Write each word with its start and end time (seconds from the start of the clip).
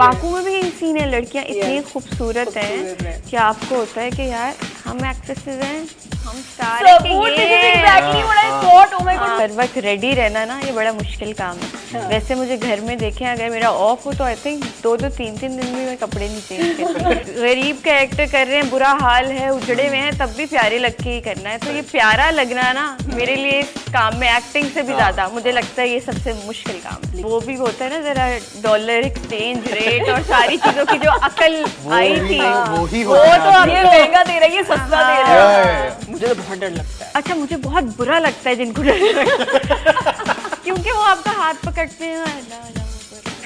Baku 0.00 0.30
में 0.30 0.44
भी 0.44 0.62
scene 0.70 0.96
है 0.96 1.08
लड़कियाँ 1.10 1.44
इतनी 1.44 1.80
खूबसूरत 1.92 2.56
हैं। 2.56 3.22
कि 3.30 3.36
आपको 3.36 3.76
होता 3.76 4.00
है 4.00 4.10
कि 4.10 4.28
यार 4.28 4.54
हम 4.84 5.04
एक्ट्रेसेस 5.06 5.62
हैं। 5.64 5.80
हम 6.24 6.36
हैं 6.86 6.98
कि 7.02 7.08
ये 7.42 7.72
exactly 7.74 8.22
what 8.28 8.38
I 8.38 8.48
thought. 8.62 8.92
Oh 8.94 9.04
हाँ, 9.16 9.38
हर 9.40 9.52
वक्त 9.52 9.76
रेडी 9.84 10.12
रहना 10.14 10.44
ना 10.44 10.58
ये 10.60 10.72
बड़ा 10.72 10.92
मुश्किल 10.92 11.32
काम 11.32 11.56
है। 11.56 12.06
वैसे 12.08 12.34
मुझे 12.34 12.56
घर 12.56 12.80
में 12.80 12.96
देखें 12.98 13.26
अगर 13.26 13.50
मेरा 13.50 13.70
ऑफ़ 13.86 14.04
हो 14.04 14.12
तो 14.12 14.24
आई 14.24 14.34
थिंक 14.44 14.64
दो 14.82 14.96
दो 14.96 15.08
तीन 15.08 15.36
तीन 15.36 15.56
दिन 15.56 15.74
भी 15.74 15.84
मैं 15.86 15.96
कपड़े 15.96 16.28
नहीं 16.28 16.40
चेंज 16.40 16.76
करती 16.78 17.32
गरीब 17.40 17.80
का 17.84 17.98
एक्टर 18.00 18.26
कर 18.26 18.46
रहे 18.46 18.56
हैं 18.56 18.68
बुरा 18.70 18.90
हाल 19.00 19.26
है 19.32 19.50
उजड़े 19.50 19.86
हुए 19.88 19.96
हैं 19.96 20.16
तब 20.18 20.34
भी 20.36 20.46
प्यारे 20.46 20.78
लग 20.78 20.96
के 21.02 21.10
ही 21.10 21.20
करना 21.20 21.50
है। 21.50 21.58
तो 21.58 21.72
ये 21.72 21.82
प्यारा 21.92 22.30
लगना 22.30 22.72
ना 22.72 22.86
मेरे 23.14 23.36
लिए 23.36 23.58
इस 23.60 23.72
काम 23.94 24.16
में 24.16 24.28
एक्टिंग 24.28 24.70
से 24.70 24.82
भी 24.82 24.94
ज़्यादा 24.94 25.28
मुझे 25.28 25.52
लगता 25.52 25.82
है 25.82 25.88
ये 25.88 26.00
सबसे 26.00 26.32
मुश्किल 26.46 26.78
काम 26.84 27.08
है। 27.08 27.22
वो 27.22 27.40
भी 27.40 27.54
होता 27.54 27.84
है 27.84 27.90
ना 27.90 28.00
जरा 28.02 28.28
डॉलर 28.62 29.04
एक्सचेंज 29.04 29.68
रेट 29.72 30.08
और 30.08 30.22
सारी 30.22 30.56
चीज़ों 30.56 30.84
की 30.86 30.98
जो 30.98 31.10
अकल 31.10 31.64
आई 31.92 32.14
थी। 32.20 32.40
वो 32.40 32.84
ही 32.86 32.98
है। 33.00 33.04
तो। 33.04 33.14
अब 33.14 33.68
तो- 33.68 33.84
महँगा 33.86 34.22
दे 34.24 34.38
रही 34.38 34.56
है 34.56 34.62
दे 34.78 35.22
रहा 35.22 35.50
है। 35.52 35.98
मुझे 36.10 36.26
तो 36.26 36.34
बहुत 36.34 36.58
डर 36.58 36.70
लगता 36.70 37.04
है। 37.04 37.12
अच्छा 37.14 37.34
मुझे 37.34 37.56
बहुत 37.56 37.84
बुरा 37.84 38.18
लगता 38.18 38.50
है 38.50 38.56
जिनको 38.56 38.82
डर 38.82 38.98
लगता 38.98 39.20
है। 39.20 40.34
क्योंकि 40.64 40.90
वो 40.90 41.00
आपका 41.00 41.30
हाथ 41.30 41.54
पकड़ते 41.54 42.04
हैं। 42.04 42.42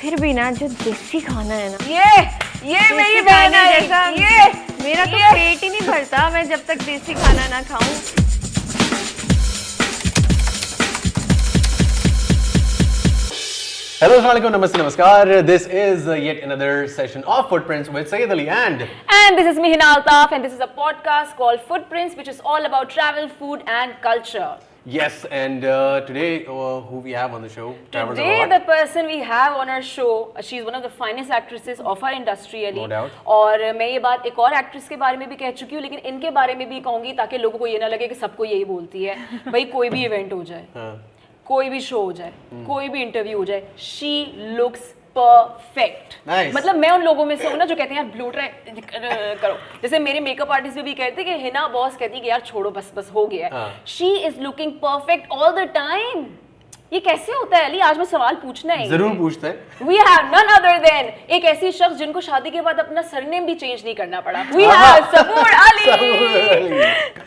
फिर 0.01 0.21
भी 0.21 0.33
ना 0.33 0.51
जो 0.51 0.69
देसी 0.69 1.21
खाना 1.21 1.55
है 1.55 1.71
ना। 1.73 1.79
ये 1.89 2.21
ये 2.73 2.95
मेरी 2.95 3.21
बहन 3.21 3.55
है। 3.55 3.81
ये 4.13 4.53
मेरा 4.83 5.05
तो। 5.05 5.17
पेट 5.35 5.63
ही 5.63 5.69
नहीं 5.69 5.81
भरता 5.81 6.31
मैं 6.31 6.49
जब 6.49 6.67
तक 6.69 6.83
देसी 6.83 7.15
खाना 7.15 7.49
ना 7.49 7.63
खाऊं। 7.63 7.95
Hello, 14.05 14.19
Assalamualaikum, 14.19 14.53
Namaste, 14.53 14.77
Namaskar. 14.77 15.47
This 15.47 15.67
is 15.67 16.07
uh, 16.07 16.13
yet 16.13 16.43
another 16.43 16.87
session 16.87 17.25
of 17.25 17.49
Footprints 17.49 17.89
with 17.89 18.07
Sayyid 18.07 18.31
Ali 18.31 18.51
and 18.51 18.83
And 19.09 19.39
this 19.39 19.47
is 19.47 19.59
me, 19.59 19.71
Hina 19.71 19.85
Altaf, 19.85 20.31
and 20.31 20.45
this 20.45 20.53
is 20.53 20.61
a 20.61 20.67
podcast 20.67 21.37
called 21.39 21.63
Footprints, 21.63 22.15
which 22.15 22.29
is 22.29 22.39
all 22.45 22.67
about 22.67 22.91
travel, 22.91 23.31
food, 23.31 23.63
and 23.67 23.95
culture. 24.03 24.59
yes, 24.85 25.25
and 25.31 25.65
uh, 25.65 26.03
today 26.03 26.45
uh, 26.45 26.83
who 26.89 26.99
we 26.99 27.13
have 27.13 27.33
on 27.33 27.41
the 27.41 27.49
show? 27.49 27.69
Today, 27.93 28.47
the 28.51 28.61
person 28.67 29.07
we 29.07 29.21
have 29.21 29.55
on 29.63 29.71
our 29.71 29.81
show, 29.81 30.35
uh, 30.37 30.43
she's 30.43 30.65
one 30.65 30.75
of 30.75 30.83
the 30.83 30.91
finest 30.91 31.31
actresses 31.31 31.81
of 31.81 32.05
our 32.05 32.13
industry, 32.13 32.67
Ali. 32.67 32.83
No 32.83 32.87
doubt. 32.89 33.17
और 33.39 33.65
uh, 33.71 33.73
मैं 33.79 33.89
ये 33.93 33.99
बात 34.09 34.27
एक 34.27 34.39
और 34.39 34.59
actress 34.59 34.89
के 34.89 34.97
बारे 35.07 35.17
में 35.17 35.29
भी 35.29 35.37
कह 35.37 35.51
चुकी 35.63 35.75
हूँ 35.75 35.83
लेकिन 35.83 35.99
इनके 36.13 36.31
बारे 36.43 36.55
में 36.61 36.69
भी 36.69 36.81
कहूँगी 36.91 37.13
ताकि 37.25 37.39
लोगों 37.47 37.59
को 37.59 37.67
ये 37.67 37.79
ना 37.79 37.89
लगे 37.97 38.09
कि 38.09 38.15
सबको 38.27 38.45
यही 38.45 38.65
बोलती 38.75 39.05
है 39.05 39.17
भाई 39.51 39.65
कोई 39.73 39.91
भी 39.97 40.05
इवेंट 40.05 40.33
हो 40.33 40.43
जाए 40.45 40.67
हाँ. 40.77 40.95
कोई 41.47 41.69
भी 41.69 41.81
शो 41.81 42.01
हो 42.03 42.13
जाए 42.13 42.33
कोई 42.67 42.89
भी 42.89 43.03
इंटरव्यू 43.03 43.39
हो 43.39 43.45
जाए 43.45 43.63
शी 43.79 44.15
लुक्स 44.57 44.93
परफेक्ट 45.17 46.15
Nice. 46.29 46.55
मतलब 46.55 46.77
मैं 46.77 46.91
उन 46.91 47.03
लोगों 47.03 47.25
में 47.27 47.35
से 47.37 47.49
हूँ 47.49 47.57
ना 47.57 47.65
जो 47.65 47.75
कहते 47.77 47.95
हैं 47.95 48.03
यार 48.03 48.11
ब्लू 48.13 48.31
ट्राई 48.31 48.49
करो. 49.43 49.55
जैसे 49.83 49.99
मेरे 49.99 50.21
मेकअप 50.21 50.51
आर्टिस्ट 50.53 50.77
भी 50.77 50.83
भी 50.83 50.95
कहते 50.95 51.23
हैं 51.23 51.37
कि 51.39 51.45
हिना 51.45 51.67
बॉस 51.69 51.97
कहती 51.97 52.15
है 52.15 52.21
कि 52.21 52.29
यार 52.29 52.41
छोड़ो 52.47 52.71
बस 52.71 52.93
बस 52.97 53.11
हो 53.15 53.27
गया 53.27 53.49
हाँ. 53.53 53.69
She 53.87 54.09
is 54.19 54.41
looking 54.41 54.73
perfect 54.85 55.31
all 55.33 55.53
the 55.57 55.69
time 55.75 56.25
ये 56.93 56.99
कैसे 57.01 57.33
होता 57.33 57.57
है 57.57 57.65
अली? 57.65 57.79
आज 57.81 57.99
मैं 57.99 58.05
सवाल 58.05 58.35
पूछना 58.43 58.75
है। 58.75 58.87
ज़रूर 58.89 59.15
पूछते 59.19 59.47
हैं। 59.47 59.87
We 59.87 59.97
have 59.97 60.27
none 60.35 60.49
other 60.55 60.79
than 60.79 61.07
एक 61.35 61.45
ऐसी 61.45 61.71
शख्स 61.73 61.97
जिनको 61.99 62.21
शादी 62.21 62.51
के 62.51 62.61
बाद 62.61 62.79
अपना 62.81 63.03
सरनेम 63.03 63.47
भी 63.47 63.55
चेंज 63.55 63.85
नहीं 63.85 63.95
करना 63.95 64.21
पड़ा। 64.21 64.43
We 64.53 64.65
have 64.73 65.05
Sabur 65.15 65.55
Ali. 65.55 65.89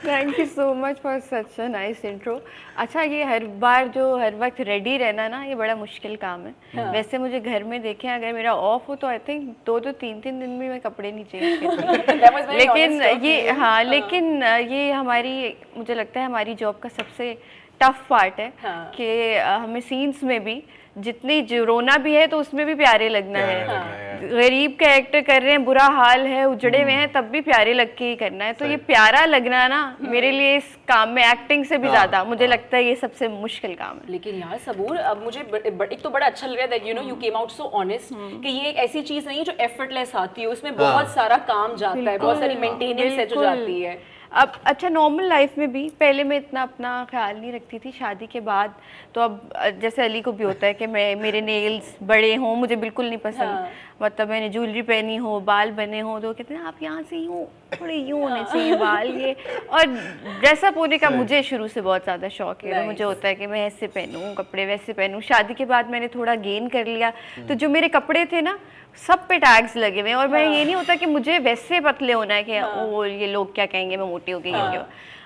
Thank 0.05 0.39
you 0.39 0.45
so 0.45 0.73
much 0.73 0.99
for 1.03 1.19
such 1.19 1.59
a 1.59 1.67
nice 1.67 2.05
intro 2.05 2.39
अच्छा 2.77 3.01
ये 3.01 3.23
हर 3.23 3.45
बार 3.59 3.87
जो 3.97 4.05
हर 4.19 4.35
वक्त 4.35 4.61
रेडी 4.69 4.95
रहना 4.97 5.27
ना 5.27 5.43
ये 5.43 5.55
बड़ा 5.55 5.75
मुश्किल 5.75 6.15
काम 6.15 6.45
है। 6.45 6.53
हाँ। 6.75 6.91
वैसे 6.93 7.17
मुझे 7.17 7.39
घर 7.39 7.63
में 7.63 7.81
देखें 7.81 8.09
अगर 8.09 8.33
मेरा 8.33 8.53
ऑफ़ 8.53 8.87
हो 8.87 8.95
तो 8.95 9.07
आई 9.07 9.17
थिंक 9.27 9.55
दो 9.65 9.79
दो 9.79 9.91
तीन 9.99 10.19
तीन 10.21 10.39
दिन 10.39 10.57
भी 10.59 10.69
मैं 10.69 10.79
कपड़े 10.81 11.11
नहीं 11.11 11.25
चेंज 11.25 11.59
करती। 11.63 12.57
लेकिन 12.57 13.01
ये 13.01 13.41
you. 13.41 13.57
हाँ 13.59 13.83
लेकिन 13.83 14.43
ये 14.43 14.91
हमारी 14.91 15.55
मुझे 15.77 15.95
लगता 15.95 16.19
है 16.19 16.25
हमारी 16.25 16.55
जॉब 16.55 16.79
का 16.83 16.89
सबसे 16.89 17.37
टफ 17.81 18.05
पार्ट 18.09 18.39
है 18.39 18.51
हाँ। 18.63 18.91
कि 18.95 19.35
हमें 19.37 19.79
सीन्स 19.81 20.23
में 20.23 20.43
भी 20.43 20.61
जितनी 20.97 21.41
जो 21.41 21.63
रोना 21.63 21.95
भी 21.97 22.13
है 22.13 22.25
तो 22.27 22.37
उसमें 22.39 22.65
भी 22.65 22.73
प्यारे 22.75 23.07
लगना 23.09 23.39
है। 23.39 23.59
लगना 23.59 24.27
गरीब 24.29 24.71
का 24.79 24.93
एक्टर 24.93 25.21
कर 25.21 25.41
रहे 25.41 25.51
हैं 25.51 25.63
बुरा 25.65 25.83
हाल 25.95 26.25
है 26.27 26.45
उजड़े 26.45 26.81
हुए 26.81 26.91
हैं 26.91 27.11
तब 27.13 27.25
भी 27.31 27.41
प्यारे 27.41 27.73
लग 27.73 27.95
के 27.97 28.05
ही 28.05 28.15
करना 28.15 28.45
है। 28.45 28.53
तो 28.53 28.65
ये 28.65 28.77
प्यारा 28.87 29.23
लगना 29.25 29.67
ना 29.67 29.81
मेरे 30.03 30.31
लिए 30.31 30.55
इस 30.57 30.75
काम 30.87 31.09
में 31.09 31.23
एक्टिंग 31.23 31.65
से 31.65 31.77
भी 31.77 31.87
हाँ, 31.87 31.95
ज़्यादा 31.95 32.23
मुझे 32.23 32.47
लगता 32.47 32.77
है 32.77 32.83
ये 32.83 32.95
सबसे 32.95 33.27
मुश्किल 33.27 33.75
काम 33.75 33.97
है। 33.97 34.11
लेकिन 34.11 34.39
यार 34.39 34.57
सबूर 34.65 34.97
अब 34.97 35.23
मुझे 35.23 35.39
एक 35.39 36.01
तो 36.03 36.09
बड़ा 36.09 36.25
अच्छा 36.25 36.47
लग 36.47 36.59
रहा 36.59 36.75
है 36.75 36.87
you 36.87 36.95
know 36.95 37.01
you 37.01 37.15
came 37.15 37.37
out 37.37 37.51
so 37.51 37.63
honest 37.75 38.13
कि 38.13 38.49
ये 38.49 38.69
एक 38.69 38.77
ऐसी 38.85 39.01
चीज़ 39.03 39.27
नहीं 39.27 39.37
है 39.37 39.43
जो 39.43 39.53
एफर्टलेस 39.61 40.15
आती 40.15 40.41
है 40.41 40.47
उसमें 40.47 40.75
बहुत 40.75 41.13
सारा 41.13 41.37
काम 41.47 41.75
जाता 41.75 42.11
है 42.11 42.17
बहुत 42.17 42.39
सारी 42.39 42.55
मेंटेनेंस 42.57 43.13
है 43.13 43.25
जो 43.25 43.41
जाती 43.41 43.81
है। 43.81 43.99
अब 44.31 44.53
अच्छा 44.65 44.89
नॉर्मल 44.89 45.27
लाइफ 45.29 45.57
में 45.57 45.71
भी, 45.71 45.89
पहले 45.89 46.23
मैं 46.23 46.37
इतना 46.37 46.61
अपना 46.61 47.05
ख्याल 47.11 47.37
नहीं 47.37 47.51
रखती 47.51 47.79
थी, 47.79 47.91
शादी 47.91 48.27
के 48.27 48.39
बाद 48.41 48.73
तो 49.15 49.21
अब 49.21 49.49
जैसे 49.81 50.03
अली 50.03 50.21
को 50.21 50.31
भी 50.31 50.43
होता 50.43 50.67
है 50.67 50.73
कि 50.73 50.87
मैं, 50.87 51.15
मेरे 51.15 51.41
नेल्स 51.41 51.95
बड़े 52.03 52.33
हों, 52.35 52.55
मुझे 52.55 52.75
बिल्कुल 52.75 53.05
नहीं 53.05 53.17
पसंद 53.17 53.41
हाँ। 53.41 53.69
मतलब 54.01 54.29
मैंने 54.29 54.49
ज्वेलरी 54.49 54.81
पहनी 54.83 55.15
हो 55.17 55.39
बाल 55.41 55.71
बने 55.71 55.99
हो 55.99 56.19
तो 56.19 56.31
कहते 56.33 56.53
हैं 56.53 56.61
आप 56.63 56.81
यहाँ 56.81 57.01
से 57.03 57.17
यूँ 57.17 57.45
थोड़े 57.73 57.95
यूँ 57.95 58.19
होने 58.21 58.43
चाहिए 58.43 58.75
बाल 58.77 59.07
ये। 59.11 59.35
और 59.69 59.85
ड्रेसअप 59.85 60.77
होने 60.77 60.97
का 60.97 61.09
मुझे 61.09 61.41
शुरू 61.43 61.67
से 61.67 61.81
बहुत 61.81 62.03
ज़्यादा 62.03 62.29
शौक 62.29 62.63
है। 62.63 62.85
मुझे 62.85 63.03
होता 63.03 63.27
है 63.27 63.35
कि 63.35 63.47
मैं 63.47 63.65
ऐसे 63.65 63.87
पहनूं 63.89 64.33
कपड़े 64.35 64.65
वैसे 64.65 64.93
पहनूँ। 64.93 65.21
शादी 65.23 65.53
के 65.53 65.65
बाद 65.65 65.89
मैंने 65.91 66.07
थोड़ा 66.15 66.35
गेन 66.37 66.67
कर 66.69 66.85
लिया। 66.87 67.11
तो 67.47 67.53
जो 67.55 67.69
मेरे 67.69 67.87
कपड़े 67.89 68.25
थे 68.25 68.41
ना 68.41 68.57
सब 68.99 69.27
पे 69.27 69.37
टैग्स 69.39 69.77
लगे 69.77 70.01
हुए 70.01 70.09
हैं। 70.09 70.17
और 70.17 70.27
मैं 70.27 70.47
ये 70.47 70.63
नहीं 70.63 70.75
होता 70.75 70.95
कि 70.95 71.05
मुझे 71.07 71.39
वैसे 71.41 71.79
पतले 71.81 72.13
होना 72.13 72.33
है 72.33 72.43
कि 72.43 72.61
ओ 72.61 73.03
ये 73.05 73.27
लोग 73.27 73.53
क्या 73.55 73.65
कहेंगे 73.67 73.97
मैं 73.97 74.07
मोटी 74.07 74.31
हो 74.31 74.39
गई 74.39 74.51
ये 74.51 74.85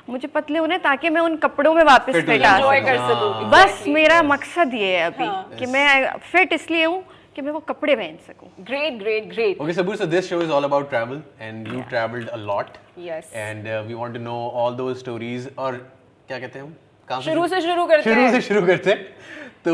मुझे 0.10 0.28
पतले 0.30 0.60
होने 0.60 0.74
हैं 0.76 0.82
ताकि 0.84 1.10
मैं 1.10 1.22
उन 1.22 1.36
कपड़ों 1.38 1.74
में 1.74 1.84
वापस 1.84 2.14
फिट 2.16 2.44
आ 2.44 2.58
सकूँ। 2.58 3.34
हाँ। 3.34 3.50
बस 3.50 3.84
मेरा 3.88 4.22
मकसद 4.26 4.74
ये 4.74 4.98
है 4.98 5.06
अभी 5.06 5.26
हाँ। 5.26 5.50
कि 5.60 5.66
मैं 5.68 6.18
फिट 6.32 6.54
इसलिए 6.54 6.86
हूँ 6.86 7.04
कि 7.36 7.42
मैं 7.42 7.52
वो 7.52 7.60
कपड़े 7.68 7.96
पहन 7.96 8.18
सकूँ। 8.28 8.50
Great 8.66 8.94
great 9.00 9.30
great 9.30 9.62
okay 9.62 9.74
Sabur 9.74 9.96
so 9.96 10.06
this 10.06 10.30
show 10.30 10.42
is 10.42 10.52
all 10.52 10.64
about 10.64 10.90
travel 10.90 11.22
and 11.42 11.68
you 11.68 11.82
travelled 11.90 12.30
a 12.30 12.38
lot 12.38 12.78
yes 13.00 13.32
and 13.36 13.68
we 13.88 13.94
want 13.94 14.14
to 14.14 14.20
know 14.22 14.38
all 14.64 14.76
those 14.76 15.00
stories 15.00 15.50
और 15.58 15.78
क्या 16.28 16.40
कहते 16.40 16.60
हैं 16.60 16.66
हम? 16.66 16.76
शुरू 17.22 17.48
से 17.48 17.62
शुरू 17.62 17.86
करते 17.88 18.10
हैं। 18.10 18.16
शुरू 18.16 18.32
से 18.32 18.42
शुरू 18.48 18.66
करते 18.66 18.90
हैं। 18.90 19.06
तो 19.66 19.74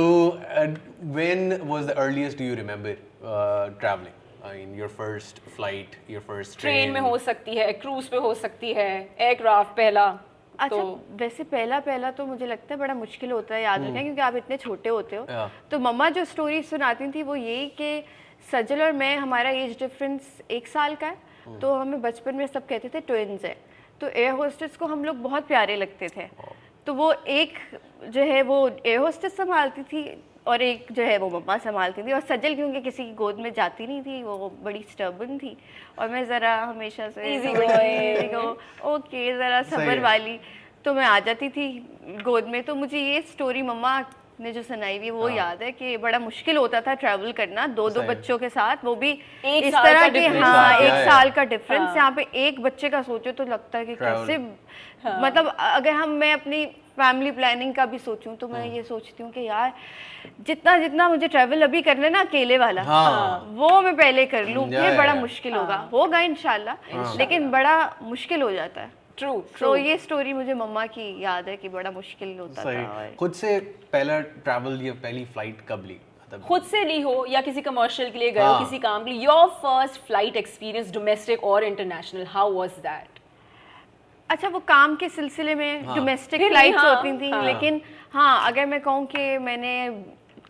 when 1.16 1.60
was 1.64 1.86
the 1.88 1.98
earliest 1.98 2.38
do 2.38 2.46
you 2.46 2.56
remember 2.56 2.96
travelling 3.80 4.46
I 4.46 4.66
your 4.80 4.90
first 4.98 5.40
flight 5.56 5.96
your 6.10 6.22
first 6.28 6.60
train 6.60 6.92
में 6.92 7.00
हो 7.02 7.18
सकती 7.28 7.56
है 7.58 7.72
क्रूज 7.74 8.08
पे 8.08 8.18
हो 8.18 8.34
सकती 8.36 8.74
है 8.74 8.90
एयरक्राफ्ट 9.20 9.72
पहला। 9.78 10.08
अच्छा 10.60 10.76
तो 10.76 11.00
वैसे 11.18 11.44
पहला 11.46 11.80
पहला 11.80 12.12
तो 12.12 12.26
मुझे 12.26 12.46
लगता 12.46 12.74
है 12.74 12.80
बड़ा 12.80 12.94
मुश्किल 12.96 13.32
होता 13.32 13.56
है 13.56 13.62
याद 13.64 13.84
रखना 13.84 14.02
क्योंकि 14.02 14.22
आप 14.22 14.36
इतने 14.36 14.58
छोटे 14.58 14.90
होते 14.90 15.16
हो। 15.16 15.50
तो 15.72 15.80
मम्मा 15.80 16.10
जो 16.10 16.26
स्टोरी 16.26 16.62
सुनाती 16.64 17.12
थी 17.12 17.24
वो 17.24 17.36
यही 17.36 17.68
कि 17.78 18.04
सजल 18.52 18.82
और 18.84 18.92
मैं 18.94 19.16
हमारा 19.18 19.50
एज 19.52 19.78
डिफरेंस 19.80 20.42
एक 20.52 20.68
साल 20.68 20.96
का 20.96 21.08
है 21.08 21.60
तो 21.60 21.74
हमें 21.74 22.02
बचपन 22.02 22.36
में 22.36 22.46
सब 22.48 22.68
कहते 22.68 22.90
थे 22.90 23.00
ट्विंस 23.02 23.44
है। 23.46 23.56
तो 24.02 24.08
एयर 24.10 24.32
होस्टेस 24.34 24.78
को 24.78 24.86
हम 24.86 25.06
लोग 25.06 25.22
बहुत 25.22 25.48
प्यारे 25.48 25.76
लगते 25.76 26.08
थे। 26.08 26.28
तो 26.88 26.94
वो 26.94 27.12
एक 27.12 27.54
जो 28.06 28.22
है 28.24 28.42
वो 28.44 28.68
एयर 28.70 29.00
होस्टेस 29.00 29.38
संभालती 29.38 29.84
थी 29.84 30.04
और 30.48 30.62
एक 30.62 30.92
जो 30.92 31.04
है 31.04 31.18
वो 31.18 31.30
मम्मा 31.30 31.58
संभालती 31.58 32.04
थी 32.04 32.12
और 32.12 32.22
सजल 32.30 32.56
क्योंकि 32.56 32.82
किसी 32.82 33.04
की 33.04 33.14
गोद 33.14 33.40
में 33.40 33.52
जाती 33.54 33.88
नहीं 33.88 34.02
थी 34.02 34.22
वो 34.24 34.52
बड़ी 34.64 34.84
स्टर्बन 34.92 35.38
थी। 35.38 35.56
और 36.00 36.10
मैं 36.10 36.24
ज़रा 36.28 36.56
हमेशा 36.58 37.10
से 37.10 37.36
ओके 38.86 39.34
ज़रा 39.38 39.62
सबर 39.64 40.00
वाली। 40.00 40.40
तो 40.86 40.94
मैं 40.94 41.06
आ 41.06 41.20
जाती 41.20 41.50
थी 41.50 41.68
गोद 42.24 42.48
में। 42.48 42.62
तो 42.64 42.76
मुझे 42.76 43.00
ये 43.00 43.22
स्टोरी 43.32 43.62
मम्मा 43.64 44.00
ने 44.42 44.52
जो 44.54 44.62
सुनाई 44.64 44.98
हुई 44.98 45.10
वो 45.10 45.30
याद 45.30 45.62
है 45.64 45.72
कि 45.72 45.96
बड़ा 45.98 46.20
मुश्किल 46.20 46.58
होता 46.58 46.82
था 46.82 46.94
ट्रैवल 46.94 47.32
करना 47.34 47.66
दो 47.70 47.90
दो 47.90 48.00
हाँ। 48.00 48.10
बच्चों 48.10 48.38
के 48.38 48.50
साथ 48.50 48.84
वो 48.86 48.96
भी 48.96 49.12
एक 49.12 49.64
इस 49.64 49.74
तरह 49.74 50.08
का 50.10 50.46
हाँ 50.46 50.80
एक। 50.80 50.92
साल 51.06 51.32
का 51.32 51.44
डिफरेंस 51.46 51.82
हाँ। 51.82 51.96
यहाँ 51.96 52.12
पे 52.12 52.26
एक 52.38 52.62
बच्चे 52.64 52.90
का 52.90 53.02
सोचो 53.02 53.32
तो 53.32 53.44
लगता 53.46 53.78
है 53.78 53.86
कि. 53.86 53.96
कैसे 53.96 54.38
मतलब 54.38 55.56
अगर 55.60 55.92
हम 55.94 56.10
मैं 56.20 56.32
अपनी 56.34 56.66
फैमिली 56.98 57.32
प्लानिंग 57.32 57.74
का 57.76 57.86
भी 57.86 57.98
सोचूं 58.00 58.36
तो 58.36 58.48
मैं 58.48 58.66
ये 58.76 58.84
सोचती 58.84 59.24
हूँ 59.24 59.32
कि 59.32 59.42
यार 59.44 59.74
जितना 60.48 60.78
जितना 60.78 61.08
मुझे 61.10 61.28
ट्रैवल 61.28 61.62
अभी 61.62 61.82
करना 61.82 62.06
है 62.06 62.12
ना 62.14 62.20
अकेले 62.22 62.58
वाला 62.58 62.84
हाँ। 62.84 63.40
वो 63.56 63.70
मैं 63.82 63.96
पहले 63.96 64.26
कर 64.26 64.48
लूँ 64.48 64.68
या, 64.70 64.82
फिर 64.82 64.98
बड़ा। 64.98 65.14
मुश्किल 65.16 65.54
होगा। 65.54 65.76
होगा 65.94 66.20
इंशाल्लाह 66.22 67.16
लेकिन 67.18 67.50
बड़ा 67.52 67.76
मुश्किल 68.02 68.42
हो 68.42 68.52
जाता 68.52 68.82
है। 68.82 68.92
ट्रू 69.18 69.34
तो 69.60 69.76
ये 69.76 69.98
स्टोरी 69.98 70.34
मुझे 70.34 70.54
मम्मा 70.54 70.86
की 70.88 71.06
याद 71.24 71.48
है 71.50 71.56
कि 71.58 71.70
बड़ा 71.70 71.92
मुश्किल 71.92 72.38
होता 72.40 72.64
था 72.64 73.10
खुद 73.20 73.34
से 73.34 73.60
पहला 73.94 74.20
ट्रैवल 74.20 74.82
या 74.82 74.94
पहली 75.04 75.24
फ़्लाइट 75.26 75.62
कब 75.70 75.84
ली? 75.88 75.98
मतलब 76.22 76.42
खुद 76.48 76.64
से 76.72 76.84
ली 76.86 77.00
हो 77.02 77.26
या 77.30 77.42
किसी 77.42 77.62
कमर्शियल 77.62 78.10
के 78.12 78.20
लिए 78.20 78.32
गए 78.32 78.42
हो 78.42 78.52
हाँ। 78.54 78.64
किसी 78.64 78.80
काम 78.80 79.04
के 79.04 79.12
लिए? 79.12 79.24
Your 79.26 79.48
first 79.64 80.02
flight 80.08 80.36
experience 80.38 80.94
domestic 80.94 81.44
और 81.44 81.64
इंटरनेशनल 81.64 82.26
हाउ 82.30 82.54
वाज 82.54 82.72
दैट 82.80 83.17
अच्छा 84.30 84.48
वो 84.50 84.60
काम 84.68 84.96
के 84.96 85.10
सिलसिले 85.10 85.56
में 85.56 85.86
हाँ। 85.86 85.96
डोमेस्टिक 85.96 86.48
फ्लाइट्स 86.48 86.78
हाँ, 86.78 86.96
होती 86.96 87.12
थी 87.20 87.30
हाँ। 87.30 87.44
लेकिन 87.46 87.82
हाँ 88.14 88.48
अगर 88.48 88.66
मैं 88.66 88.80
कहूँ 88.82 89.06
कि 89.06 89.38
मैंने 89.38 89.74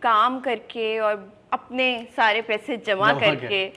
काम 0.02 0.38
करके 0.40 0.98
और 0.98 1.28
अपने 1.52 1.86
सारे 2.16 2.40
पैसे 2.42 2.76
जमा 2.86 3.12
करके 3.20 3.70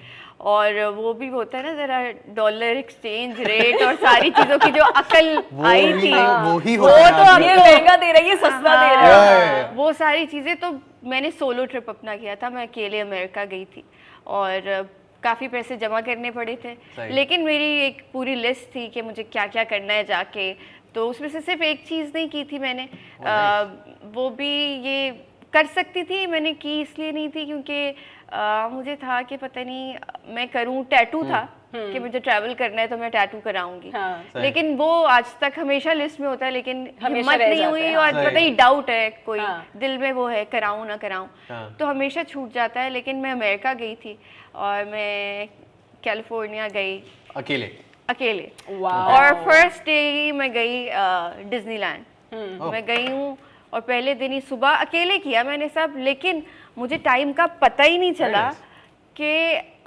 और 0.51 0.79
वो 0.95 1.13
भी 1.13 1.27
होता 1.27 1.57
है 1.57 1.63
ना 1.63 1.73
जरा 1.75 1.99
डॉलर 2.35 2.77
एक्सचेंज 2.77 3.39
रेट 3.39 3.81
और 3.83 3.95
सारी 3.95 4.29
चीज़ों 4.29 4.57
की 4.59 4.71
जो 4.71 4.83
अकल 4.83 5.27
आई 5.65 5.91
थी 5.93 6.13
वो 6.13 6.57
ही 6.59 6.77
वो 6.77 6.87
होता 6.87 7.05
है 7.05 7.11
तो 7.11 7.31
अब 7.33 7.41
ये 7.41 7.55
महँगा 7.55 7.95
दे 7.95 8.11
रही 8.11 8.29
है 8.29 8.35
सस्ता 8.35 8.75
दे 8.81 8.95
रहा 8.95 9.21
है. 9.25 9.71
वो 9.75 9.91
सारी 9.93 10.25
चीज़ें 10.25 10.55
तो 10.59 10.71
मैंने 11.09 11.31
सोलो 11.31 11.65
ट्रिप 11.65 11.89
अपना 11.89 12.15
किया 12.15 12.35
था 12.35 12.49
मैं 12.49 12.67
अकेले 12.67 12.99
अमेरिका 12.99 13.45
गई 13.45 13.65
थी 13.65 13.83
और 14.27 14.89
काफ़ी 15.23 15.47
पैसे 15.47 15.77
जमा 15.77 16.01
करने 16.01 16.31
पड़े 16.31 16.57
थे। 16.65 16.73
लेकिन 17.09 17.43
मेरी 17.43 17.71
एक 17.79 18.01
पूरी 18.13 18.35
लिस्ट 18.35 18.75
थी 18.75 18.87
कि 18.87 19.01
मुझे 19.01 19.23
क्या 19.23 19.45
क्या 19.47 19.63
करना 19.63 19.93
है 19.93 20.03
जाके। 20.03 20.51
तो 20.95 21.07
उसमें 21.09 21.29
से 21.29 21.41
सिर्फ़ 21.41 21.63
एक 21.63 21.85
चीज़ 21.87 22.11
नहीं 22.15 22.29
की 22.29 22.43
थी 22.43 22.59
मैंने। 22.59 22.87
आ, 23.25 23.61
वो 24.13 24.29
भी 24.29 24.51
ये 24.83 25.09
कर 25.53 25.65
सकती 25.65 26.03
थी 26.03 26.25
मैंने 26.27 26.53
की 26.53 26.79
इसलिए 26.81 27.11
नहीं 27.11 27.29
थी 27.29 27.45
क्योंकि 27.45 27.95
मुझे 28.75 28.95
था 28.95 29.21
कि 29.21 29.37
पता 29.37 29.63
नहीं 29.63 29.95
मैं 30.27 30.47
करूँ 30.47 30.83
टैटू 30.85 31.23
था। 31.23 31.41
कि 31.73 31.99
मुझे 31.99 32.19
ट्रैवल 32.19 32.53
करना 32.53 32.81
है 32.81 32.87
तो 32.87 32.97
मैं 32.97 33.09
टैटू 33.11 33.39
कराऊँगी 33.39 33.89
हाँ। 33.89 34.23
लेकिन 34.35 34.75
वो 34.77 34.89
आज 35.03 35.25
तक 35.41 35.53
हमेशा 35.57 35.93
लिस्ट 35.93 36.19
में 36.19 36.27
होता 36.27 36.45
है 36.45 36.51
लेकिन 36.51 36.83
हिम्मत 37.03 37.39
नहीं 37.39 37.65
हुई 37.65 37.81
है, 37.81 37.95
और। 37.97 38.11
पता 38.13 38.39
ही 38.39 38.49
डाउट 38.55 38.89
है 38.89 39.09
कोई 39.25 39.39
हाँ। 39.39 39.65
दिल 39.77 39.97
में 39.97 40.11
वो 40.11 40.27
है 40.27 40.43
कराऊं 40.45 40.85
ना 40.85 40.97
कराऊं 40.97 41.27
हाँ। 41.49 41.75
तो 41.79 41.85
हमेशा 41.85 42.23
छूट 42.23 42.53
जाता 42.53 42.81
है 42.81 42.89
लेकिन 42.89 43.15
मैं 43.15 43.31
अमेरिका 43.31 43.73
गई 43.73 43.95
थी 43.95 44.17
और 44.55 44.85
मैं 44.85 45.47
कैलिफ़ोर्निया 46.03 46.67
गई 46.67 46.97
अकेले 47.35 47.71
अकेले 48.09 48.51
और 48.81 49.33
फ़र्स्ट 49.45 49.85
डे 49.85 49.99
ही 50.11 50.31
मैं 50.31 50.51
गई 50.53 50.85
डिज्नीलैंड 51.49 52.05
Oh. 52.33 52.71
मैं 52.71 52.85
गई 52.85 53.07
हूँ 53.07 53.37
और 53.73 53.81
पहले 53.81 54.13
दिन 54.15 54.31
ही 54.31 54.39
सुबह 54.41 54.69
अकेले 54.75 55.17
किया 55.17 55.43
मैंने 55.43 55.67
सब 55.69 55.93
लेकिन 55.97 56.41
मुझे 56.77 56.97
टाइम 56.97 57.31
का 57.33 57.45
पता 57.61 57.83
ही 57.83 57.97
नहीं 57.97 58.13
चला. 58.13 58.43
कि 59.15 59.31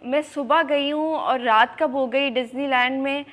मैं 0.04 0.22
सुबह 0.24 0.62
गई 0.62 0.90
हूँ 0.90 1.14
और 1.16 1.40
रात 1.40 1.76
कब 1.80 1.94
हो 1.96 2.06
गई 2.06 2.30
डिज्नीलैंड 2.30 3.02
में 3.02 3.24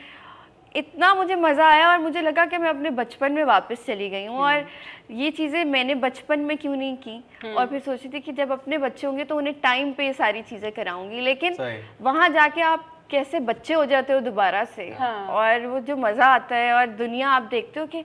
इतना 0.76 1.14
मुझे 1.16 1.36
मज़ा 1.36 1.68
आया 1.68 1.90
और 1.92 1.98
मुझे 2.00 2.22
लगा 2.22 2.46
कि 2.46 2.58
मैं 2.58 2.70
अपने 2.70 2.90
बचपन 2.90 3.32
में 3.32 3.44
वापस 3.44 3.86
चली 3.86 4.10
गई 4.10 4.26
हूँ। 4.26 4.38
और 4.38 4.66
ये 5.12 5.32
चीज़ें 5.32 5.64
मैंने 5.66 5.96
बचपन 5.96 6.40
में 6.40 6.58
क्यों 6.58 6.76
नहीं 6.76 6.96
की? 6.98 7.24
और 7.48 7.66
फिर 7.68 7.80
सोची 7.80 8.10
थी 8.10 8.20
कि 8.20 8.32
जब 8.32 8.52
अपने 8.52 8.78
बच्चे 8.78 9.08
होंगे 9.08 9.24
तो 9.24 9.38
उन्हें 9.38 9.56
टाइम 9.64 9.92
पे 9.94 10.06
ये 10.06 10.14
सारी 10.14 10.42
चीज़ें 10.42 10.72
कराऊँगी 10.72 11.22
लेकिन 11.22 11.58
वहाँ 12.02 12.30
जाके 12.30 12.62
आप 12.62 12.88
कैसे 13.12 13.40
बच्चे 13.42 13.74
हो 13.74 13.86
जाते 13.86 14.14
हो 14.14 14.20
दोबारा 14.22 14.64
से? 14.66 14.90
हाँ। 14.92 15.28
और 15.30 15.66
वो 15.68 15.80
जो 15.82 15.98
मज़ा 15.98 16.26
आता 16.26 16.56
है 16.56 16.74
और 16.74 16.86
दुनिया 16.98 17.30
आप 17.30 17.50
देखते 17.52 17.80
हो 17.80 17.86
कि 17.86 18.04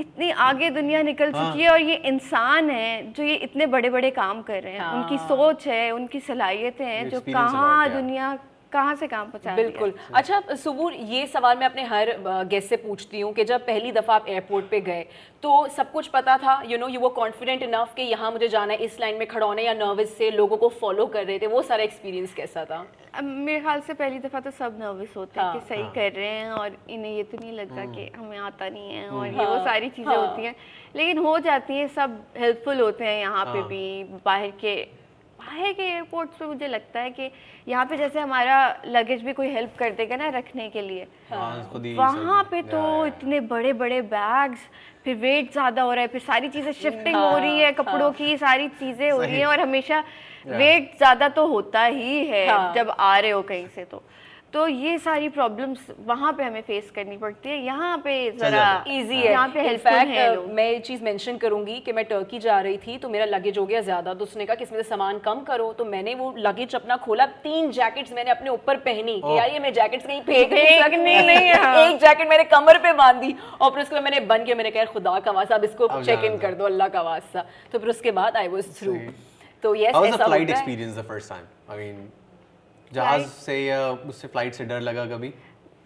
इतनी 0.00 0.30
आगे 0.30 0.70
दुनिया 0.70 1.02
निकल 1.02 1.32
हाँ। 1.32 1.50
चुकी 1.50 1.62
है 1.62 1.70
और 1.70 1.80
ये 1.80 1.94
इंसान 2.06 2.70
है 2.70 3.12
जो 3.12 3.22
ये 3.22 3.34
इतने 3.34 3.66
बड़े 3.66 3.90
बड़े 3.90 4.10
काम 4.10 4.42
कर 4.42 4.62
रहे 4.62 4.72
हैं 4.72 4.80
हाँ। 4.80 4.92
उनकी 4.94 5.18
सोच 5.18 5.66
है 5.66 5.90
उनकी 5.90 6.20
सलाहियतें 6.20 6.84
हैं 6.84 7.08
जो 7.10 7.20
कहाँ 7.20 7.90
दुनिया 7.92 8.38
कहाँ 8.72 8.94
से 8.96 9.06
काम 9.08 9.30
पहुँचा 9.30 9.54
बिल्कुल 9.56 9.92
अच्छा 10.14 10.40
सुबूर 10.56 10.94
ये 11.08 11.26
सवाल 11.26 11.56
मैं 11.58 11.66
अपने 11.66 11.84
हर 11.84 12.12
गेस्ट 12.46 12.68
से 12.68 12.76
पूछती 12.78 13.20
हूँ 13.20 13.32
कि 13.34 13.44
जब 13.44 13.66
पहली 13.66 13.92
दफ़ा 13.92 14.14
आप 14.14 14.28
एयरपोर्ट 14.28 14.68
पे 14.70 14.80
गए 14.80 15.06
तो 15.42 15.66
सब 15.68 15.90
कुछ 15.92 16.06
पता 16.08 16.36
था 16.38 16.60
यू 16.66 16.78
नो 16.78 16.88
यू 16.88 17.00
वो 17.00 17.08
कॉन्फिडेंट 17.16 17.62
इनफ 17.62 17.92
कि 17.96 18.02
यहाँ 18.04 18.30
मुझे 18.32 18.48
जाना 18.48 18.72
है 18.72 18.84
इस 18.84 18.98
लाइन 19.00 19.18
में 19.18 19.26
खड़ा 19.28 19.46
होना 19.46 19.60
है 19.60 19.66
या 19.66 19.74
नर्वस 19.76 20.16
से 20.18 20.30
लोगों 20.32 20.56
को 20.56 20.68
फॉलो 20.80 21.06
कर 21.08 21.24
रहे 21.24 21.38
थे 21.38 21.46
वो 21.48 21.62
सारा 21.62 21.84
एक्सपीरियंस 21.84 22.34
कैसा 22.34 22.64
था 22.64 22.86
मेरे 23.22 23.60
ख्याल 23.60 23.80
से 23.80 23.94
पहली 23.94 24.18
दफ़ा 24.18 24.40
तो 24.40 24.50
सब 24.52 24.76
नर्वस 24.80 25.16
होते 25.16 25.40
हैं 25.40 25.46
हाँ, 25.46 25.54
कि 25.54 25.66
सही 25.66 25.82
हाँ। 25.82 25.92
कर 25.92 26.12
रहे 26.12 26.28
हैं 26.28 26.50
और 26.52 26.76
इन्हें 26.90 27.16
ये 27.16 27.22
तो 27.24 27.38
नहीं 27.38 27.52
लगता 27.52 27.80
हम्म। 27.80 27.94
कि 27.94 28.10
हमें 28.16 28.38
आता 28.40 28.68
नहीं 28.68 28.90
है 28.90 29.08
और 29.08 29.26
ये 29.26 29.34
हाँ, 29.34 29.46
वो 29.46 29.64
सारी 29.64 29.88
चीज़ें 29.90 30.14
हाँ। 30.14 30.26
होती 30.26 30.44
हैं 30.44 30.54
लेकिन 30.96 31.18
हो 31.20 31.38
जाती 31.40 31.74
हैं 31.74 31.88
सब 31.90 32.22
हेल्पफुल 32.38 32.80
होते 32.80 33.04
हैं 33.04 33.20
यहाँ 33.20 33.44
पे 33.44 33.58
हाँ। 33.58 33.68
भी 33.68 34.04
बाहर 34.24 34.50
के 34.60 34.76
बाहर 35.48 35.72
के 35.72 35.82
एयरपोर्ट्स 35.82 36.36
पे 36.38 36.46
मुझे 36.46 36.66
लगता 36.68 37.00
है 37.00 37.10
कि 37.10 37.30
यहाँ 37.68 37.84
पे 37.86 37.96
जैसे 37.96 38.20
हमारा 38.20 38.56
लगेज 38.86 39.22
भी 39.24 39.32
कोई 39.32 39.48
हेल्प 39.48 39.76
कर 39.78 39.90
देगा 39.92 40.16
ना 40.16 40.28
रखने 40.28 40.68
के 40.68 40.82
लिए। 40.82 41.06
हाँ, 41.30 41.70
वहाँ 41.74 42.42
पे 42.50 42.62
तो 42.62 42.80
इतने 43.06 43.40
बड़े 43.48 43.72
बड़े 43.72 44.00
बैग्स 44.12 44.66
फिर 45.04 45.16
वेट 45.16 45.52
ज़्यादा 45.52 45.82
हो 45.82 45.92
रहा 45.92 46.02
है 46.02 46.08
फिर 46.08 46.20
सारी 46.20 46.48
चीज़ें 46.48 46.72
शिफ्टिंग 46.72 47.16
हो 47.16 47.36
रही 47.38 47.60
है 47.60 47.72
कपड़ों 47.72 48.10
की 48.12 48.36
सारी 48.36 48.68
चीज़ें 48.68 49.10
हो 49.10 49.20
रही 49.20 49.32
है 49.32 49.38
हैं 49.38 49.46
और 49.46 49.60
हमेशा 49.60 50.02
वेट 50.46 50.96
ज़्यादा 50.96 51.28
तो 51.28 51.46
होता 51.46 51.84
ही 51.84 52.26
है 52.26 52.46
हाँ। 52.48 52.74
जब 52.74 52.90
आ 52.90 53.18
रहे 53.18 53.30
हो 53.30 53.42
कहीं 53.42 53.66
से 53.68 53.84
तो। 53.84 54.02
तो 54.52 54.66
ये 54.68 54.98
सारी 54.98 55.28
प्रॉब्लम्स 55.28 55.78
वहाँ 56.06 56.32
पे 56.32 56.42
हमें 56.42 56.60
फेस 56.62 56.90
करनी 56.90 57.16
पड़ती 57.16 57.48
है। 57.48 57.56
यहाँ 57.64 57.96
पे 58.04 58.12
ज़रा 58.32 58.84
इजी 58.88 59.16
है। 59.16 59.30
यहाँ 59.30 59.48
पे 59.48 59.60
In 59.60 59.66
हेल्पफुल 59.66 59.92
fact, 59.92 60.08
है 60.08 60.36
uh, 60.36 60.48
मैं 60.50 60.68
ये 60.70 60.78
चीज़ 60.78 61.02
मेंशन 61.04 61.36
करूँगी 61.38 61.78
कि 61.80 61.92
मैं 61.92 62.04
टर्की 62.04 62.38
जा 62.38 62.60
रही 62.60 62.76
थी 62.78 62.96
तो 62.98 63.08
मेरा 63.08 63.24
लगेज 63.24 63.58
हो 63.58 63.64
गया 63.66 63.80
ज़्यादा। 63.80 64.14
तो 64.14 64.24
उसने 64.24 64.46
कहा 64.46 64.54
कि 64.54 64.64
इसमें 64.64 64.82
से 64.82 64.88
सामान 64.88 65.18
कम 65.18 65.40
करो। 65.40 65.72
तो 65.72 65.84
मैंने 65.84 66.14
वो 66.14 66.32
लगेज 66.38 66.74
अपना 66.74 66.96
खोला। 66.96 67.26
तीन 67.44 67.70
जैकेट्स 67.70 68.12
मैंने 68.12 68.30
अपने 68.30 68.50
ऊपर 68.50 68.76
पहनी 68.86 69.20
कि 69.20 69.36
यार 69.38 69.50
ये 69.50 69.58
मैं 69.58 69.72
जैकेट्स 69.72 70.06
कहीं 70.06 70.20
फेंक 70.22 70.52
नहीं 70.52 71.22
नहीं 71.22 71.46
है, 71.46 71.54
हाँ। 71.62 71.76
एक 71.80 71.98
जैकेट 72.00 72.28
मैंने 72.28 72.44
कमर 72.44 72.78
पे 72.78 72.92
बांधी 72.92 73.34
और 73.60 73.70
फिर 73.70 73.82
उसके 73.82 74.00
मैंने 74.00 74.20
बन 74.26 74.44
के 74.44 74.54
मैंने 74.54 74.70
कहा 74.70 74.84
खुदा 74.92 75.18
का 75.20 75.30
वास्ता 75.30 75.54
अब 75.54 75.64
इसको 75.64 75.88
चेक 76.02 76.24
इन 76.24 76.38
कर 76.38 76.54
दो 76.54 76.64
अल्लाह 76.64 76.88
का 76.88 77.02
वास्ता। 77.02 77.44
तो 77.72 77.78
फिर 77.78 77.88
उसके 77.88 78.10
बाद 78.12 78.36
आई 78.36 78.48
वाज 78.48 78.76
थ्रू 78.80 78.96
तो 79.62 79.74
यस 79.74 79.94
How 79.94 80.02
was 80.02 80.08
ऐसा 80.08 80.16
the 80.16 80.30
flight 80.30 80.50
होता 80.50 80.58
है। 81.66 82.17
जहाज़ 82.92 83.26
से 83.26 83.58
या 83.66 83.80
उससे 83.90 84.28
फ़्लाइट 84.28 84.54
से 84.54 84.64
डर 84.64 84.80
लगा 84.80 85.04
कभी? 85.06 85.32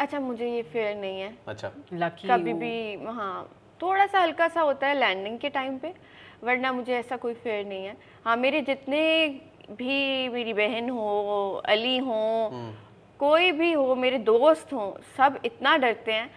अच्छा 0.00 0.20
मुझे 0.20 0.48
ये 0.50 0.62
फेयर 0.62 0.96
नहीं 0.96 1.20
है। 1.20 1.32
अच्छा। 1.48 1.70
लकी 1.92 2.28
कभी 2.28 2.52
भी 2.52 3.04
हाँ 3.06 3.48
थोड़ा 3.82 4.06
सा 4.06 4.20
हल्का 4.20 4.48
सा 4.48 4.60
होता 4.60 4.86
है 4.86 4.98
लैंडिंग 4.98 5.38
के 5.38 5.48
टाइम 5.48 5.78
पे 5.78 5.92
वरना 6.44 6.72
मुझे 6.72 6.94
ऐसा 6.98 7.16
कोई 7.16 7.34
फेयर 7.34 7.64
नहीं 7.66 7.84
है। 7.84 7.96
हाँ 8.24 8.36
मेरे 8.36 8.60
जितने 8.60 9.02
भी 9.70 10.28
मेरी 10.28 10.52
बहन 10.52 10.88
हो 10.90 11.62
अली 11.66 11.96
हो 11.98 12.20
कोई 13.18 13.50
भी 13.52 13.72
हो 13.72 13.94
मेरे 13.94 14.18
दोस्त 14.18 14.72
हो 14.72 14.86
सब 15.16 15.38
इतना 15.44 15.76
डरते 15.76 16.12
हैं। 16.12 16.30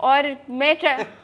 और 0.00 0.36
मैं 0.50 0.74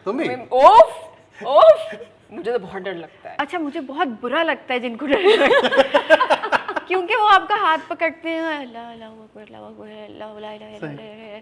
तुम 0.04 0.18
भी 0.18 0.34
ओफ 0.52 1.44
ओफ। 1.46 2.00
मुझे 2.32 2.52
तो 2.52 2.58
बहुत 2.58 2.82
डर 2.82 2.94
लगता 2.94 3.30
है। 3.30 3.36
अच्छा 3.40 3.58
मुझे 3.58 3.80
बहुत 3.80 4.08
बुरा 4.20 4.42
लगता 4.42 4.74
है 4.74 4.80
जिनको 4.80 5.06
डर 5.06 5.20
लगता 5.20 5.82
है। 5.82 6.42
क्योंकि 6.88 7.14
वो 7.16 7.26
आपका 7.28 7.56
हाथ 7.56 7.78
पकड़ते 7.90 8.30
हैं 8.30 8.42
अल्लाह 8.56 8.90
अल्लाह 8.92 9.08
अकबर 9.08 9.42
अल्लाह 9.42 9.60
अकबर 9.60 9.86
अल्लाह 10.04 10.38
ला 10.40 10.52
इलाहा 10.52 10.70
इल्लल्लाह, 10.70 11.40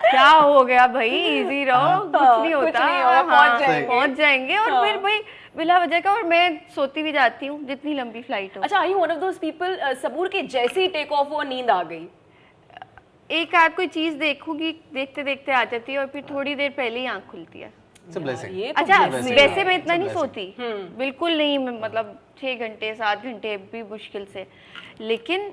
क्या 0.00 0.28
हो 0.28 0.64
गया 0.64 0.86
भाई 0.86 1.08
इजी 1.10 1.64
रहो 1.64 2.00
कुछ 2.06 2.40
नहीं 2.40 2.52
होता 2.54 3.22
पहुँच 3.22 3.30
हाँ, 3.30 3.58
जाएँगे। 3.60 3.86
पहुँच 3.88 4.10
जाएँगे 4.18 4.56
और 4.56 4.70
हाँ। 4.70 4.84
फिर 4.84 4.96
भाई 5.02 5.18
बिला 5.56 5.78
वजह 5.78 6.00
का 6.00 6.12
और 6.12 6.22
मैं 6.24 6.60
सोती 6.74 7.02
भी 7.02 7.12
जाती 7.12 7.46
हूँ 7.46 7.62
जितनी 7.66 7.94
लंबी 7.94 8.22
फ़्लाइट 8.22 8.56
हो 8.56 8.62
अच्छा 8.62 8.78
I 8.80 8.94
one 8.94 9.10
of 9.10 9.18
those 9.20 9.38
people 9.38 9.78
Sabur 10.02 10.28
के 10.28 10.42
जैसे 10.48 10.80
ही 10.80 10.88
टेक 10.88 11.12
ऑफ़ 11.12 11.28
हुआ 11.28 11.44
नींद 11.44 11.70
आ 11.70 11.82
गई 11.82 12.06
एक 13.30 13.54
आध 13.54 13.74
कोई 13.76 13.86
चीज़ 13.88 14.16
देखूँगी 14.16 14.72
देखते 14.94 15.22
देखते 15.24 15.52
आ 15.52 15.64
जाती 15.64 15.92
है 15.92 15.98
और 15.98 16.06
फिर 16.06 16.24
थोड़ी 16.30 16.54
देर 16.54 16.70
पहले 16.76 17.00
ही 17.00 17.06
आँख 17.06 17.26
खुलती 17.30 17.60
है 17.60 17.68
अ 17.68 17.85
ब्लेसिंग 18.08 18.54
तो 18.54 18.80
अच्छा 18.80 19.04
वैसे 19.06 19.40
है, 19.40 19.64
मैं 19.64 19.76
इतना 19.76 19.96
नहीं 19.96 20.08
सोती। 20.08 20.54
बिल्कुल 20.98 21.36
नहीं 21.36 21.58
मैं 21.58 21.80
मतलब 21.82 22.18
छः 22.40 22.58
घंटे 22.58 22.94
सात 22.94 23.24
घंटे 23.24 23.56
भी 23.72 23.82
मुश्किल 23.82 24.24
से। 24.32 24.46
लेकिन 25.00 25.50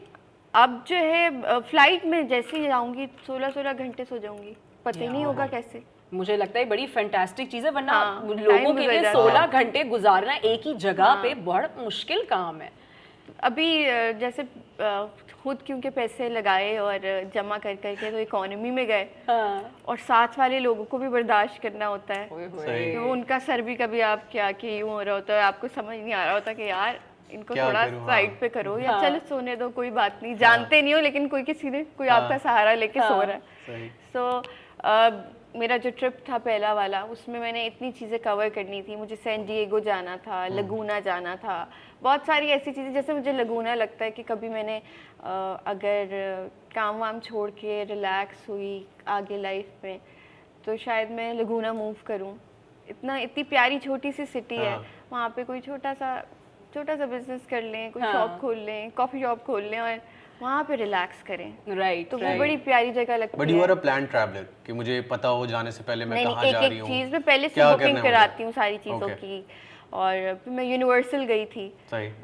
अब 0.54 0.84
जो 0.88 0.96
है 0.96 1.60
फ़्लाइट 1.62 2.06
में 2.06 2.28
जैसे 2.28 2.58
ही 2.58 2.68
जाऊँगी 2.68 3.08
सोलह 3.28 3.50
सोलह 3.50 3.74
घंटे 3.74 4.06
सो 4.06 4.18
जाऊँगी। 4.18 4.56
पता 4.86 5.00
ही 5.00 5.08
नहीं 5.08 5.26
होगा 5.26 5.48
कैसे। 5.48 5.84
मुझे 6.14 6.36
लगता 6.38 6.60
है 6.60 6.66
बड़ी 6.66 6.86
फैंटास्टिक 6.88 7.50
चीज़ 7.52 7.66
है 7.66 7.72
वरना 7.72 7.94
हाँ, 7.94 8.28
लोगों 8.30 8.74
के 8.74 8.88
लिए 8.88 9.12
सोलह 9.14 9.46
घंटे 9.48 9.84
गुजारना 9.84 10.34
एक 10.36 10.68
ही 10.68 10.74
जगह 10.74 11.14
पे 11.24 11.34
बहुत 11.34 11.76
मुश्किल 11.80 12.24
काम 12.30 12.62
है। 12.62 12.72
अभी 13.44 13.68
जैसे 14.20 14.44
खुद 15.44 15.62
क्योंकि 15.66 15.90
पैसे 15.90 16.30
लगाए 16.30 16.76
और 16.78 17.00
जमा 17.34 17.58
कर 17.58 17.76
करके 17.76 18.12
तो 18.12 18.20
इकोनॉमी 18.20 18.72
में 18.72 18.86
गए 18.88 19.08
हाँ। 19.30 19.72
और 19.88 19.98
साथ 20.00 20.40
वाले 20.40 20.60
लोगों 20.60 20.86
को 20.86 20.98
भी 20.98 21.08
बर्दाश्त 21.10 21.62
करना 21.62 21.86
होता 21.86 22.14
है। 22.14 22.28
तो 22.94 23.12
उनका 23.12 23.40
सर 23.40 23.62
भी 23.62 23.76
कभी 23.76 24.02
आप 24.02 24.28
क्या 24.32 24.52
कि 24.54 24.80
यूँ 24.80 24.90
हो 24.90 25.02
रहा 25.02 25.16
होता 25.16 25.34
है 25.34 25.42
आपको 25.44 25.68
समझ 25.70 25.98
नहीं 25.98 26.14
आ 26.14 26.24
रहा 26.24 26.34
होता 26.34 26.54
कि 26.54 26.70
यार 26.70 27.00
इनको 27.32 27.56
थोड़ा 27.56 27.80
हाँ। 27.82 28.06
साइड 28.08 28.40
पे 28.40 28.50
करो 28.50 28.78
या 28.80 28.92
हाँ। 28.92 29.02
चलो 29.02 29.20
सोने 29.30 29.56
दो 29.56 29.70
कोई 29.76 29.90
बात 29.92 30.20
नहीं 30.24 30.36
जानते 30.38 30.82
नहीं 30.82 30.94
हो 30.94 31.00
लेकिन 31.02 31.28
कोई 31.28 31.44
किसी 31.44 31.70
ने 31.70 31.84
कोई 31.98 32.08
आपका 32.16 32.38
सहारा 32.40 32.74
लेके 32.74 33.00
सो 33.00 33.14
हाँ। 33.14 33.26
रहा 33.26 33.38
है 33.68 33.90
सो 34.14 35.42
मेरा 35.60 35.78
जो 35.78 35.90
ट्रिप 35.90 36.18
था 36.30 36.38
पहला 36.40 36.74
वाला 36.74 37.02
उसमें 37.14 37.40
मैंने 37.40 37.66
इतनी 37.66 37.92
चीज़ें 37.92 38.20
कवर 38.20 38.50
करनी 38.50 38.82
थी 38.82 38.96
मुझे 38.96 39.16
सैन 39.16 39.46
डिएगो 39.46 39.80
जाना 39.80 40.16
था। 40.18 40.46
लगूना 40.48 41.00
जाना 41.00 41.36
था 41.36 41.58
बहुत 42.04 42.26
सारी 42.26 42.48
ऐसी 42.52 42.72
चीज़ें 42.72 42.94
जैसे 42.94 43.14
मुझे 43.14 43.32
लगूना 43.34 43.74
लगता 43.76 44.06
है 44.06 44.12
कि 44.12 44.24
कभी 44.24 44.50
मैंने 44.50 44.78
अगर 45.68 46.50
काम 46.76 46.98
वाम 47.00 47.20
छोड़ 47.20 47.50
के 47.60 47.84
रिलैक्स 47.84 48.50
हुई 48.50 48.74
आगे 49.08 49.38
लाइफ 49.42 49.84
में 49.84 50.00
तो 50.66 50.76
शायद 50.78 51.12
मैं 51.12 51.34
लगूना 51.34 51.74
मूव 51.74 51.96
करूँ 52.08 52.36
इतना 52.88 53.18
इतनी 53.18 53.44
प्यारी 53.52 53.80
छोटी 53.80 54.12
सी 54.12 54.26
सिटी 54.26 54.56
है 54.56 54.72
हाँ। 54.72 54.84
वहाँ 55.12 55.30
पे 55.36 55.44
कोई 55.44 55.60
छोटा 55.62 55.94
सा 55.94 56.10
छोटा 56.74 56.96
सा 56.96 57.06
बिज़नेस 57.06 57.46
कर 57.50 57.62
लें 57.64 57.92
कोई 57.92 58.04
हाँ। 58.04 58.12
शॉप 58.14 58.40
खोल 58.42 58.58
लें 58.60 58.92
कॉफ़ी 58.92 59.22
शॉप 59.22 59.44
खोल 59.46 59.64
लें 59.64 59.80
और 59.80 60.00
वहाँ 60.42 60.64
पे 60.64 60.76
रिलैक्स 60.76 61.22
करें 61.24 61.76
राइट 61.78 62.10
तो 62.12 62.18
वो 62.18 62.38
बड़ी 62.40 62.58
प्यारी 62.68 62.92
जगह 62.92 63.18
लगती 63.18 63.38
बट 63.38 63.48
है 63.48 63.56
you 63.56 63.62
are 63.64 63.72
a 63.72 63.76
plan 63.82 64.06
traveller 64.06 64.48
कि 64.66 64.74
मुझे 64.74 65.00
पता 65.12 65.28
हो 65.32 65.46
जाने 65.48 65.72
से 65.72 65.84
पहले 65.84 66.06
मैं 66.06 66.24
कहाँ 66.24 66.44
जा 66.44 66.60
एक 66.60 66.70
रही 66.70 66.78
एक 66.78 66.84
हूँ 66.84 66.90
चीज़ 66.90 67.12
में 67.12 67.22
पहले 67.22 67.50
से 67.50 67.72
बुकिंग 67.72 67.98
है? 67.98 68.04
कराती 68.04 68.44
हूँ 68.44 68.52
सारी 68.52 68.78
चीज़ों 68.80 69.00
Okay. 69.00 69.18
की 69.18 69.46
और 69.94 70.34
फिर 70.44 70.54
मैं 70.54 70.64
यूनिवर्सल 70.64 71.24
गई 71.26 71.46
थी। 71.46 71.72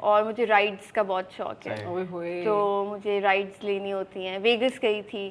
और 0.02 0.24
मुझे 0.24 0.44
राइड्स 0.44 0.90
का 0.90 1.02
बहुत 1.02 1.32
शौक 1.32 1.66
है। 1.66 1.76
सही। 1.76 1.86
ओए 1.86 2.04
होए। 2.06 2.42
तो 2.44 2.84
मुझे 2.84 3.18
राइड्स 3.20 3.64
लेनी 3.64 3.90
होती 3.90 4.24
हैं। 4.24 4.38
वेगस 4.38 4.78
गई 4.78 5.02
थी। 5.02 5.26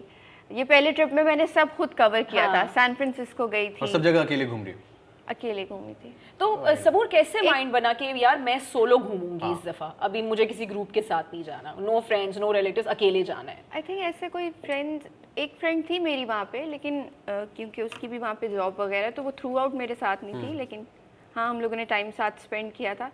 ये 0.51 0.63
पहले 0.65 0.91
ट्रिप 0.91 1.13
में 1.13 1.24
मैंने 1.24 1.48
सब 1.48 1.75
खुद 1.75 1.93
कवर 1.93 2.24
किया 2.24 2.46
हाँ। 2.46 2.55
था। 2.55 2.67
सैन 2.67 2.93
फ्रांसिस्को 2.93 3.48
गई 3.48 3.67
थी। 3.69 3.81
और 3.81 3.88
सब 3.88 4.01
जगह 4.01 4.22
अकेले 4.22 4.46
घूम 4.46 4.63
रही 4.63 4.74
हो? 4.74 4.79
अकेले 5.27 5.63
घूमी 5.65 5.93
थी। 5.93 6.13
तो 6.39 6.75
सबूर 6.75 7.08
कैसे 7.08 7.41
माइंड 7.41 7.72
बना 7.72 7.91
के 7.93 8.05
यार 8.19 8.38
मैं 8.39 8.58
सोलो 8.67 8.98
घूमूँगी 8.98 9.46
हाँ। 9.46 9.53
इस 9.53 9.65
दफ़ा? 9.65 9.88
अभी 10.01 10.22
मुझे 10.22 10.46
किसी 10.46 10.65
ग्रुप 10.65 10.91
के 10.91 11.01
साथ 11.01 11.34
नहीं 11.34 11.43
जाना। 11.43 11.75
नो 11.79 12.00
फ्रेंड्स 12.00 12.38
नो 12.38 12.51
रिलेटिव्स 12.51 12.88
अकेले 12.88 13.24
जाना 13.24 13.51
है। 13.51 13.63
आई 13.75 13.81
थिंक 13.81 14.00
ऐसे 14.05 14.29
कोई 14.29 14.50
फ्रेंड 14.65 15.01
एक 15.38 15.53
फ्रेंड 15.60 15.84
थी 15.89 16.00
मेरी 16.00 16.25
वहाँ 16.25 16.46
पे 16.51 16.63
लेकिन 16.65 17.03
क्योंकि 17.29 17.81
उसकी 17.81 18.08
भी 18.08 18.17
वहाँ 18.17 18.34
पे 18.41 18.48
जॉब 18.48 18.79
वगैरह 18.79 19.10
तो 19.10 19.24
वो 19.24 19.31
थ्रू 19.31 19.55
आउट 19.58 19.74
मेरे 19.74 19.96
साथ 19.96 20.24
नहीं 20.24 20.34
थी 20.43 20.53
लेकिन 20.53 20.88
हाँ 21.36 21.50
हम 21.50 21.62
लोगों 21.62 21.76
ने 21.78 21.86
टाइम 21.86 22.12
साथ 22.12 22.44
स्पेंड 22.44 22.72
किया 22.74 22.94
था। 22.96 23.12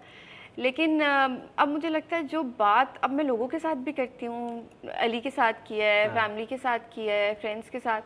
लेकिन 0.60 1.02
अब 1.02 1.68
मुझे 1.70 1.90
लगता 1.90 2.18
है 2.18 2.24
जो 2.28 2.42
बात 2.60 2.98
अब 3.04 3.12
मैं 3.12 3.24
लोगों 3.24 3.48
के 3.48 3.60
साथ 3.60 3.76
भी 3.86 3.92
करती 3.92 4.26
हूँ 4.26 4.70
अली 4.98 5.20
के 5.22 5.30
साथ 5.30 5.54
किया 5.68 5.88
है 5.88 6.08
फैमिली 6.16 6.46
के 6.46 6.58
साथ 6.58 6.80
किया 6.94 7.16
है 7.16 7.34
फ्रेंड्स 7.42 7.70
के 7.70 7.80
साथ 7.80 8.02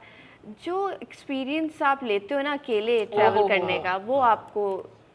जो 0.65 0.89
एक्सपीरियंस 0.91 1.81
आप 1.81 2.03
लेते 2.03 2.35
हो 2.35 2.41
ना 2.41 2.53
अकेले 2.53 3.05
ट्रैवल 3.05 3.47
करने 3.47 3.77
का 3.79 3.95
वो 4.05 4.19
आपको 4.19 4.65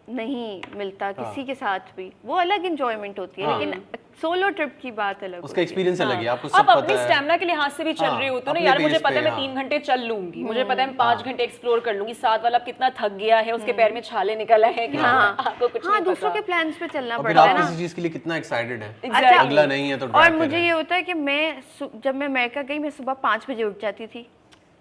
नहीं 0.08 0.60
मिलता 0.76 1.10
किसी 1.12 1.44
के 1.44 1.54
साथ 1.54 1.94
भी। 1.96 2.10
वो 2.24 2.34
अलग 2.36 2.64
इंजॉयमेंट 2.66 3.18
होती 3.18 3.42
है 3.42 3.48
हाँ। 3.48 3.58
लेकिन 3.58 3.82
सोलो 4.22 4.48
ट्रिप 4.50 4.76
की 4.82 4.90
बात 4.90 5.22
अलग 5.24 5.44
उसका 5.44 5.60
एक्सपीरियंस 5.62 6.00
अलग 6.00 6.18
है 6.18 6.26
आपको 6.28 6.48
हाँ। 6.48 6.60
आप 6.60 6.66
सब 6.66 6.72
अपनी 6.72 6.94
पता 6.94 7.00
है। 7.00 7.06
स्टैमिना 7.06 7.36
के 7.36 7.44
लिहाज 7.44 7.72
से 7.72 7.84
भी 7.84 7.92
चल 7.92 8.06
हाँ, 8.06 8.18
रहे 8.18 8.28
हो 8.28 8.40
ना 8.48 8.60
यार 8.60 8.78
मुझे 8.78 8.98
पता 8.98 9.14
है 9.14 9.22
मैं 9.24 9.30
हाँ। 9.30 9.40
तीन 9.40 9.54
घंटे 9.54 9.78
चल 9.78 10.00
लूँगी। 10.00 10.42
मुझे 10.44 10.64
पता 10.64 10.82
है 10.82 10.88
मैं 10.88 10.96
पाँच 10.96 11.24
घंटे 11.24 11.42
एक्सप्लोर 11.44 11.80
कर 11.80 11.94
लूँगी। 11.94 12.14
साथ 12.14 12.38
वाला 12.38 12.58
कितना 12.60 12.90
थक 13.00 13.12
गया 13.14 13.38
है 13.38 13.52
उसके 13.52 13.72
पैर 13.72 13.92
में 13.92 14.00
छाले 14.02 14.36
निकला 14.36 14.68
है 14.68 14.86
कि 14.88 14.98
हाँ। 14.98 15.36
आपको 15.38 15.68
कुछ 15.68 15.86
हाँ 15.86 16.02
दूसरों 16.04 16.30
के 16.30 16.40
प्लान्स 16.40 16.76
पे 16.76 16.86
चलना 16.88 17.18
पड़ता 17.18 17.42
है 17.42 17.56
किसी 17.56 17.76
चीज़ 17.76 17.94
के 17.94 18.02
लिए 18.02 18.10
कितना 18.10 18.36
एक्साइटेड 18.36 18.82
है? 18.82 18.94
अगला 19.38 19.66
नहीं 19.66 19.88
है 19.90 19.98
तो 19.98 20.08
और 20.08 20.36
मुझे 20.36 20.58
ये 20.58 20.70
होता 20.70 20.94
है 20.94 21.02
कि 21.02 21.14
मैं 21.14 21.62
जब 22.04 22.14
मैं 22.14 22.26
अमेरिका 22.26 22.62
गई 22.62 22.78
मैं 22.78 22.90
सुबह 22.90 23.14
पाँच 23.22 23.46
बजे 23.50 23.64
उठ 23.64 23.80
जाती 23.82 24.06
थी। 24.06 24.26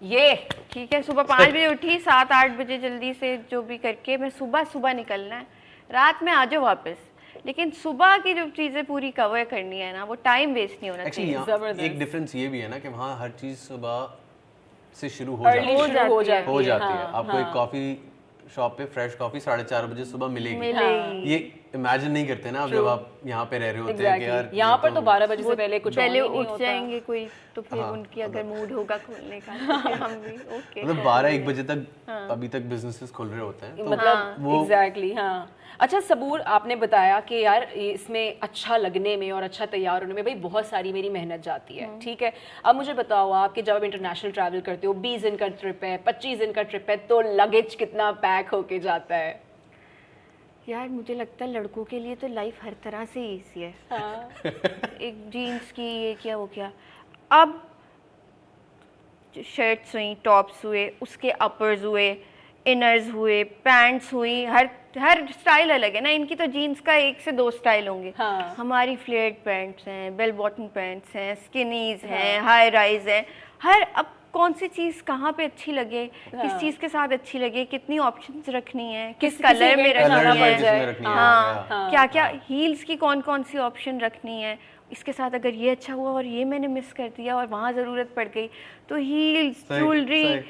ये। 0.02 0.34
ठीक 0.72 0.92
है 0.94 1.02
सुबह 1.02 1.22
पाँच 1.22 1.48
बजे 1.48 1.66
उठी 1.66 1.98
सात 2.00 2.32
आठ 2.32 2.56
बजे 2.58 2.78
जल्दी 2.78 3.12
से 3.14 3.36
जो 3.50 3.62
भी 3.62 3.78
करके 3.78 4.16
मैं 4.16 4.30
सुबह 4.30 4.64
सुबह 4.72 4.94
निकलना 4.94 5.36
है। 5.36 5.46
रात 5.90 6.22
में 6.22 6.32
आ 6.32 6.44
जाओ 6.44 6.62
वापस। 6.62 6.96
लेकिन 7.46 7.70
सुबह 7.70 8.18
की 8.18 8.34
जो 8.34 8.48
चीज़ें 8.48 8.84
पूरी 8.84 9.10
कवर 9.10 9.44
करनी 9.44 9.78
है 9.78 9.92
ना 9.92 10.04
वो 10.04 10.14
टाइम 10.14 10.54
वेस्ट 10.54 10.74
नहीं 10.74 10.90
होना 10.90 11.04
चाहिए। 11.04 11.84
एक 11.86 11.98
डिफरेंस 11.98 12.34
ये 12.34 12.48
भी 12.48 12.60
है 12.60 12.68
ना 12.68 12.78
कि 12.78 12.88
वहाँ 12.88 13.18
हर 13.18 13.30
चीज़ 13.30 13.58
सुबह 13.58 14.18
से 14.94 15.08
शुरू 15.08 15.34
हो 15.34 15.44
जाती 15.44 15.66
है। 15.66 15.76
हो 15.78 15.86
जाती 15.88 16.30
है। 16.30 16.46
हो 16.46 16.62
है 16.62 16.84
है। 16.84 16.98
हाँ, 16.98 17.12
आपको 17.14 17.38
एक 17.38 17.44
हाँ। 17.44 17.52
कॉफ़ी 17.52 18.12
शॉप 18.54 18.78
पे 18.78 18.84
फ्रेश 18.84 19.14
कॉफ़ी 19.14 19.40
साढ़े 19.40 19.64
चार 19.64 19.86
बजे 19.86 20.04
सुबह 20.04 20.28
मिलेगी। 20.28 20.56
मिलेगी। 20.56 21.30
ये 21.30 21.63
इमेजिन 21.74 22.10
नहीं 22.12 22.26
करते 22.26 22.50
ना 22.50 22.60
आप 22.62 22.70
जब 22.70 22.86
आप 22.86 23.08
यहाँ 23.26 23.44
पे 23.50 23.58
रह 23.58 23.70
रहे 23.70 23.80
होते 23.80 24.06
हैं 24.06 24.18
कि 24.20 24.26
यार 24.26 24.50
यहाँ 24.54 24.76
पर 24.82 24.94
तो 24.94 25.00
बारह 25.02 25.26
बजे 25.26 25.42
से 25.42 25.54
पहले 25.54 25.78
कुछ 25.78 25.96
पहले 25.96 26.20
ही 26.20 26.28
उठ 26.40 26.58
जाएँगे 26.58 27.00
कोई 27.00 27.26
तो 27.56 27.62
फिर 27.62 27.78
हाँ, 27.78 27.90
उनकी 27.92 28.20
अगर 28.20 28.44
मूड 28.44 28.72
होगा 28.72 28.96
खोलने 28.98 29.40
का 29.40 29.56
तो 29.56 30.04
हम 30.04 30.14
भी 30.14 30.34
ओके 30.56 30.82
मतलब 30.84 31.02
बारह 31.04 31.28
एक 31.28 31.46
बजे 31.46 31.62
तक 31.62 31.86
हाँ। 32.08 32.28
अभी 32.30 32.48
तक 32.48 32.60
बिजनेसेस 32.70 33.10
खुल 33.10 33.28
रहे 33.28 33.40
होते 33.40 33.66
हैं 33.66 33.76
तो 33.76 33.84
मतलब 33.84 34.36
वो- 34.40 34.60
एग्जैक्टली 34.62 35.12
हाँ। 35.12 35.50
अच्छा 35.80 36.00
सबूर 36.00 36.40
आपने 36.56 36.76
बताया 36.76 37.18
कि 37.20 37.40
यार 37.44 37.62
इसमें 37.62 38.40
अच्छा 38.42 38.76
लगने 38.76 39.16
में 39.16 39.30
और 39.32 39.42
अच्छा 39.42 39.66
तैयार 39.66 40.02
होने 40.02 40.14
में 40.14 40.24
भाई 40.24 40.34
बहुत 40.40 40.66
सारी 40.66 40.92
मेरी 40.92 41.08
मेहनत 41.10 41.42
जाती 41.42 41.76
है 41.76 41.88
ठीक 42.00 42.22
है? 42.22 42.32
अब 42.64 42.76
मुझे 42.76 42.94
बताओ 42.94 43.30
आप 43.32 43.52
कि 43.52 43.62
जब 43.62 43.74
आप 43.74 43.84
इंटरनेशनल 43.84 44.30
ट्रैवल 44.30 44.60
करते 44.60 44.86
हो 44.86 44.92
बीस 45.06 45.22
दिन 45.22 45.36
का 45.36 45.48
ट्रिप 45.62 45.84
है 45.84 45.96
पच्चीस 45.96 46.38
दिन 46.38 46.52
का 46.52 46.62
ट्रिप 46.62 46.90
है 46.90 46.96
तो 47.06 47.20
लगेज 47.20 47.74
कितना 47.74 48.10
पैक 48.12 48.48
होके 48.48 48.78
जाता 48.78 49.16
है? 49.16 49.42
यार 50.68 50.88
मुझे 50.88 51.14
लगता 51.14 51.44
है 51.44 51.52
लड़कों 51.52 51.84
के 51.84 51.98
लिए 51.98 52.14
तो 52.14 52.28
लाइफ 52.28 52.62
हर 52.64 52.74
तरह 52.84 53.04
से 53.04 53.34
इजी 53.34 53.62
है। 53.62 53.74
हाँ। 53.90 54.28
एक 55.00 55.30
जीन्स 55.30 55.72
की 55.72 55.82
ये 55.82 56.14
क्या 56.14 56.36
वो 56.36 56.46
क्या। 56.46 56.72
अब 57.30 57.70
शर्ट्स 59.44 59.94
हुई 59.94 60.14
टॉप्स 60.14 60.64
हुए 60.64 60.88
उसके 61.02 61.30
अपर्स 61.30 61.84
हुए 61.84 62.16
इनर्स 62.66 63.10
हुए 63.10 63.44
पैंट्स 63.44 64.12
हुई 64.12 64.44
हर 64.44 64.70
हर 64.98 65.26
स्टाइल 65.32 65.70
अलग 65.70 65.94
है 65.94 66.00
ना। 66.00 66.10
इनकी 66.10 66.34
तो 66.34 66.46
जीन्स 66.46 66.80
का 66.80 66.94
एक 66.94 67.20
से 67.20 67.32
दो 67.32 67.50
स्टाइल 67.50 67.88
होंगे। 67.88 68.12
हाँ। 68.18 68.54
हमारी 68.58 68.96
फ्लेट 68.96 69.38
पैंट्स 69.44 69.88
हैं 69.88 70.16
बेल 70.16 70.32
बॉटम 70.32 70.66
पैंट्स 70.66 71.16
हैं 71.16 71.34
स्किनीज 71.34 72.04
हैं। 72.04 72.40
हाई 72.40 72.70
राइज 72.70 73.08
हैं। 73.08 73.26
हर 73.62 73.82
अब 73.82 74.12
कौन 74.34 74.52
सी 74.52 74.66
चीज़ 74.66 75.02
कहाँ 75.02 75.32
पे 75.32 75.44
अच्छी 75.44 75.72
लगे? 75.72 76.06
किस 76.06 76.50
हाँ। 76.50 76.58
चीज़ 76.60 76.78
के 76.78 76.88
साथ 76.88 77.08
अच्छी 77.08 77.38
लगे? 77.38 77.64
कितनी 77.64 77.98
ऑप्शंस 77.98 78.48
रखनी 78.48 78.92
है? 78.92 79.12
किस 79.20 79.36
किस- 79.36 79.42
कलर 79.42 79.76
में 79.76 79.92
रखनी 79.94 80.38
है? 80.40 80.54
है? 80.64 81.04
हाँ, 81.04 81.66
हाँ। 81.70 81.90
क्या 81.90 82.06
क्या 82.06 82.24
हील्स 82.48 82.82
की 82.84 82.96
कौन 82.96 83.20
कौन 83.20 83.42
सी 83.42 83.58
ऑप्शन 83.58 84.00
रखनी 84.00 84.40
है? 84.42 84.58
इसके 84.92 85.12
साथ 85.12 85.30
अगर 85.30 85.54
ये 85.54 85.70
अच्छा 85.70 85.92
हुआ 85.94 86.10
और 86.10 86.26
ये 86.26 86.44
मैंने 86.44 86.66
मिस 86.68 86.92
कर 86.92 87.08
दिया 87.08 87.36
और 87.36 87.46
वहाँ 87.46 87.72
ज़रूरत 87.72 88.12
पड़ 88.16 88.28
गई 88.28 88.48
तो 88.88 88.96
हील्स 88.96 89.64
ज्वेलरी 89.72 90.44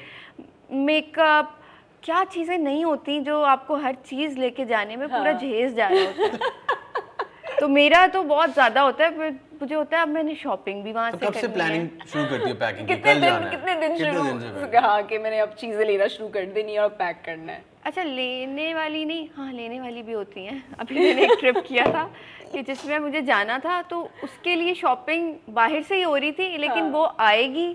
मेकअप 0.70 1.54
क्या 2.02 2.24
चीज़ें 2.24 2.58
नहीं 2.58 2.84
होती 2.84 3.20
जो 3.20 3.40
आपको 3.42 3.76
हर 3.76 3.94
चीज़ 3.94 4.38
लेके 4.38 4.64
जाने 4.64 4.96
में 4.96 5.06
हाँ। 5.06 5.18
पूरा। 5.18 5.32
जहेज 5.32 5.74
जा 5.74 5.88
रहा 5.88 6.04
होता 6.04 6.22
है? 6.22 7.58
तो 7.60 7.68
मेरा 7.68 8.06
तो 8.06 8.22
बहुत 8.22 8.52
ज़्यादा 8.52 8.80
होता 8.80 9.04
है 9.04 9.30
मुझे 9.61 9.75
होता 9.75 9.96
है 9.96 10.02
अब 10.02 10.08
मैंने 10.08 10.34
शॉपिंग 10.34 10.82
भी 10.84 10.92
वहाँ 10.92 11.11
तो 11.12 11.18
से 11.18 11.26
कब 11.26 11.32
से 11.32 11.49
प्लानिंग 11.49 11.88
शुरू 12.12 12.25
करती 12.25 12.50
हो 12.50 12.54
पैकिंग 12.56 12.88
की? 12.88 12.94
कितने 12.94 13.14
कल 13.14 13.20
जाना 13.20 13.38
दिन 13.38 13.46
है। 13.46 13.50
कितने 13.50 13.75
दिन 13.80 13.96
शुरू 13.99 14.80
हाँ? 14.80 15.02
कि 15.02 15.18
मैंने 15.18 15.38
अब 15.40 15.54
चीज़ें 15.61 15.84
लेना 15.84 16.06
शुरू 16.06 16.28
कर 16.28 16.44
देनी 16.54 16.73
है 16.73 16.80
और 16.80 16.88
पैक 17.00 17.23
करना 17.26 17.52
है। 17.52 17.64
अच्छा 17.84 18.02
लेने 18.02 18.73
वाली 18.75 19.04
नहीं 19.04 19.28
हाँ 19.37 19.52
लेने 19.52 19.80
वाली 19.80 20.02
भी 20.02 20.12
होती 20.12 20.44
हैं। 20.44 20.62
अभी 20.80 20.99
मैंने 20.99 21.25
एक 21.25 21.37
ट्रिप 21.40 21.56
किया 21.66 21.84
था 21.94 22.04
कि 22.52 22.62
जिसमें 22.62 22.99
मुझे 22.99 23.23
जाना 23.23 23.58
था 23.58 23.80
तो 23.90 24.00
उसके 24.25 24.54
लिए 24.54 24.75
शॉपिंग 24.75 25.34
बाहर 25.50 25.82
से 25.82 25.96
ही 25.96 26.02
हो 26.02 26.16
रही 26.16 26.32
थी 26.32 26.56
लेकिन 26.56 26.82
हाँ। 26.82 26.90
वो 26.90 27.04
आएगी 27.20 27.73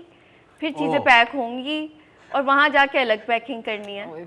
फिर 0.62 0.72
चीज़ें 0.72 1.00
पैक 1.00 1.28
होंगी 1.34 1.80
और 2.30 2.42
वहाँ 2.42 2.68
जाके 2.68 2.98
अलग 2.98 3.26
पैकिंग 3.26 3.62
करनी 3.62 3.94
है। 3.96 4.24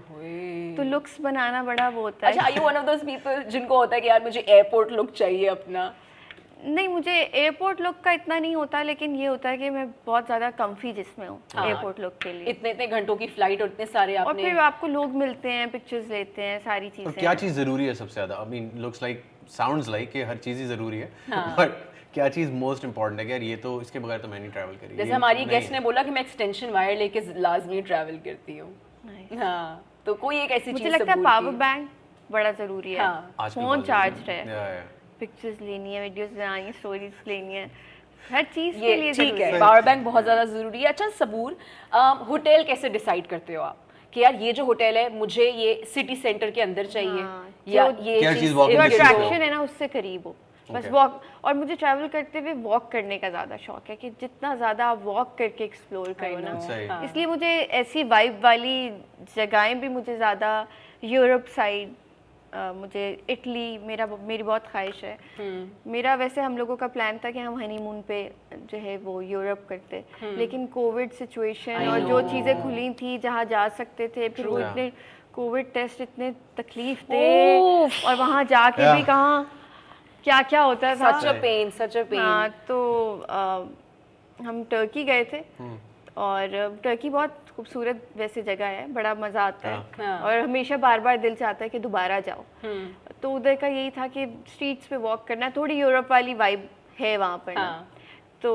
तो 0.77 0.83
लुक्स 0.83 1.19
बनाना 1.21 1.63
बड़ा 1.63 1.87
वो 1.89 2.01
होता 2.01 2.27
अच्छा 2.27 2.41
है 2.41 2.47
I 2.47 2.55
you 2.57 2.63
one 2.63 2.77
of 2.77 2.85
those 2.85 3.03
people 3.03 3.43
जिनको 3.49 3.77
होता 3.77 3.95
है 3.95 4.01
कि 4.01 4.07
यार 4.07 4.23
मुझे 4.23 4.39
एयरपोर्ट 4.39 4.91
लुक 4.91 5.11
चाहिए 5.11 5.47
अपना? 5.47 5.93
नहीं 6.65 6.87
मुझे 6.87 7.11
एयरपोर्ट 7.11 7.81
लुक 7.81 7.99
का 8.03 8.11
इतना 8.11 8.37
नहीं 8.39 8.55
होता 8.55 8.81
लेकिन 8.83 9.15
ये 9.15 9.25
होता 9.27 9.49
है 9.49 9.57
कि 9.57 9.69
मैं 9.69 9.87
बहुत 10.05 10.25
ज़्यादा 10.25 10.49
कम्फी 10.51 10.91
जिसमें 10.93 11.27
हूँ 11.27 11.39
हाँ। 11.55 11.65
एयरपोर्ट 11.67 11.99
लुक 11.99 12.13
के 12.23 12.33
लिए। 12.33 12.45
इतने 12.47 12.71
इतने 12.71 12.87
घंटों 12.87 13.15
की 13.15 13.27
फ़्लाइट 13.27 13.61
और 13.61 13.67
इतने 13.67 13.85
सारे 13.85 14.15
आपने... 14.15 14.31
और 14.31 14.49
फिर 14.49 14.59
आपको 14.59 14.87
लोग 14.87 15.15
मिलते 15.15 15.51
हैं 15.51 15.69
पिक्चर्स 15.71 16.09
लेते 16.09 16.41
हैं 16.41 16.59
सारी 16.59 16.89
चीज़ें। 16.89 17.13
क्या 17.13 17.33
चीज़ 17.33 17.53
ज़रूरी 17.53 17.85
है 17.85 17.93
सबसे 17.93 18.13
ज़्यादा? 18.13 18.35
I 18.35 18.45
mean 18.49 18.71
looks 18.77 19.03
like 19.03 19.23
sounds 19.49 19.89
like 19.89 20.11
कि 20.11 20.21
हर 20.23 20.37
चीज़ 20.37 20.59
ही 20.59 20.65
ज़रूरी 20.67 20.99
है 20.99 21.11
हाँ। 21.29 21.55
बट 21.59 21.75
क्या 22.13 22.29
चीज़ 22.29 22.51
मोस्ट 22.53 22.85
इंपॉर्टेंट 22.85 23.19
है? 23.19 23.29
यार 23.29 23.41
ये 23.41 23.55
तो 23.57 23.79
इसके 23.81 23.99
बगैर 23.99 24.19
तो 24.19 24.27
मैं 24.27 24.39
नहीं 24.39 24.51
ट्रैवल 24.51 24.75
करी। 24.75 24.95
जैसे 24.97 25.11
हमारी 25.11 25.45
गेस्ट 25.45 25.71
ने 25.71 25.79
बोला 25.79 26.03
कि 26.03 26.11
मैं 26.11 26.21
एक्सटेंशन 26.21 26.69
वायर 26.69 26.97
लेके 26.97 27.21
लाजमी 27.41 27.81
ट्रैवल 27.81 28.17
करती 28.25 28.57
हूँ. 28.57 28.73
हाँ 29.37 29.83
तो 30.05 30.13
कोई 30.15 30.39
एक 30.39 30.51
ऐसी 30.51 30.71
मुझे 30.71 30.89
लगता 30.89 31.11
है 31.11 31.21
पावर 31.23 31.51
बैंक 31.59 31.89
बड़ा 32.31 32.51
ज़रूरी 32.53 32.93
है। 32.93 32.99
हाँ। 32.99 33.49
फ़ोन 33.49 33.81
चार्ज 33.83 34.29
है। 34.29 34.43
Yeah. 34.47 35.01
पिक्चर्स 35.19 35.61
लेनी 35.61 35.93
है 35.93 36.01
वीडियोस 36.01 36.29
बनानी 36.31 36.63
है 36.63 36.71
स्टोरीज 36.73 37.13
लेनी 37.27 37.53
है 37.53 37.69
हर 38.23 38.43
चीज़ 38.45 38.79
के 38.79 38.95
लिए 38.95 39.11
ठीक 39.13 39.39
है। 39.41 39.59
पावर 39.59 39.81
बैंक 39.81 40.03
बहुत 40.05 40.23
ज़्यादा 40.23 40.45
ज़रूरी 40.45 40.79
है। 40.79 40.87
अच्छा 40.87 41.09
सबूर 41.17 41.57
होटल 42.29 42.63
कैसे 42.63 42.89
डिसाइड 42.89 43.27
करते 43.27 43.53
हो 43.53 43.63
आप? 43.63 43.77
कि 44.13 44.21
यार 44.21 44.35
ये 44.35 44.53
जो 44.53 44.65
होटल 44.65 44.97
है 44.97 45.09
मुझे 45.15 45.49
ये 45.51 45.73
सिटी 45.93 46.15
सेंटर 46.15 46.51
के 46.51 46.61
अंदर 46.61 46.85
चाहिए। 46.87 47.21
हाँ, 47.21 47.53
या 47.67 47.85
ये। 48.01 48.49
हो। 48.49 48.63
अट्रैक्शन 48.63 49.41
है 49.41 49.49
ना 49.49 49.61
उससे 49.61 49.87
करीब 49.89 50.27
हो। 50.27 50.35
बस 50.69 50.87
वॉक 50.91 51.21
और 51.43 51.53
मुझे 51.53 51.75
ट्रैवल 51.75 52.07
करते 52.07 52.39
हुए 52.39 52.53
वॉक 52.63 52.87
करने 52.91 53.17
का 53.17 53.29
ज़्यादा 53.29 53.57
शौक 53.57 53.89
है 53.89 53.95
कि 53.95 54.09
जितना 54.21 54.55
ज़्यादा 54.55 54.85
आप 54.85 55.01
वॉक 55.03 55.35
करके 55.37 55.63
एक्सप्लोर 55.63 56.13
करो 56.21 56.37
ना। 56.39 57.01
इसलिए 57.03 57.25
मुझे 57.25 57.49
ऐसी 57.79 58.03
वाइब 58.05 58.39
वाली 58.43 58.89
जगहें 59.35 59.79
भी 59.79 59.89
मुझे 59.89 60.15
ज़्यादा 60.15 60.51
यूरोप 61.03 61.45
साइड 61.55 61.91
मुझे 62.55 63.05
इटली 63.29 63.77
मेरा 63.87 64.05
मेरी 64.21 64.43
बहुत 64.43 64.67
ख्वाहिश 64.67 65.03
है। 65.03 65.17
हम्म, 65.37 65.91
मेरा 65.91 66.13
वैसे 66.15 66.41
हम 66.41 66.57
लोगों 66.57 66.75
का 66.75 66.87
प्लान 66.87 67.17
था 67.23 67.31
कि 67.31 67.39
हम 67.39 67.57
हनीमून 67.59 68.01
पे 68.07 68.19
जो 68.53 68.77
है 68.77 68.97
वो 68.97 69.21
यूरोप 69.21 69.65
करते। 69.69 70.03
लेकिन 70.37 70.65
कोविड 70.73 71.11
सिचुएशन 71.13 71.87
और 71.89 71.99
जो 72.07 72.21
चीज़ें 72.29 72.61
खुली 72.61 72.89
थी 73.01 73.17
जहाँ 73.17 73.45
जा 73.45 73.67
सकते 73.77 74.07
थे 74.07 74.29
फिर 74.29 74.47
वो 74.47 74.59
इतने 74.59 74.91
कोविड 75.35 75.71
टेस्ट 75.73 76.01
इतने 76.01 76.31
तकलीफ़ 76.57 77.03
थे। 77.03 77.59
और 77.59 78.15
वहाँ 78.15 78.43
जाके 78.45 78.81
Yeah. 78.83 78.95
भी 78.95 79.03
कहाँ 79.03 79.59
क्या 80.25 80.41
क्या 80.43 80.61
होता 80.61 80.95
था। 80.95 81.11
सच 81.11 81.25
अ 81.25 81.31
पेन 81.41 81.69
सच 81.79 81.97
अ 81.97 82.03
हाँ 82.13 82.49
तो 82.67 82.77
हम 84.39 84.63
टर्की 84.71 85.03
गए 85.03 85.23
थे। 85.23 85.37
हम्म। 85.59 85.77
और 86.17 86.79
टर्की 86.83 87.09
बहुत 87.09 87.37
खूबसूरत 87.55 88.07
वैसे 88.17 88.41
जगह 88.41 88.67
है 88.67 88.91
बड़ा 88.93 89.13
मज़ा 89.15 89.43
आता 89.43 89.69
है। 89.69 89.77
हाँ। 89.97 90.19
और 90.19 90.39
हमेशा 90.39 90.77
बार 90.77 90.99
बार 90.99 91.17
दिल 91.17 91.35
चाहता 91.35 91.63
है 91.63 91.69
कि 91.69 91.79
दोबारा 91.79 92.19
जाओ। 92.19 92.43
हम्म, 92.63 92.87
तो 93.21 93.31
उधर 93.31 93.55
का 93.55 93.67
यही 93.67 93.89
था 93.89 94.07
कि 94.07 94.25
स्ट्रीट्स 94.47 94.87
पे 94.87 94.97
वॉक 94.97 95.27
करना 95.27 95.49
थोड़ी 95.49 95.79
यूरोप 95.79 96.11
वाली 96.11 96.33
वाइब 96.33 96.69
है 96.99 97.15
वहाँ 97.17 97.37
पर 97.37 97.57
हाँ। 97.57 97.87
तो 98.41 98.53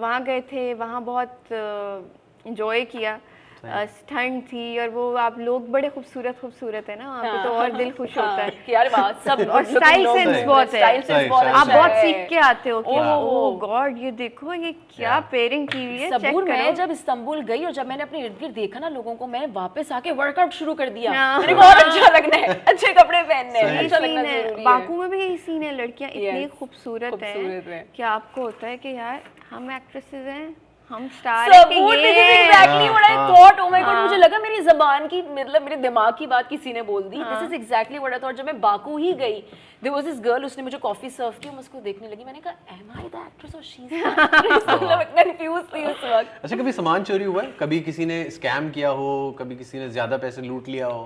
वहाँ 0.00 0.22
गए 0.24 0.40
थे 0.52 0.72
वहाँ 0.74 1.02
बहुत 1.04 1.52
इंजॉय 1.52 2.84
किया। 2.84 3.18
ठंड 3.62 4.42
थी 4.42 4.78
और 4.78 4.88
वो 4.88 5.14
आप 5.14 5.38
लोग 5.38 5.70
बड़े 5.70 5.88
खूबसूरत 5.88 6.38
खूबसूरत 6.40 6.88
है 6.88 6.98
ना 6.98 7.08
वहाँ 7.08 7.22
पे 7.24 7.42
तो 7.44 7.48
और 7.48 7.72
दिल 7.72 7.90
खुश 7.90 8.18
हाँ, 8.18 8.30
होता 8.30 8.42
है 8.42 8.50
कि 8.50 8.72
यार 8.72 8.88
सब 8.88 9.40
और 9.50 9.64
sense 9.64 10.18
हैं। 10.18 10.46
बहुत 10.46 10.74
है। 10.74 10.98
बहुत 10.98 11.04
सही, 11.04 11.28
आप 11.28 11.66
अच्छा 11.66 11.74
बहुत 11.76 11.90
सीख 11.90 12.28
के 12.28 12.36
आते 12.36 12.70
हो 12.70 12.82
कि। 12.82 12.90
ओह 12.90 13.58
गॉड 13.58 13.98
ये 13.98 14.10
देखो 14.10 14.54
ये 14.54 14.72
क्या 14.72 15.20
पेयरिंग 15.20 15.68
की 15.68 15.84
हुई 15.84 15.98
है 15.98 16.10
सबूर 16.10 16.44
मैं 16.44 16.74
जब 16.74 16.90
इस्तांबुल 16.90 17.40
गई 17.40 17.64
और 17.64 17.72
जब 17.72 17.86
मैंने 17.86 18.02
अपने 18.02 18.20
इर्द 18.20 18.36
गिर्द 18.40 18.54
देखा 18.54 18.78
ना 18.78 18.88
लोगों 18.88 19.14
को 19.14 19.26
मैं 19.26 19.46
वापस 19.46 19.92
आके 19.92 20.10
वर्कआउट 20.10 20.50
शुरू 20.50 20.74
कर 20.74 20.88
दिया 20.88 21.12
हाँ। 21.12 21.38
मैंने 21.40 21.54
और 21.54 21.76
अच्छा 21.76 22.08
लगना 22.08 22.36
है 22.36 22.62
अच्छे 22.68 22.92
कपड़े 22.92 23.22
पहनने 23.22 23.58
हैं 23.58 23.78
अच्छा 23.78 23.98
लगना 23.98 24.20
है 24.20 24.62
बाकू 24.64 24.96
में 24.96 25.10
भी 25.10 25.20
यही 25.20 25.36
सीन 25.36 25.62
है 25.62 25.76
लड़कियाँ 25.76 26.10
इतनी 26.10 26.46
खूबसूरत 26.46 27.22
हैं 27.22 27.62
हैं। 27.68 27.84
कि 27.96 28.02
आपको 28.02 28.42
होता 28.42 28.66
है 28.66 28.76
कि 28.76 28.96
यार 28.96 29.20
हम 29.50 29.70
एक्ट्रेसेस 29.70 30.26
हैं 30.26 30.67
हम 30.88 31.08
स्टार 31.14 31.50
कि 31.68 31.74
ये 31.74 31.96
this 32.02 32.18
is 32.18 32.28
exactly 32.34 32.88
what 32.92 33.04
I 33.06 33.14
thought. 33.30 33.58
My 33.72 33.80
god। 33.82 33.96
मुझे 34.02 34.16
लगा 34.16 34.38
मेरी 34.38 34.60
जबान 34.64 35.06
की 35.08 35.20
मतलब 35.22 35.62
मेरे 35.62 35.76
दिमाग 35.76 36.14
की 36.18 36.26
बात 36.26 36.48
किसी 36.48 36.72
ने 36.72 36.82
बोल 36.82 37.02
दी. 37.08 37.18
This 37.18 37.42
is 37.46 37.56
exactly 37.58 37.98
what 38.04 38.14
I 38.18 38.32
जब 38.38 38.46
मैं 38.46 38.60
बाकू 38.60 38.96
ही 38.98 39.12
गई 39.22 39.42
there 39.82 39.92
was 39.94 40.04
this 40.04 40.22
girl 40.26 40.44
उसने 40.44 40.62
मुझे 40.62 40.78
कॉफ़ी 40.78 41.10
सर्व 41.10 41.34
की 41.42 41.50
मैं 41.50 41.58
उसको 41.58 41.80
देखने 41.80 42.08
लगी. 42.08 42.24
मैंने 42.24 42.40
कहा 42.40 42.54
am 42.76 42.88
I 42.96 43.04
the 43.14 43.20
actress 43.24 43.54
or 43.58 43.62
she's 43.72 43.90
the 43.90 44.00
actress? 44.22 44.68
मतलब 44.74 45.02
कंफ्यूज 45.18 45.62
थी 45.74 45.84
उस 45.84 46.04
वक्त. 46.04 46.40
अच्छा 46.44 46.56
कभी 46.56 46.72
सामान 46.72 47.04
चोरी 47.10 47.24
हुआ 47.24 47.42
है? 47.42 47.52
कभी 47.60 47.80
किसी 47.90 48.06
ने 48.06 48.18
स्कैम 48.38 48.70
किया 48.70 48.90
हो? 49.02 49.36
कभी 49.38 49.56
किसी 49.56 49.78
ने 49.78 49.88
ज़्यादा 49.90 50.16
पैसे 50.24 50.42
लूट 50.42 50.68
लिया 50.68 50.86
हो? 50.86 51.04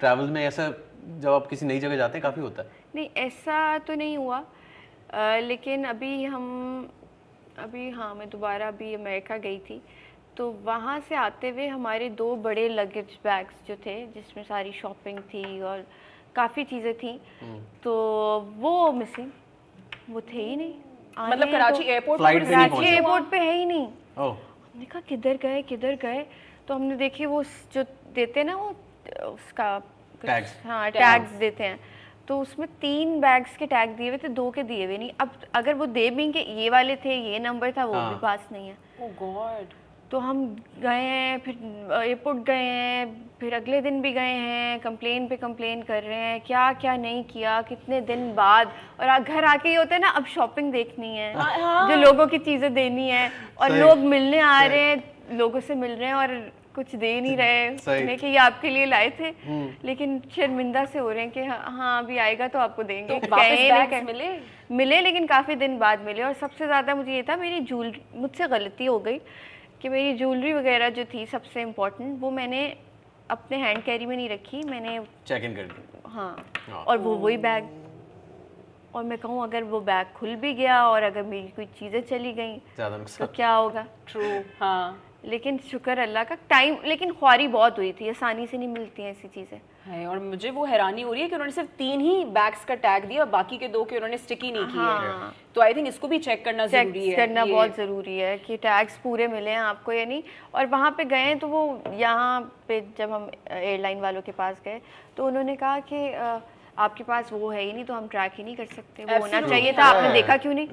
ट्रैवल 0.00 0.30
में 0.30 0.44
ऐसा 0.44 0.72
जब 1.20 1.30
आप 1.32 1.46
किसी 1.46 1.66
नई 1.66 1.78
जगह 1.80 1.96
जाते 1.96 2.18
हैं 2.18 2.22
काफ़ी 2.22 2.42
होता 2.42 2.62
है। 2.62 2.68
नहीं 2.94 3.08
ऐसा 3.26 3.78
तो 3.78 3.94
नहीं 3.94 4.16
हुआ। 4.16 4.42
लेकिन 5.42 5.84
अभी 5.84 6.24
हम 6.24 6.44
अभी 7.58 7.90
हाँ 7.90 8.14
मैं 8.14 8.28
दोबारा 8.30 8.68
अभी 8.68 8.94
अमेरिका 8.94 9.36
गई 9.36 9.58
थी। 9.58 9.80
तो 10.36 10.50
वहाँ 10.64 10.98
से 11.08 11.14
आते 11.14 11.48
हुए 11.50 11.66
हमारे 11.66 12.08
दो 12.08 12.34
बड़े 12.36 12.68
लगेज 12.68 13.18
बैग्स 13.24 13.66
जो 13.68 13.76
थे 13.76 13.94
जिसमें 14.06 14.42
सारी 14.44 14.72
शॉपिंग 14.72 15.18
थी 15.32 15.60
और 15.60 15.84
काफ़ी 16.34 16.64
चीज़ें 16.64 16.94
थी 16.94 17.20
तो 17.84 17.92
वो 18.56 18.92
मिसिंग 18.92 19.30
वो 20.10 20.20
थे 20.20 20.42
ही 20.42 20.56
नहीं। 20.56 20.74
मतलब 21.18 21.50
कराची 21.52 21.82
तो- 21.82 21.90
एयरपोर्ट 21.90 22.22
पे 22.22 22.32
नहीं 22.34 22.44
कराची 22.46 22.86
एयरपोर्ट 22.86 23.30
पे 23.30 23.38
है 23.38 23.52
ही 23.52 23.64
नहीं। 23.64 23.86
ओह 24.18 24.32
हमने 24.32 24.84
कहा 24.84 25.00
किधर 25.00 25.36
गए 25.36 25.62
किधर 25.62 25.94
गए? 26.02 26.26
तो 26.68 26.74
हमने 26.74 26.96
देखी 26.96 27.26
वो 27.26 27.42
जो 27.74 27.82
देते 28.14 28.44
ना 28.44 28.56
वो 28.56 28.68
उसका 29.26 29.80
Tags. 30.20 30.50
हाँ 30.64 30.90
टैग्स 30.90 31.30
देते 31.38 31.64
हैं। 31.64 31.78
तो 32.28 32.40
उसमें 32.40 32.68
तीन 32.80 33.18
बैग्स 33.20 33.56
के 33.56 33.66
टैग 33.66 33.96
दिए 33.96 34.08
हुए 34.08 34.18
थे 34.18 34.28
दो 34.30 34.50
के 34.50 34.62
दिए 34.62 34.84
हुए 34.86 34.98
नहीं। 34.98 35.10
अब 35.20 35.30
अगर 35.54 35.74
वो 35.74 35.86
दे 35.88 36.08
भी 36.10 36.30
कि 36.32 36.38
ये 36.58 36.70
वाले 36.70 36.96
थे 36.96 37.14
ये 37.22 37.38
नंबर 37.40 37.72
था 37.72 37.84
वो 37.84 37.94
हाँ। 37.94 38.08
भी 38.10 38.20
पास 38.20 38.48
नहीं 38.52 38.68
है। 38.68 38.76
Oh 39.02 39.12
god 39.22 39.78
तो 40.10 40.18
हम 40.18 40.38
गए 40.82 41.00
हैं 41.00 41.38
फिर 41.38 41.54
एयरपोर्ट 41.94 42.38
गए 42.46 42.54
हैं 42.54 43.06
फिर 43.40 43.54
अगले 43.54 43.80
दिन 43.80 44.00
भी 44.02 44.12
गए 44.12 44.32
हैं 44.38 44.78
कंप्लेन 44.80 45.26
पे 45.28 45.36
कंप्लेन 45.36 45.82
कर 45.82 46.02
रहे 46.02 46.16
हैं 46.16 46.40
क्या 46.46 46.72
क्या 46.80 46.96
नहीं 46.96 47.22
किया 47.24 47.60
कितने 47.62 48.00
दिन 48.08 48.32
बाद। 48.34 48.72
और 49.00 49.18
घर 49.18 49.44
आके 49.44 49.68
ये 49.68 49.76
होता 49.76 49.94
है 49.94 50.00
ना 50.00 50.08
अब 50.10 50.24
शॉपिंग 50.26 50.72
देखनी 50.72 51.16
है 51.16 51.32
जो 51.88 51.96
लोगों 51.96 52.26
की 52.26 52.38
चीज़ें 52.40 52.72
देनी 52.74 53.08
है 53.08 53.30
और 53.60 53.72
लोग 53.72 53.98
मिलने 54.06 54.40
आ 54.40 54.62
रहे 54.64 54.80
हैं 54.80 55.36
लोगों 55.38 55.60
से 55.60 55.74
मिल 55.74 55.90
रहे 55.90 56.08
हैं 56.08 56.14
और 56.14 56.34
कुछ 56.80 56.94
दे 56.96 57.20
नहीं 57.20 57.36
रहे। 57.36 58.16
कि 58.16 58.26
ये 58.26 58.36
आपके 58.38 58.70
लिए 58.70 58.86
लाए 58.86 59.10
थे 59.20 59.30
लेकिन 59.84 60.18
शर्मिंदा 60.36 60.84
से 60.86 60.98
हो 60.98 61.10
रहे 61.10 61.22
हैं 61.22 61.30
कि 61.30 61.44
हाँ 61.44 61.62
हाँ, 61.68 62.02
अभी 62.02 62.18
आएगा 62.18 62.48
तो 62.48 62.58
आपको 62.58 62.82
देंगे। 62.82 63.18
तो 63.18 63.28
वापस। 63.28 64.02
मिले? 64.04 64.28
मिले 64.72 65.00
लेकिन 65.00 65.26
काफ़ी 65.26 65.54
दिन 65.56 65.78
बाद 65.78 66.00
मिले। 66.04 66.22
और 66.22 66.32
सबसे 66.40 66.66
ज़्यादा 66.66 66.94
मुझे 66.94 67.14
ये 67.14 67.22
था 67.22 67.36
मेरी 67.36 67.60
ज्वेलरी 67.60 68.02
मुझसे 68.16 68.48
गलती 68.48 68.84
हो 68.86 68.98
गई 68.98 69.18
कि 69.82 69.88
मेरी 69.88 70.16
ज्वेलरी 70.18 70.52
वगैरह 70.52 70.88
जो 70.90 71.04
थी 71.14 71.24
सबसे 71.26 71.62
इम्पोर्टेंट 71.62 72.20
वो 72.20 72.30
मैंने 72.30 72.62
अपने 73.30 73.56
हैंड 73.58 73.82
कैरी 73.84 74.06
में 74.06 74.16
नहीं 74.16 74.28
रखी 74.28 74.62
मैंने 74.64 74.98
चेक 75.26 75.44
इन 75.44 75.54
कर 75.56 75.62
दी 75.64 76.00
हाँ। 76.06 76.34
हाँ। 76.68 76.82
और 76.84 76.98
वो 76.98 77.14
वही 77.16 77.36
बैग 77.38 77.68
और 78.94 79.04
मैं 79.04 79.18
कहूँ 79.18 79.42
अगर 79.42 79.64
वो 79.64 79.80
बैग 79.80 80.06
खुल 80.16 80.34
भी 80.36 80.52
गया 80.54 80.82
और 80.86 81.02
अगर 81.02 81.22
मेरी 81.24 81.48
कोई 81.56 81.66
चीज़ें 81.78 82.00
चली 82.02 82.32
गई 82.32 82.56
तो 83.18 83.26
क्या 83.26 83.50
होगा? 83.52 83.86
ट्रू 84.08 84.22
हाँ। 84.60 85.02
लेकिन 85.24 85.58
शुक्र 85.70 85.98
अल्लाह 85.98 86.24
का 86.24 86.34
टाइम 86.50 86.76
लेकिन 86.84 87.12
ख्वारी 87.12 87.46
बहुत 87.48 87.78
हुई 87.78 87.92
थी 87.92 88.08
आसानी 88.08 88.46
से 88.46 88.58
नहीं 88.58 88.68
मिलती 88.68 89.02
हैं 89.02 89.10
ऐसी 89.10 89.28
चीज़ें 89.28 89.60
है 89.86 90.06
और 90.06 90.18
मुझे 90.20 90.50
वो 90.50 90.64
हैरानी 90.64 91.02
हो 91.02 91.12
रही 91.12 91.22
है 91.22 91.28
कि 91.28 91.34
उन्होंने 91.34 91.52
सिर्फ़ 91.52 91.68
तीन 91.78 92.00
ही 92.00 92.24
बैग्स 92.32 92.64
का 92.64 92.74
टैग 92.76 93.04
दिया 93.04 93.22
और 93.22 93.28
बाकी 93.30 93.58
के 93.58 93.68
दो 93.68 93.84
के 93.84 93.96
उन्होंने 93.96 94.18
स्टिक 94.18 94.44
ही 94.44 94.52
नहीं 94.52 94.64
किए 94.64 94.80
हाँ। 94.80 95.34
तो 95.54 95.60
आई 95.60 95.74
थिंक 95.74 95.88
इसको 95.88 96.08
भी 96.08 96.18
चेक 96.18 96.44
करना 96.44 96.66
चेक 96.66 96.88
ज़रूरी 96.88 97.08
है 97.08 97.16
करना 97.16 97.44
बहुत 97.44 97.76
ज़रूरी 97.76 98.16
है 98.18 98.36
कि 98.38 98.56
टैग्स 98.58 98.96
पूरे 99.02 99.26
मिले 99.28 99.50
हैं 99.50 99.58
आपको 99.60 99.92
या 99.92 100.04
नहीं 100.04 100.22
और 100.54 100.66
वहाँ 100.66 100.90
पे 100.98 101.04
गए 101.06 101.34
तो 101.34 101.48
वो 101.48 101.62
यहाँ 101.96 102.40
पे 102.68 102.80
जब 102.98 103.12
हम 103.12 103.30
एयरलाइन 103.50 104.00
वालों 104.00 104.22
के 104.22 104.32
पास 104.32 104.60
गए 104.64 104.80
तो 105.16 105.26
उन्होंने 105.26 105.56
कहा 105.56 105.78
कि 105.92 106.08
आपके 106.78 107.04
पास 107.04 107.32
वो 107.32 107.50
है 107.50 107.62
ही 107.62 107.72
नहीं 107.72 107.84
तो 107.84 107.94
हम 107.94 108.08
ट्रैक 108.08 108.32
ही 108.36 108.44
नहीं 108.44 108.56
कर 108.56 108.66
सकते 108.66 109.04
वो 109.04 109.18
होना 109.18 109.40
चाहिए 109.40 109.72
था। 109.72 109.84
आपने 109.84 110.12
देखा 110.12 110.36
क्यों 110.36 110.54
नहीं. 110.54 110.68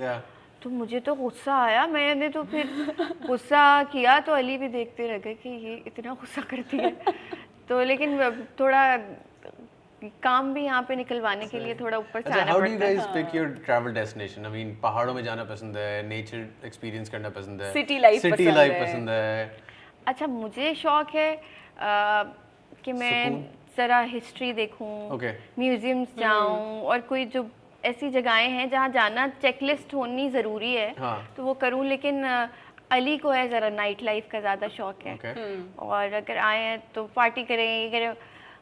तो 0.67 0.71
मुझे 0.75 0.99
तो 0.99 1.13
गुस्सा 1.15 1.55
आया। 1.63 1.85
मैंने 1.87 2.27
तो 2.29 2.43
फिर 2.51 2.67
गुस्सा 3.27 3.61
किया 3.91 4.19
तो 4.27 4.31
अली 4.33 4.57
भी 4.57 4.67
देखते 4.67 5.07
रह 5.07 5.17
गए 5.23 5.33
कि 5.43 5.49
ये 5.65 5.75
इतना 5.87 6.13
गुस्सा 6.19 6.41
करती 6.51 6.77
है। 6.77 6.91
तो 7.69 7.83
लेकिन 7.83 8.19
थोड़ा 8.59 8.81
काम 10.23 10.53
भी 10.53 10.63
यहाँ 10.63 10.81
पे 10.87 10.95
निकलवाने 10.95 11.45
के 11.47 11.59
लिए 11.59 11.75
थोड़ा 11.75 11.97
ऊपर 11.97 12.21
से 12.21 12.29
अच्छा 12.29 12.41
आना 12.41 12.51
हाउ 12.51 12.59
डू 12.59 12.69
पड़ता 12.71 12.85
है। 12.85 12.95
Guys 12.95 13.07
pick 13.13 13.35
your 13.35 13.47
travel 13.65 13.93
destination 13.93 14.45
I 14.45 14.51
mean 14.51 14.75
पहाड़ों 14.83 15.13
में 15.13 15.23
जाना 15.23 15.43
पसंद 15.51 15.77
है 15.77 16.07
नेचर 16.07 16.45
एक्सपीरियंस 16.65 17.09
करना 17.09 17.29
पसंद 17.37 17.61
है 17.61 17.73
City 17.73 17.99
life 18.03 18.19
सिटी 18.21 18.33
पसंद 18.35 18.55
लाइफ 18.57 18.73
पसंद 18.81 19.09
है। 19.09 19.57
अच्छा 20.07 20.27
मुझे 20.35 20.73
शौक 20.83 21.15
है 21.15 21.31
अ, 21.35 22.23
कि 22.83 22.93
मैं 22.93 23.21
ज़रा 23.77 23.99
हिस्ट्री 24.11 24.51
देखूँ 24.53 24.93
Okay. 25.15 25.31
म्यूजियम्स 25.59 26.19
जाऊँ 26.19 26.81
और 26.91 27.01
कोई 27.09 27.25
जो 27.33 27.43
ऐसी 27.87 28.09
जगहें 28.11 28.49
हैं 28.49 28.69
जहाँ 28.69 28.89
जाना 28.89 29.27
चेकलिस्ट 29.41 29.93
होनी 29.93 30.29
ज़रूरी 30.29 30.73
है 30.73 30.93
हाँ। 30.99 31.17
तो 31.37 31.43
वो 31.43 31.53
करूँ 31.61 31.85
लेकिन 31.85 32.23
अली 32.91 33.17
को 33.17 33.29
है 33.31 33.47
ज़रा 33.49 33.69
नाइट 33.69 34.03
लाइफ 34.03 34.27
का 34.31 34.39
ज़्यादा 34.39 34.67
शौक 34.77 35.05
है 35.05 35.13
ओके 35.13 35.33
और 35.85 36.13
अगर 36.13 36.37
आए 36.39 36.63
हैं 36.63 36.81
तो 36.95 37.03
पार्टी 37.15 37.43
करें 37.43 37.65
ये 37.65 37.89
करें 37.89 38.13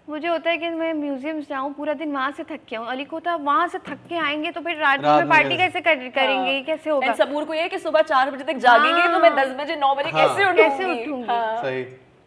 मुझे 0.09 0.27
होता 0.27 0.49
है 0.49 0.57
कि 0.57 0.69
मैं 0.69 0.93
म्यूजियम्स 0.93 1.47
जाऊँ 1.49 1.73
पूरा 1.73 1.93
दिन 1.99 2.11
वहाँ 2.13 2.31
से 2.31 2.43
थक 2.43 2.65
के 2.69 2.75
आऊँ 2.75 2.87
अली 2.87 3.05
को 3.05 3.15
होता 3.15 3.35
वहाँ 3.45 3.67
से 3.67 3.77
थक 3.87 3.99
के 4.09 4.17
आएँगे 4.17 4.51
तो 4.51 4.61
फिर 4.61 4.77
रात 4.77 4.99
में 4.99 5.29
पार्टी 5.29 5.57
कैसे? 5.57 5.81
कर, 5.81 6.09
करेंगे 6.09 6.51
ये 6.51 6.61
कैसे 6.61 6.89
होगा 6.89 7.13
सबूर 7.15 7.45
को 7.45 7.53
ये 7.53 7.67
कि 7.69 7.79
सुबह 7.79 8.01
चार 8.03 8.31
बजे 8.31 8.43
तक 8.43 8.57
जागेंगे 8.59 9.07
तो 9.07 9.19
मैं 9.19 9.29
हाँ। 9.29 9.39
दस 9.39 9.55
बजे 9.59 9.75
नौ 9.75 9.93
बजे 9.95 10.09
हाँ। 10.09 10.27
कैसे 10.27 10.43
उठूँगी 10.43 10.61
कैसे 10.61 10.91
उठूँगी? 10.93 11.27
हाँ, 11.27 11.61
सही 11.63 11.83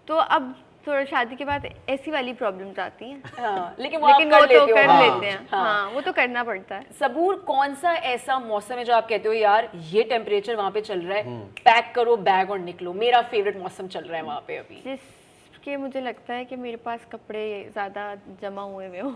तो 0.08 0.16
अब 0.16 0.54
थोड़ा 0.88 1.04
शादी 1.04 1.36
के 1.36 1.44
बाद 1.44 1.66
ऐसी 1.88 2.10
वाली 2.10 2.32
प्रॉब्लम्स 2.34 2.78
आती 2.78 3.04
हैं। 3.04 3.22
हाँ, 3.38 3.74
लेकिन 3.78 4.00
वो 4.00 4.08
लेकिन 4.08 4.30
वो 4.30 4.44
तो 4.46 4.60
हो। 4.60 4.66
कर 4.66 4.88
हाँ। 4.88 5.00
लेते 5.02 5.26
हैं। 5.26 5.46
हाँ। 5.50 5.64
हाँ 5.64 5.90
वो 5.90 6.00
तो 6.00 6.12
करना 6.12 6.44
पड़ता 6.44 6.74
है। 6.74 6.86
सबूर 7.00 7.36
कौन 7.46 7.74
सा 7.74 7.92
ऐसा 8.12 8.38
मौसम 8.40 8.74
है 8.74 8.84
जो 8.84 8.94
आप 8.94 9.08
कहते 9.08 9.28
हो 9.28 9.34
यार 9.34 9.70
ये 9.90 10.02
टेम्परेचर 10.06 10.56
वहाँ 10.56 10.70
पे 10.70 10.80
चल 10.80 11.00
रहा 11.00 11.18
है 11.18 11.24
हम्म। 11.26 11.40
पैक 11.64 11.92
करो 11.94 12.16
बैग 12.24 12.50
और 12.50 12.58
निकलो। 12.60 12.92
मेरा 12.94 13.22
फेवरेट 13.24 13.56
मौसम 13.58 13.86
चल 13.88 14.00
रहा 14.00 14.16
है 14.16 14.22
वहाँ 14.22 14.44
पे 14.48 14.56
अभी। 14.56 14.82
जिसके 14.84 15.76
मुझे 15.76 16.00
लगता 16.00 16.34
है 16.34 16.44
कि 16.44 16.56
मेरे 16.56 16.76
पास 16.84 17.06
कपड़े 17.12 17.44
ज़्यादा 17.72 18.14
जमा 18.42 18.62
हुए 18.64 18.86
हुए 18.86 19.00
हों। 19.00 19.12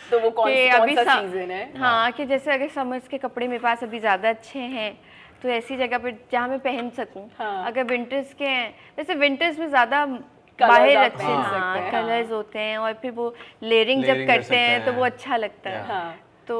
तो 0.00 0.18
वो 0.20 0.30
कौन, 0.32 0.50
अभी 0.50 0.94
सा 0.96 1.20
सीज़न 1.20 1.50
है? 1.50 1.72
हाँ 1.78 2.10
कि 2.12 2.24
जैसे 2.26 2.52
अगर 2.52 2.68
समर्स 2.74 3.08
के 3.08 3.18
कपड़े 3.18 3.48
मेरे 3.48 3.62
पास 3.62 3.82
अभी 3.84 3.98
ज़्यादा 4.00 4.28
अच्छे 4.28 4.58
हैं 4.58 4.92
तो 5.42 5.48
ऐसी 5.48 5.76
जगह 5.76 5.98
पे 5.98 6.10
जहाँ 6.32 6.48
मैं 6.48 6.58
पहन 6.60 6.88
सकूँ। 6.96 7.28
हाँ। 7.38 7.66
अगर 7.66 7.84
विंटर्स 7.84 8.32
के 8.34 8.46
हैं 8.46 8.68
वैसे 8.98 9.14
विंटर्स 9.14 9.58
में 9.58 9.68
ज़्यादा 9.68 10.04
बाहर 10.68 10.96
अच्छे 10.96 11.16
सकते 11.18 11.32
हाँ 11.32 11.76
हैं, 11.76 11.90
कलर्स 11.92 12.30
होते 12.32 12.58
हैं 12.58 12.78
और 12.78 12.92
फिर 13.02 13.10
वो 13.12 13.34
लेयरिंग 13.62 14.04
जब 14.04 14.26
करते 14.26 14.56
हैं 14.56 14.84
तो 14.84 14.92
वो 14.92 15.04
अच्छा 15.04 15.36
लगता 15.36 15.70
है। 15.70 15.86
हाँ 15.86 16.14
तो 16.48 16.58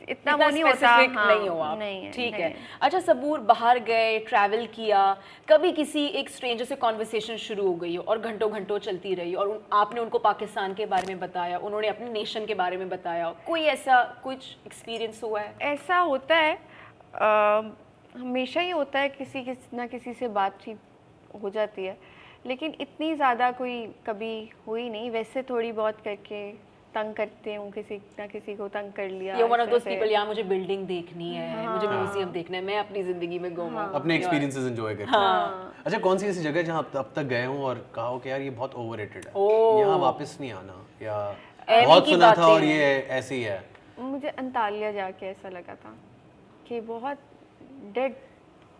इतना 0.00 0.32
इतना 0.32 0.34
वो 0.36 0.50
नहीं 0.50 0.62
होता 0.64 0.88
हाँ, 0.88 1.06
नहीं 1.06 1.48
हो 1.48 1.58
आप। 1.60 1.78
नहीं 1.78 2.02
है 2.04 2.10
ठीक 2.12 2.32
नहीं 2.32 2.42
है। 2.42 2.54
अच्छा 2.82 3.00
सबूर 3.00 3.40
बाहर 3.40 3.78
गए 3.78 4.18
ट्रैवल 4.18 4.66
किया 4.66 5.00
कभी 5.48 5.72
किसी 5.72 6.06
एक 6.20 6.28
स्ट्रेंजर 6.30 6.64
से 6.64 6.76
कॉन्वर्सेशन 6.76 7.36
शुरू 7.36 7.66
हो 7.66 7.74
गई 7.74 7.94
हो 7.96 8.02
और 8.02 8.18
घंटों 8.18 8.50
घंटों 8.52 8.78
चलती 8.78 9.14
रही 9.14 9.34
और 9.34 9.48
उन, 9.48 9.60
आपने 9.72 10.00
उनको 10.00 10.18
पाकिस्तान 10.18 10.74
के 10.74 10.86
बारे 10.86 11.06
में 11.06 11.20
बताया 11.20 11.58
उन्होंने 11.58 11.88
अपने 11.88 12.08
नेशन 12.12 12.46
के 12.46 12.54
बारे 12.54 12.76
में 12.76 12.88
बताया 12.88 13.30
कोई 13.46 13.62
ऐसा 13.74 14.02
कुछ 14.24 14.56
एक्सपीरियंस 14.66 15.20
हुआ 15.24 15.40
है? 15.40 15.54
ऐसा 15.62 15.98
होता 15.98 16.36
है 16.36 16.58
हमेशा 18.14 18.60
ही 18.60 18.70
होता 18.70 18.98
है 18.98 19.08
किसी 19.08 19.42
किसी 19.44 19.76
ना 19.76 19.86
किसी 19.86 20.12
से 20.14 20.28
बातचीत 20.28 20.78
हो 21.42 21.50
जाती 21.50 21.84
है। 21.84 21.96
लेकिन 22.44 22.74
इतनी 22.80 23.14
ज़्यादा 23.14 23.50
कोई 23.52 23.76
कभी 24.06 24.34
हुई 24.66 24.88
नहीं। 24.90 25.10
वैसे 25.10 25.42
थोड़ी 25.42 25.72
बहुत 25.72 26.00
करके 26.04 26.50
तंग 26.94 27.14
करते 27.14 27.54
हूँ 27.54 27.70
किसी 27.72 27.96
ना 28.18 28.26
किसी 28.26 28.54
को 28.56 28.68
तंग 28.68 28.92
कर 28.92 29.08
लिया 29.08 29.36
ये 29.36 29.42
वन 29.44 29.60
ऑफ़ 29.60 29.68
दोस 29.70 29.82
पीपल 29.82 30.10
यार 30.10 30.26
मुझे 30.26 30.42
बिल्डिंग 30.42 30.86
देखनी 30.86 31.28
है 31.34 31.52
हाँ, 31.54 31.72
मुझे 31.72 31.86
हाँ। 31.86 31.96
म्यूज़ियम 31.96 32.30
देखना 32.32 32.56
है 32.56 32.62
मैं 32.64 32.78
अपनी 32.78 33.02
ज़िंदगी 33.02 33.38
में 33.38 33.54
घूमूं 33.54 33.82
अपने 33.92 34.16
एक्सपीरियंसेस 34.16 34.64
एंजॉय 34.66 34.94
करते 34.94 35.10
हाँ। 35.10 35.74
अच्छा 35.86 35.98
कौन 35.98 36.18
सी 36.18 36.26
ऐसी 36.26 36.42
जगह 36.42 36.62
जहाँ 36.62 36.82
अब 36.96 37.12
तक 37.16 37.22
गए 37.24 37.44
हो 37.44 37.58
और 37.66 37.86
कहा 37.94 38.06
हो 38.06 38.18
कि 38.18 38.30
यार 38.30 38.40
ये 38.40 38.50
बहुत 38.52 38.74
ओवररेटेड 38.74 39.26
है। 39.26 39.78
यहाँ 39.78 39.98
वापस 39.98 40.36
नहीं 40.40 40.52
आना 40.52 40.84
या 41.02 41.18
बहुत 41.68 42.08
सुना 42.08 42.32
था 42.34 42.46
और 42.46 42.64
ये 42.64 42.90
ऐसे 43.10 43.34
ही। 43.34 43.42
है 43.42 43.62
मुझे 44.00 44.28
अंतालिया 44.28 44.92
जाके 44.92 45.26
ऐसा 45.26 45.48
लगा 45.48 45.74
था 45.74 45.94
कि 46.68 46.80
बहुत 46.80 47.18
डेड 47.94 48.14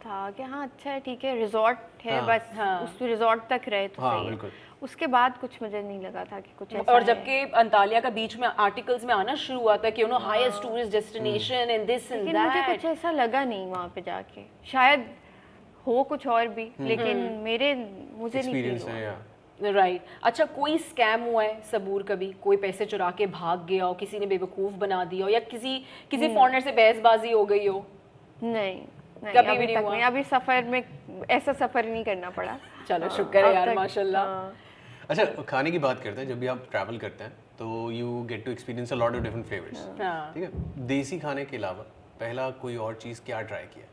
था 0.05 0.31
कि 0.31 0.43
हाँ 0.43 0.63
अच्छा 0.65 0.91
है 0.91 1.01
ठीक 1.01 1.25
है 1.25 1.35
रिजॉर्ट 1.39 1.79
है 2.05 2.19
हाँ, 2.19 2.27
बस 2.29 2.51
हाँ। 2.57 2.81
उस 2.85 2.99
रिजॉर्ट 3.03 3.43
तक 3.51 3.69
रहे 3.69 3.89
तो 3.89 4.03
हाँ, 4.03 4.13
सही। 4.13 4.25
है 4.25 4.31
बिल्कुल। 4.31 4.51
उसके 4.83 5.07
बाद 5.07 5.37
कुछ 5.39 5.61
मुझे 5.63 5.83
नहीं 5.83 6.01
लगा 6.01 6.25
था 6.25 6.41
कि 6.41 6.51
कुछ 6.59 6.75
ऐसा 6.75 6.93
और 6.93 7.03
जबकि 7.03 7.39
अंतालिया 7.55 8.01
का 8.01 8.11
बीच 8.11 8.37
में 8.37 8.47
आर्टिकल्स 8.49 9.05
में 9.05 9.15
आना 9.15 9.35
शुरू 9.35 9.59
हुआ 9.61 9.77
था 9.77 9.91
कि 9.91 10.03
you 10.03 10.07
know 10.09 10.19
highest 10.19 10.63
tourist 10.63 10.93
destination 10.93 11.71
and 11.71 11.87
this 11.87 12.11
and 12.13 12.23
लेकिन 12.25 12.41
मुझे 12.43 12.63
कुछ 12.67 12.85
ऐसा 12.85 13.11
लगा 13.11 13.45
नहीं 13.45 13.67
वहाँ 13.67 13.89
पे 13.95 14.01
जाके। 14.01 14.45
शायद 14.73 15.05
हो 15.87 16.03
कुछ 16.03 16.27
और 16.27 16.49
भी 16.49 16.71
लेकिन 16.81 17.17
मेरे 17.43 17.75
मुझे 18.19 18.43
नहीं 18.43 18.63
है 18.63 18.79
हुआ। 18.79 19.71
राइट 19.73 20.05
अच्छा 20.23 20.45
कोई 20.45 20.77
स्कैम 20.79 21.23
हुआ 21.23 21.43
है 21.43 21.61
सबूर 21.71 22.03
कभी? 22.03 22.33
कोई 22.43 22.57
पैसे 22.57 22.85
चुरा 22.87 23.11
के 23.11 23.27
भाग 23.27 23.67
गया 23.67 23.85
हो 23.85 23.95
किसी 23.95 24.19
ने 24.19 24.27
बेवकूफ़ 24.27 24.75
बना 24.75 25.05
दिया 25.05 25.25
हो 25.25 25.31
या 25.33 25.41
किसी 25.51 25.77
किसी 26.11 26.35
फॉरनर 26.35 26.61
से 26.61 26.73
बहसबाजी 26.73 27.33
हो 27.33 27.45
गई 27.45 27.67
हो? 27.67 27.85
नहीं। 28.43 28.81
कभी 29.25 29.57
भी 29.59 29.67
नहीं 29.67 29.77
हुआ? 29.77 30.07
अभी 30.07 30.23
सफ़र 30.25 30.65
में 30.65 30.83
ऐसा 31.31 31.53
सफ़र 31.53 31.85
नहीं 31.87 32.05
करना 32.05 32.31
पड़ा। 32.31 32.59
चलो 32.89 33.07
हाँ, 33.07 33.17
शुक्र 33.17 33.45
है 33.45 33.55
यार 33.55 33.75
माशाल्लाह। 33.75 34.25
हाँ। 34.25 34.53
अच्छा 35.11 35.25
खाने 35.49 35.71
की 35.71 35.79
बात 35.79 36.01
करते 36.03 36.21
हैं 36.21 36.29
जब 36.29 36.39
भी 36.41 36.47
आप 36.47 36.67
ट्रैवल 36.71 36.99
करते 36.99 37.25
हैं 37.25 37.33
तो 37.59 37.91
you 37.93 38.23
get 38.29 38.45
to 38.45 38.51
experience 38.51 38.93
a 38.93 38.97
lot 38.97 39.15
of 39.17 39.23
different 39.23 39.47
flavours 39.47 39.87
ठीक 40.35 40.43
है? 40.43 40.51
देसी 40.87 41.19
खाने 41.19 41.45
के 41.45 41.57
अलावा 41.57 41.83
पहला 42.21 42.51
कोई 42.63 42.77
और 42.87 42.95
चीज़ 43.03 43.21
क्या 43.27 43.41
ट्राई 43.43 43.65
किया? 43.75 43.87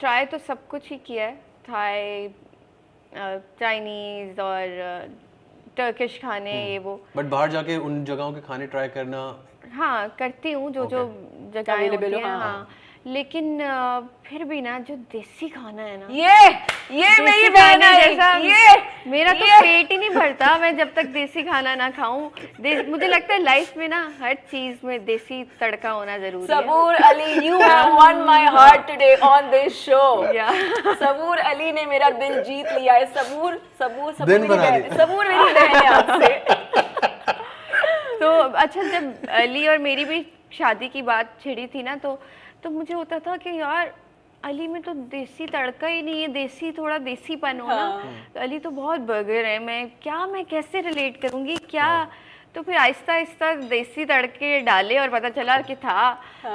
ट्राई 0.00 0.24
तो 0.26 0.38
सब 0.38 0.66
कुछ 0.68 0.90
ही 0.90 0.96
किया 1.06 1.26
है। 1.26 1.34
थाई 1.68 2.28
चाइनीज़ 3.60 4.40
और 4.40 5.16
टर्किश 5.76 6.18
खाने 6.22 6.52
हम्म। 6.52 6.70
ये 6.70 6.78
वो। 6.78 6.94
बट 7.16 7.24
बाहर 7.26 7.50
जाके 7.50 7.76
उन 7.88 8.04
जगहों 8.04 8.32
के 8.32 8.40
खाने 8.40 8.66
ट्राई 8.66 8.88
करना 8.96 9.20
हाँ 9.70 10.08
करती 10.18 10.52
हूँ 10.52 10.70
जो 10.72 10.84
okay. 10.84 10.90
जो 10.90 11.00
जगह 11.54 11.88
होती 11.90 12.12
हो, 12.12 12.28
हैं। 12.28 12.66
लेकिन 13.06 13.58
फिर 14.26 14.42
भी 14.44 14.60
ना 14.60 14.78
जो 14.78 14.94
देसी 15.12 15.48
खाना 15.48 15.82
है 15.82 15.96
ना। 15.98 16.06
ये 16.10 16.48
ये 17.00 17.22
मेरी 17.22 17.48
बहन 17.50 17.82
है। 17.82 18.00
जैसा 18.00 18.32
ये 18.36 18.74
मेरा 19.10 19.32
तो 19.32 19.46
ये। 19.46 19.60
पेट 19.60 19.90
ही 19.92 19.96
नहीं 19.98 20.10
भरता 20.10 20.56
मैं 20.58 20.76
जब 20.76 20.92
तक 20.94 21.06
देसी 21.14 21.42
खाना 21.42 21.74
ना 21.74 21.88
खाऊं। 21.90 22.28
मुझे 22.90 23.06
लगता 23.08 23.34
है 23.34 23.42
लाइफ 23.42 23.76
में 23.76 23.88
ना 23.88 24.00
हर 24.22 24.34
चीज़ 24.50 24.86
में 24.86 25.04
देसी 25.04 25.42
तड़का 25.60 25.90
होना 25.90 26.18
ज़रूरी 26.18 26.52
है। 26.52 26.60
Sabur 26.60 26.94
Ali 26.94 27.46
you 27.46 27.60
have 27.60 27.94
won 28.02 28.20
my 28.26 28.44
heart 28.56 28.86
today 28.88 29.14
on 29.30 29.50
this 29.50 29.84
show 29.84 30.02
या 30.34 30.50
सबूर 30.94 31.38
अली 31.52 31.72
ने 31.72 31.86
मेरा 31.86 32.10
दिल 32.20 32.40
जीत 32.42 32.66
लिया 32.72 32.94
है। 32.94 33.06
सबूर 33.14 33.60
सबूर 33.78 34.12
सबूर 34.12 34.38
मेरी 34.38 34.48
बहन 34.48 34.96
सबूर 34.96 35.28
मेरी 35.28 35.52
बहन 35.54 35.76
है 35.76 35.86
आपसे। 35.92 37.08
तो 38.20 38.28
अच्छा 38.28 38.82
जब 38.82 39.26
अली 39.30 39.66
और 39.68 39.78
मेरी 39.78 40.04
भी 40.04 40.24
शादी 40.52 40.88
की 40.88 41.02
बात 41.02 41.36
छिड़ी 41.42 41.66
थी 41.66 41.82
ना 41.82 41.96
तो 41.96 42.18
तो 42.62 42.70
मुझे 42.70 42.94
होता 42.94 43.18
था 43.18 43.36
कि 43.36 43.58
यार 43.58 43.92
अली 44.44 44.66
में 44.68 44.80
तो 44.82 44.92
देसी 45.12 45.46
तड़का 45.46 45.86
ही 45.86 46.02
नहीं 46.02 46.22
है 46.22 46.28
देसी 46.28 46.72
थोड़ा 46.72 46.96
देसीपन 46.98 47.60
हो 47.60 47.68
ना। 47.68 47.86
तो 48.34 48.40
अली 48.40 48.58
तो 48.58 48.70
बहुत 48.70 49.00
बर्गर 49.08 49.44
है 49.44 49.58
मैं 49.58 49.86
क्या 50.02 50.26
मैं 50.26 50.44
कैसे 50.44 50.80
रिलेट 50.80 51.20
करूँगी 51.22 51.56
क्या? 51.70 51.88
तो 52.54 52.62
फिर 52.62 52.76
आहिस्ता 52.76 53.12
आहिस्ता 53.12 53.54
देसी 53.54 54.04
तड़के 54.04 54.60
डाले 54.60 54.98
और 54.98 55.10
पता 55.10 55.28
चला 55.30 55.60
कि 55.60 55.74
था। 55.76 56.10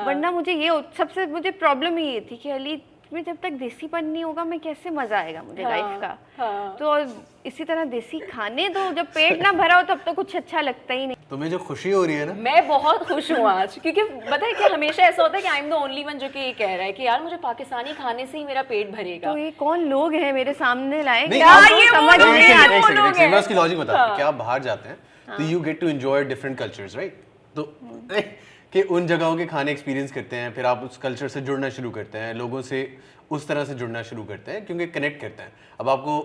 वरना 0.05 0.31
मुझे 0.31 0.53
ये 0.53 0.81
सबसे 0.97 1.25
मुझे 1.27 1.51
प्रॉब्लम 1.53 1.97
ही 1.97 2.05
ये 2.05 2.21
थी 2.21 2.37
कि 2.37 2.49
अली 2.51 2.81
में 3.13 3.23
जब 3.23 3.37
तक 3.43 3.51
देसीपन 3.55 4.05
नहीं 4.05 4.23
होगा 4.23 4.43
मैं 4.43 4.59
कैसे 4.59 4.89
मज़ा 4.91 5.17
आएगा 5.17 5.43
मुझे 5.43 5.63
लाइफ 5.63 5.99
का? 6.01 6.17
हाँ। 6.37 6.75
तो 6.79 6.97
इसी 7.45 7.63
तरह 7.63 7.85
देसी 7.85 8.19
खाने 8.21 8.67
दो 8.69 8.91
जब 8.93 9.13
पेट 9.13 9.41
ना 9.41 9.51
भरा 9.53 9.75
हो 9.75 9.83
तब 9.83 10.01
तो 10.05 10.13
कुछ 10.13 10.35
अच्छा 10.35 10.61
लगता 10.61 10.93
ही 10.93 11.05
नहीं। 11.05 11.14
तुम्हें 11.31 11.49
जो 11.49 11.57
खुशी 11.57 11.91
हो 11.91 12.03
रही 12.05 12.15
है 12.15 12.25
ना। 12.25 12.33
मैं 12.33 12.67
बहुत 12.67 13.03
खुश 13.07 13.31
हूँ 13.31 13.47
आज 13.49 13.77
क्योंकि 13.83 14.03
पता 14.31 14.45
है 14.45 14.51
कि 14.53 14.63
हमेशा 14.63 15.03
ऐसा 15.03 15.21
होता 15.23 15.37
है 15.37 15.41
कि 15.41 15.47
I 15.47 15.59
am 15.59 15.69
the 15.69 15.73
only 15.73 16.03
one 16.03 16.17
जो 16.17 16.27
कि 16.29 16.39
ये 16.39 16.51
कह 16.53 16.75
रहा 16.75 16.85
है 16.85 16.91
कि 16.93 17.03
यार 17.03 17.21
मुझे 17.23 17.37
पाकिस्तानी 17.43 17.93
खाने 17.93 18.25
से 18.25 18.37
ही 18.37 18.43
मेरा 18.45 18.61
पेट 18.63 18.91
भरेगा। 18.91 19.31
तो 19.31 19.37
ये 19.37 19.49
कौन 19.51 19.85
लोग 19.89 20.13
हैं 20.13 20.31
मेरे 20.33 20.53
सामने 20.53 21.01
लाए 21.03 21.27
क्या 21.27 21.57
ये 21.59 21.79
ये 21.81 21.87
समझ 21.87 22.19
नहीं 22.19 22.53
आता? 22.53 23.27
मैं 23.27 23.39
उसकी 23.39 23.53
लॉजिक 23.53 23.79
बता 23.79 24.05
कि 24.15 24.21
आप 24.21 24.33
बाहर 24.33 24.61
जाते 24.63 24.89
हैं 24.89 24.97
तो 25.27 25.43
you 25.43 25.59
get 25.61 25.79
to 25.79 25.87
enjoy 25.87 26.23
different 26.23 26.57
cultures 26.57 26.95
right 26.95 27.23
तो 27.55 27.63
कि 28.73 28.81
उन 28.91 29.07
जगहों 29.07 29.35
के 29.37 29.45
खाने 29.45 29.71
एक्सपीरियंस 29.71 30.11
करते 30.11 30.35
हैं 30.35 30.53
फिर 30.53 30.65
आप 30.65 30.83
उस 30.83 30.97
कल्चर 30.97 31.27
से 31.27 31.41
जुड़ना 31.41 31.69
शुरू 31.69 31.89
करते 31.91 32.17
हैं 32.17 32.33
लोगों 32.33 32.61
से 32.61 32.81
उस 33.31 33.47
तरह 33.47 33.65
से 33.65 33.73
जुड़ना 33.73 34.01
शुरू 34.03 34.23
करते 34.23 34.51
हैं 34.51 34.65
क्योंकि 34.65 34.87
कनेक्ट 34.87 35.21
करते 35.21 35.43
हैं। 35.43 35.51
अब 35.79 35.89
आपको 35.89 36.19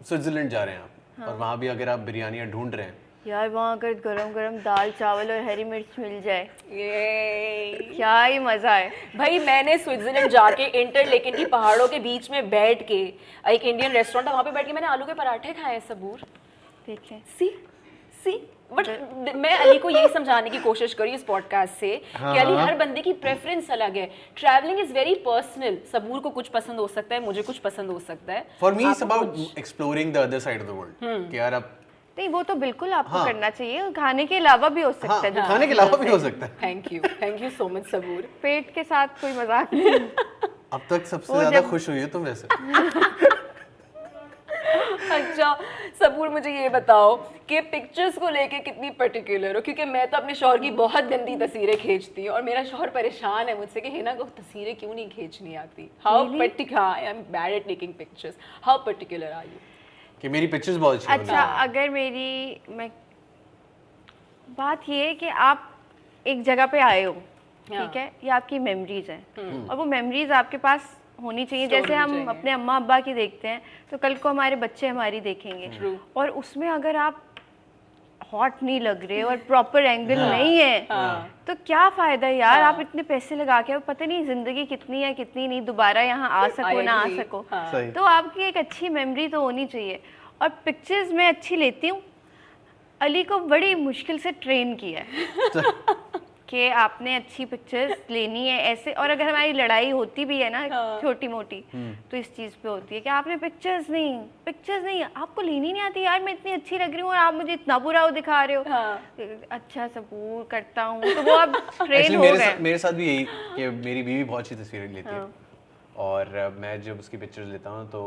स्विट्जरलैंड 0.00 0.50
जा 0.50 0.64
रहे 0.64 0.74
हैं 0.74 0.82
आप 0.82 1.28
और 1.28 1.36
वहाँ 1.36 1.58
भी 1.58 1.68
अगर 1.68 1.88
आप 1.88 1.98
बिरयानियाँ 2.08 2.46
ढूंढ 2.46 2.74
रहे 2.74 2.86
हैं 2.86 2.98
यार 3.26 3.48
वहाँ 3.48 3.76
अगर 3.76 3.92
गरम 4.04 4.32
गरम 4.32 4.56
दाल 4.58 4.90
चावल 4.90 5.30
और 5.32 5.40
हरी 5.44 5.64
मिर्च 5.64 5.98
मिल 5.98 6.20
जाए। 6.22 6.42
ये 6.72 7.92
क्या 7.96 8.22
ही 8.22 8.38
मज़ा 8.38 8.74
है। 8.74 8.90
भाई 9.16 9.38
मैंने 9.38 9.76
स्विट्जरलैंड 9.78 10.30
जाके 10.30 10.66
इंटर 10.80 11.08
लेकिन 11.08 11.36
की 11.36 11.44
पहाड़ों 11.46 11.88
के 11.88 11.98
बीच 11.98 12.30
में 12.30 12.48
बैठ 12.50 12.86
के 12.88 13.00
एक 13.46 13.64
इंडियन 13.64 13.92
रेस्टोरेंट 13.92 14.28
था 14.28 14.32
वहाँ 14.32 14.44
पे 14.44 14.50
बैठ 14.50 14.66
के 14.66 14.72
मैंने 14.72 14.86
आलू 14.86 15.04
के 15.06 15.14
पराठे 15.14 15.52
खाए 15.52 15.72
हैं 15.72 15.80
सबूर। 15.88 16.20
देखें। 16.86 17.20
सी 17.38 17.48
सी 18.24 18.36
बट 18.72 18.88
मैं 19.36 19.54
अली 19.56 19.78
को 19.78 19.90
यही 19.90 20.08
समझाने 20.08 20.50
की 20.50 20.58
कोशिश 20.58 20.94
करी 20.94 21.10
इस 21.10 21.22
पॉडकास्ट 21.24 21.74
से 21.74 22.00
हाँ। 22.14 22.32
कि 22.34 22.40
अली 22.40 22.56
हर 22.56 22.76
बंदे 22.76 23.02
की 23.02 23.12
प्रेफरेंस 23.22 23.70
अलग 23.70 23.96
है। 23.96 24.06
Travelling 24.36 24.78
is 24.80 24.92
very 24.92 25.14
personal 25.26 25.78
Sabur 25.92 26.20
को 26.20 26.30
कुछ 26.30 26.48
पसंद 26.48 26.78
हो 26.78 26.86
सकता 26.88 27.14
है 27.14 27.24
मुझे 27.24 27.42
कुछ 27.42 27.58
पसंद 27.58 27.90
हो 27.90 27.98
सकता 28.00 28.32
है। 28.32 28.46
For 28.60 28.74
me 28.74 28.88
it's 28.90 29.02
about 29.02 29.58
exploring 29.58 30.12
the 30.14 30.16
other 30.18 30.38
side 30.38 30.60
of 30.60 30.68
the 30.68 30.70
world 30.70 31.30
कि 31.30 31.38
यार 31.38 31.54
आप 31.54 31.76
नहीं 32.20 32.28
वो 32.28 32.42
तो 32.42 32.54
बिल्कुल 32.62 32.92
आपको 32.92 33.18
हाँ। 33.18 33.24
करना 33.26 33.48
चाहिए। 33.50 33.90
खाने 33.92 34.24
के 34.26 34.36
अलावा 34.36 34.68
भी 34.68 34.82
हो 34.82 34.92
सकता 34.92 35.12
हाँ 35.12 35.20
है। 35.24 35.46
खाने 35.48 35.66
के 35.66 35.72
अलावा 35.72 35.96
भी 35.96 36.10
हो 36.10 36.18
सकता 36.18 36.46
है। 36.46 36.52
Thank 36.62 36.92
you 36.92 37.00
thank 37.22 37.42
you 37.42 37.50
so 37.50 37.68
much 37.68 37.86
Sabur 37.90 38.28
पेट 38.42 38.72
के 38.74 38.82
साथ 38.84 39.20
कोई 39.20 39.32
मज़ाक 39.32 39.74
नहीं। 39.74 40.00
अब 40.72 40.80
तक 40.90 41.06
सबसे 41.06 41.38
ज़्यादा 41.38 41.60
खुश 41.70 41.88
हुई 41.88 42.00
हो 42.02 42.06
तुम 42.08 42.22
वैसे। 42.24 42.48
अच्छा 45.12 45.54
सबूर 46.00 46.28
मुझे 46.28 46.50
ये 46.50 46.68
बताओ 46.68 47.14
कि 47.48 47.60
पिक्चर्स 47.70 48.18
को 48.18 48.28
लेके 48.30 48.58
कितनी 48.58 48.90
पर्टिकुलर 49.00 49.54
हो? 49.56 49.60
क्योंकि 49.62 49.84
मैं 49.84 50.06
तो 50.10 50.16
अपने 50.16 50.34
शौहर 50.34 50.58
की 50.58 50.70
बहुत 50.82 51.04
गंदी 51.04 51.36
तस्वीरें 51.36 51.76
खींचती 51.78 52.26
हूँ 52.26 52.34
और 52.34 52.42
मेरा 52.42 52.62
शोहर 52.64 52.90
परेशान 52.90 53.48
है 53.48 53.58
मुझसे 53.58 53.80
कि 53.80 53.90
हिना 53.90 54.14
को 54.14 54.24
तस्वीरें 54.38 54.74
क्यों 54.76 54.94
नहीं 54.94 55.08
खींचनी 55.08 55.54
आती? 55.64 55.90
How 56.04 56.24
particular 56.38 56.80
I 56.80 57.04
am 57.06 57.22
bad 57.32 57.52
at 57.54 57.66
taking 57.68 57.94
pictures 57.94 58.34
how 58.64 58.84
particular 58.86 59.32
are 59.32 59.44
you 59.46 59.58
कि 60.22 60.28
मेरी 60.28 60.46
पिक्चर्स 60.46 60.76
बहुत 60.76 60.96
अच्छी 60.96 61.12
अच्छा 61.12 61.42
अगर 61.62 61.88
मेरी 61.90 62.60
मैं 62.68 62.90
बात 64.58 64.88
ये 64.88 65.06
है 65.06 65.14
कि 65.14 65.28
आप 65.28 65.68
एक 66.26 66.42
जगह 66.42 66.66
पे 66.66 66.80
आए 66.80 67.02
हो 67.02 67.12
हाँ। 67.12 67.86
ठीक 67.86 67.96
है? 67.96 68.06
ये 68.24 68.30
आपकी 68.30 68.58
मेमोरीज 68.58 69.10
हैं। 69.10 69.66
और 69.68 69.76
वो 69.76 69.84
मेमोरीज 69.84 70.32
आपके 70.32 70.56
पास 70.56 70.96
होनी 71.22 71.44
चाहिए 71.44 71.66
जैसे 71.68 71.94
हम 71.94 72.10
चाहिए। 72.10 72.26
अपने 72.28 72.50
अम्मा 72.50 72.76
अब्बा 72.76 72.98
की 73.00 73.14
देखते 73.14 73.48
हैं 73.48 73.60
तो 73.90 73.98
कल 73.98 74.14
को 74.14 74.28
हमारे 74.28 74.56
बच्चे 74.56 74.88
हमारी 74.88 75.20
देखेंगे। 75.20 75.96
और 76.16 76.28
उसमें 76.40 76.68
अगर 76.68 76.96
आप 76.96 77.22
हॉट 78.32 78.62
नहीं 78.62 78.80
लग 78.80 79.04
रहे 79.04 79.22
और 79.22 79.36
प्रॉपर 79.36 79.84
एंगल 79.84 80.18
नहीं 80.20 80.58
है। 80.58 80.86
हाँ। 80.90 81.42
तो 81.46 81.54
क्या 81.54 81.88
फ़ायदा 81.88 82.28
यार? 82.28 82.38
यार 82.38 82.62
आप 82.62 82.80
इतने 82.80 83.02
पैसे 83.02 83.36
लगा 83.36 83.62
के 83.62 83.78
पता 83.78 84.06
नहीं 84.06 84.24
ज़िंदगी 84.24 84.64
कितनी 84.64 85.02
है 85.02 85.14
कितनी 85.14 85.48
नहीं 85.48 85.62
दोबारा 85.62 86.02
यहाँ 86.02 86.30
आ 86.30 86.48
सको 86.48 86.80
ना 86.80 86.92
आ 86.92 87.08
सको। 87.08 87.46
हाँ। 87.52 87.90
तो 87.90 88.02
आपकी 88.02 88.42
एक 88.42 88.56
अच्छी 88.56 88.88
मेमोरी 88.88 89.28
तो 89.28 89.40
होनी 89.40 89.66
चाहिए। 89.66 90.02
और 90.42 90.48
पिक्चर्स 90.48 91.12
मैं 91.12 91.28
अच्छी 91.28 91.56
लेती 91.56 91.88
हूँ। 91.88 92.02
अली 93.00 93.22
को 93.24 93.38
बड़ी 93.38 93.74
मुश्किल 93.74 94.18
से 94.18 94.32
ट्रेन 94.32 94.74
किया 94.74 95.00
है। 95.00 95.28
कि 96.50 96.68
आपने 96.76 97.14
अच्छी 97.14 97.44
पिक्चर्स 97.44 97.98
लेनी 98.10 98.46
है 98.48 98.58
ऐसे 98.62 98.92
और 98.92 99.10
अगर 99.10 99.28
हमारी 99.28 99.52
लड़ाई 99.52 99.90
होती 99.90 100.24
भी 100.24 100.38
है 100.38 100.50
ना 100.50 100.60
हाँ। 100.72 101.00
छोटी 101.00 101.28
मोटी 101.28 101.62
तो 102.10 102.16
इस 102.16 102.34
चीज़ 102.36 102.52
पे 102.62 102.68
होती 102.68 102.94
है 102.94 103.00
कि 103.00 103.10
आपने 103.10 103.36
पिक्चर्स 103.36 103.90
नहीं 103.90 104.18
पिक्चर्स 104.46 104.84
नहीं 104.84 105.02
आपको 105.04 105.42
लेनी 105.42 105.72
नहीं 105.72 105.82
आती 105.82 106.02
यार 106.02 106.22
मैं 106.22 106.32
इतनी 106.32 106.52
अच्छी 106.52 106.78
लग 106.78 106.92
रही 106.92 107.00
हूँ 107.00 107.10
और 107.10 107.16
आप 107.16 107.34
मुझे 107.34 107.52
इतना 107.52 107.78
बुरा 107.78 108.04
वो 108.04 108.10
दिखा 108.10 108.42
रहे 108.44 108.56
हो। 108.56 108.62
हाँ। 108.68 109.46
अच्छा 109.50 109.86
सबूर 109.88 110.46
करता 110.50 110.82
हूँ। 110.84 111.14
तो 111.14 111.22
वो 111.22 111.32
अब 111.32 111.54
ट्रेन 111.86 112.16
हो 112.16 112.22
मेरे 112.22 112.36
गए। 112.38 112.44
साथ 112.44 112.60
मेरे 112.60 112.78
साथ 112.78 112.92
भी 112.92 113.06
यही 113.06 113.24
कि 113.24 113.68
मेरी 113.84 114.02
बीवी 114.02 114.24
बहुत 114.24 114.40
अच्छी 114.40 114.54
तस्वीरें 114.54 114.88
लेती 114.88 115.08
है। 115.08 115.20
हाँ। 115.20 115.32
और 115.96 116.54
मैं 116.58 116.80
जब 116.82 116.98
उसकी 116.98 117.16
पिक्चर्स 117.16 117.48
लेता 117.48 117.70
हूँ 117.70 117.88
तो 117.90 118.02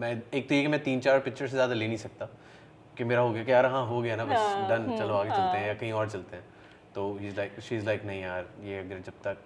मैं 0.00 0.10
एक 0.34 0.48
तो 0.48 0.54
ये 0.54 0.62
कि 0.62 0.68
मैं 0.68 0.82
तीन 0.84 1.00
चार 1.00 1.18
पिक्चर 1.20 1.46
से 1.46 1.52
ज़्यादा 1.52 1.74
ले 1.74 1.86
नहीं 1.86 1.96
सकता 1.96 2.28
कि 2.98 3.04
मेरा 3.04 3.20
हो 3.20 3.30
गया 3.32 3.44
कि 3.44 3.52
यार 3.52 3.66
हाँ 3.66 3.86
हो 3.86 4.00
गया 4.02 4.16
ना 4.16 4.24
बस 4.24 4.56
डन 4.68 4.94
चलो 4.98 5.14
आगे 5.14 5.30
चलते 5.30 5.58
हैं 5.58 5.66
या 5.68 5.74
कहीं 5.74 5.92
और 5.92 6.10
चलते 6.10 6.36
हैं। 6.36 6.44
तो 6.94 7.08
लाइक 7.36 7.60
शी 7.68 7.76
इज़ 7.76 7.86
लाइक 7.86 8.04
नहीं 8.04 8.22
यार 8.22 8.46
ये 8.64 8.78
अगर 8.78 8.98
जब 9.06 9.20
तक 9.24 9.36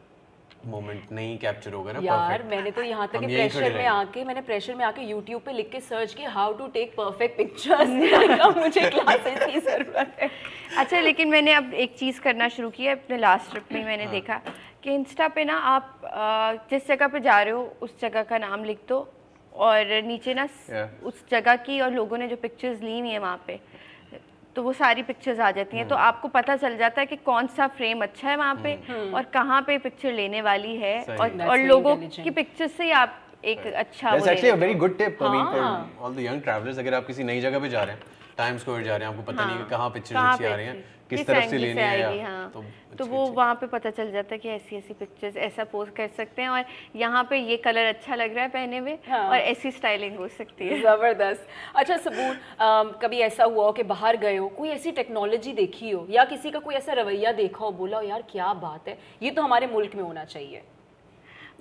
मोमेंट 0.66 1.12
नहीं 1.12 1.37
कैप्चर 1.38 1.72
होगा 1.72 1.92
ना 1.92 2.00
यार 2.02 2.30
perfect, 2.30 2.50
मैंने 2.50 2.70
तो 2.70 2.82
यहाँ 2.82 3.06
तक 3.08 3.18
प्रेशर 3.20 3.74
में 3.74 3.87
आके 3.87 4.24
मैंने 4.24 4.40
प्रेशर 4.42 4.74
में 4.74 4.84
आके 4.84 5.02
YouTube 5.11 5.44
पे 5.44 5.52
लिख 5.52 5.70
के 5.72 5.80
सर्च 5.80 6.14
किया 6.14 6.30
how 6.30 6.52
to 6.58 6.66
take 6.76 6.94
perfect 6.96 7.37
pictures 7.37 8.56
मुझे 8.56 8.88
क्लासेस 8.90 9.38
की 9.44 9.61
ज़रूरत 9.61 10.16
है. 10.20 10.30
अच्छा 10.78 11.00
लेकिन 11.00 11.28
मैंने 11.30 11.52
अब 11.54 11.74
एक 11.84 11.94
चीज़ 11.98 12.20
करना 12.20 12.48
शुरू 12.56 12.70
की 12.70 12.84
है 12.84 12.92
अपने 12.92 13.18
लास्ट 13.18 13.50
ट्रिप 13.50 13.72
में 13.72 13.84
मैंने 13.84 14.06
देखा 14.08 14.40
कि 14.82 14.94
इंस्टा 14.94 15.28
पे 15.37 15.44
ना 15.44 15.56
आप 15.74 16.66
जिस 16.70 16.88
जगह 16.88 17.08
पे 17.08 17.20
जा 17.20 17.40
रहे 17.42 17.52
हो 17.52 17.62
उस 17.82 18.00
जगह 18.00 18.22
का 18.22 18.38
नाम 18.38 18.64
लिख 18.64 18.78
दो 18.88 19.06
और 19.52 20.00
नीचे 20.06 20.34
ना 20.34 20.48
Yeah. 20.68 20.87
उस 21.06 21.24
जगह 21.30 21.56
की 21.66 21.80
और 21.80 21.92
लोगों 21.92 22.18
ने 22.18 22.28
जो 22.28 22.37
पिक्चर्स 22.37 22.82
ली 22.82 22.98
हुई 22.98 23.11
है 23.11 23.18
वहाँ 23.18 23.42
पे 23.46 23.61
तो 24.58 24.62
वो 24.62 24.72
सारी 24.72 25.02
पिक्चर्स 25.02 25.40
आ 25.40 25.50
जाती 25.50 25.76
हैं। 25.76 25.86
तो 25.88 25.94
आपको 25.94 26.28
पता 26.28 26.54
चल 26.56 26.76
जाता 26.76 27.00
है 27.00 27.06
कि 27.06 27.16
कौन 27.16 27.46
सा 27.56 27.66
फ्रेम 27.78 28.00
अच्छा 28.02 28.28
है 28.28 28.36
वहाँ 28.36 28.54
पे 28.64 28.72
और 29.14 29.24
कहाँ 29.34 29.60
पे 29.62 29.76
पिक्चर 29.78 30.12
लेने 30.12 30.40
वाली 30.42 30.74
है 30.76 30.94
और 31.04 31.42
और 31.42 31.58
लोगों 31.58 31.96
की 31.96 32.30
पिक्चर 32.30 32.66
से 32.66 32.84
ही 32.84 32.90
आप 32.90 33.14
एक 33.44 33.66
अच्छा 33.66 34.10
वेरी 34.10 34.74
गुड 34.74 34.96
टिप 34.98 35.22
हाँ। 35.22 35.30
for 35.52 36.06
all 36.06 36.16
the 36.16 36.24
young 36.26 36.40
travelers, 36.46 36.78
अगर 36.78 36.94
आप 36.94 37.06
किसी 37.06 37.24
नई 37.24 37.40
जगह 37.40 37.58
पे 37.58 37.68
जा 37.68 37.82
रहे 37.82 37.94
हैं, 37.94 38.02
टाइम 38.38 38.58
स्क्वायर 38.58 38.84
जा 38.84 38.96
रहे 38.96 39.08
हैं, 39.08 39.14
आपको 39.14 39.32
पता 39.32 39.44
नहीं 39.44 39.64
कहाँ 39.70 39.88
पिक्चर 39.90 40.16
अच्छी 40.16 40.44
आ 40.44 40.54
रही 40.54 40.66
हैं, 40.66 40.84
किस 41.10 41.26
तरफ़ 41.26 41.46
से 41.50 41.58
लेनी 41.58 41.80
है 41.80 41.86
आएगी, 41.86 42.20
हाँ। 42.20 42.50
तो 42.50 42.64
तो 42.96 43.04
वो 43.06 43.24
वहाँ 43.28 43.54
पे 43.54 43.66
पता 43.66 43.90
चल 43.90 44.10
जाता 44.12 44.34
है 44.34 44.38
कि 44.38 44.48
ऐसी 44.48 44.76
ऐसी 44.76 44.94
पिक्चर्स 44.94 45.36
ऐसा 45.38 45.64
पोस्ट 45.64 45.94
कर 45.96 46.08
सकते 46.08 46.42
हैं 46.42 46.48
और 46.48 46.64
यहाँ 46.96 47.22
पे 47.30 47.38
ये 47.38 47.56
कलर 47.56 47.86
अच्छा 47.86 48.14
लग 48.14 48.34
रहा 48.34 48.44
है 48.44 48.50
पहने 48.50 48.80
में 48.80 48.98
हाँ। 49.08 49.28
और 49.28 49.36
ऐसी 49.36 49.70
स्टाइलिंग 49.70 50.16
हो 50.16 50.28
सकती 50.28 50.68
है। 50.68 50.80
ज़बरदस्त। 50.82 51.46
अच्छा 51.74 51.96
सबूर 51.98 52.38
कभी 53.02 53.18
ऐसा 53.20 53.44
हुआ 53.44 53.64
हो 53.64 53.72
कि 53.72 53.82
बाहर 53.84 54.16
गए 54.16 54.36
हो 54.36 54.48
कोई 54.48 54.68
ऐसी 54.68 54.92
टेक्नोलॉजी 54.92 55.52
देखी 55.52 55.90
हो 55.90 56.06
या 56.10 56.24
किसी 56.24 56.50
का 56.50 56.58
कोई 56.58 56.74
ऐसा 56.74 56.92
रवैया 56.92 57.32
देखा 57.34 57.64
हो 57.64 57.70
बोला 57.72 57.96
हो 57.96 58.02
यार 58.02 58.22
क्या 58.30 58.52
बात 58.56 58.88
है 58.88 58.98
ये 59.22 59.30
तो 59.30 59.42
हमारे 59.42 59.66
मुल्क 59.66 59.94
में 59.94 60.02
होना 60.02 60.24
चाहिए। 60.24 60.62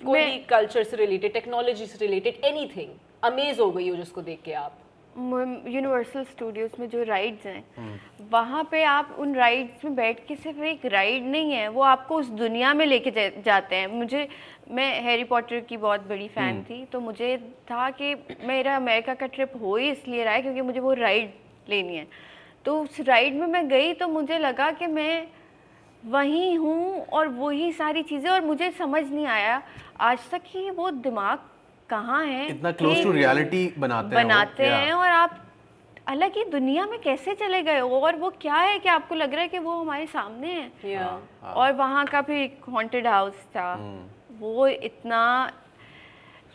कोई 0.04 0.38
कल्चर 0.50 0.82
से 0.82 0.96
रिलेटेड 0.96 1.32
टेक्नोलॉजी 1.32 1.86
से 1.86 1.98
रिलेटेड 2.00 2.44
एनीथिंग 2.44 2.92
अमेज 3.24 3.60
हो 3.60 3.70
गई 3.70 3.88
हो 3.88 3.96
जिसको 3.96 4.22
देख 4.22 4.42
के 4.44 4.52
आप। 4.54 4.78
यूनिवर्सल 5.16 6.24
स्टूडियोज 6.24 6.70
में 6.80 6.88
जो 6.88 7.02
राइड्स 7.02 7.46
हैं 7.46 7.62
हम्म। 7.76 8.26
वहाँ 8.30 8.62
पे 8.70 8.82
आप 8.84 9.16
उन 9.18 9.34
राइड्स 9.34 9.84
में 9.84 9.94
बैठ 9.94 10.26
के 10.26 10.36
सिर्फ़ 10.36 10.62
एक 10.64 10.84
राइड 10.86 11.24
नहीं 11.24 11.52
है 11.52 11.68
वो 11.68 11.82
आपको 11.84 12.16
उस 12.16 12.28
दुनिया 12.34 12.74
में 12.74 12.84
लेके 12.86 13.10
जाते 13.40 13.76
हैं 13.76 13.86
मुझे 13.88 14.28
मैं 14.70 14.90
हैरी 15.02 15.24
पॉटर 15.24 15.60
की 15.60 15.76
बहुत 15.76 16.06
बड़ी 16.08 16.26
हम्म। 16.26 16.34
फ़ैन 16.34 16.62
थी 16.62 16.84
तो 16.84 17.00
मुझे 17.00 17.36
था 17.70 17.90
कि 17.92 18.14
मेरा 18.44 18.76
अमेरिका 18.76 19.14
का 19.14 19.26
ट्रिप 19.28 19.52
हो 19.62 19.76
ही 19.76 19.90
इसलिए 19.90 20.24
रहा 20.24 20.34
है 20.34 20.42
क्योंकि 20.42 20.60
मुझे 20.60 20.80
वो 20.80 20.92
राइड 20.94 21.32
लेनी 21.68 21.96
है 21.96 22.06
तो 22.66 22.80
उस 22.82 23.00
राइड 23.00 23.34
में 23.34 23.46
मैं 23.46 23.68
गई 23.68 23.92
तो 23.94 24.08
मुझे 24.08 24.38
लगा 24.38 24.70
कि 24.70 24.86
मैं 24.88 25.26
वहीं 26.02 26.56
हूँ 26.58 27.00
और 27.02 27.28
वही 27.28 27.72
सारी 27.72 28.02
चीज़ें 28.02 28.30
और 28.30 28.40
मुझे 28.40 28.70
समझ 28.70 29.04
नहीं 29.04 29.26
आया 29.26 29.62
आज 30.00 30.30
तक 30.30 30.42
कि 30.42 30.70
वो 30.70 30.90
दिमाग 30.90 31.38
कहाँ 31.90 32.24
है? 32.24 32.48
इतना 32.48 32.72
क्लोज 32.72 33.02
टू 33.02 33.12
रियलिटी 33.12 33.72
बनाते 33.78 34.16
हैं 34.16 34.24
बनाते 34.24 34.62
yeah. 34.62 34.74
हैं 34.74 34.92
और 34.92 35.08
आप 35.08 35.38
अलग 36.08 36.36
ही 36.36 36.44
दुनिया 36.44 36.86
में 36.86 36.98
कैसे 37.00 37.34
चले 37.34 37.62
गए 37.62 37.78
हो? 37.78 38.00
और 38.00 38.16
वो 38.16 38.30
क्या 38.40 38.54
है 38.54 38.78
कि 38.78 38.88
आपको 38.88 39.14
लग 39.14 39.32
रहा 39.32 39.42
है 39.42 39.48
कि 39.48 39.58
वो 39.58 39.72
हमारे 39.72 40.06
सामने 40.06 40.52
है? 40.52 40.92
या 40.92 41.04
हाँ। 41.42 41.52
और 41.52 41.72
वहाँ 41.72 42.04
का 42.06 42.20
भी 42.20 42.44
हॉन्टेड 42.68 43.06
हाउस 43.06 43.34
था। 43.56 43.72
हम्म। 43.72 44.38
वो 44.38 44.66
इतना 44.66 45.52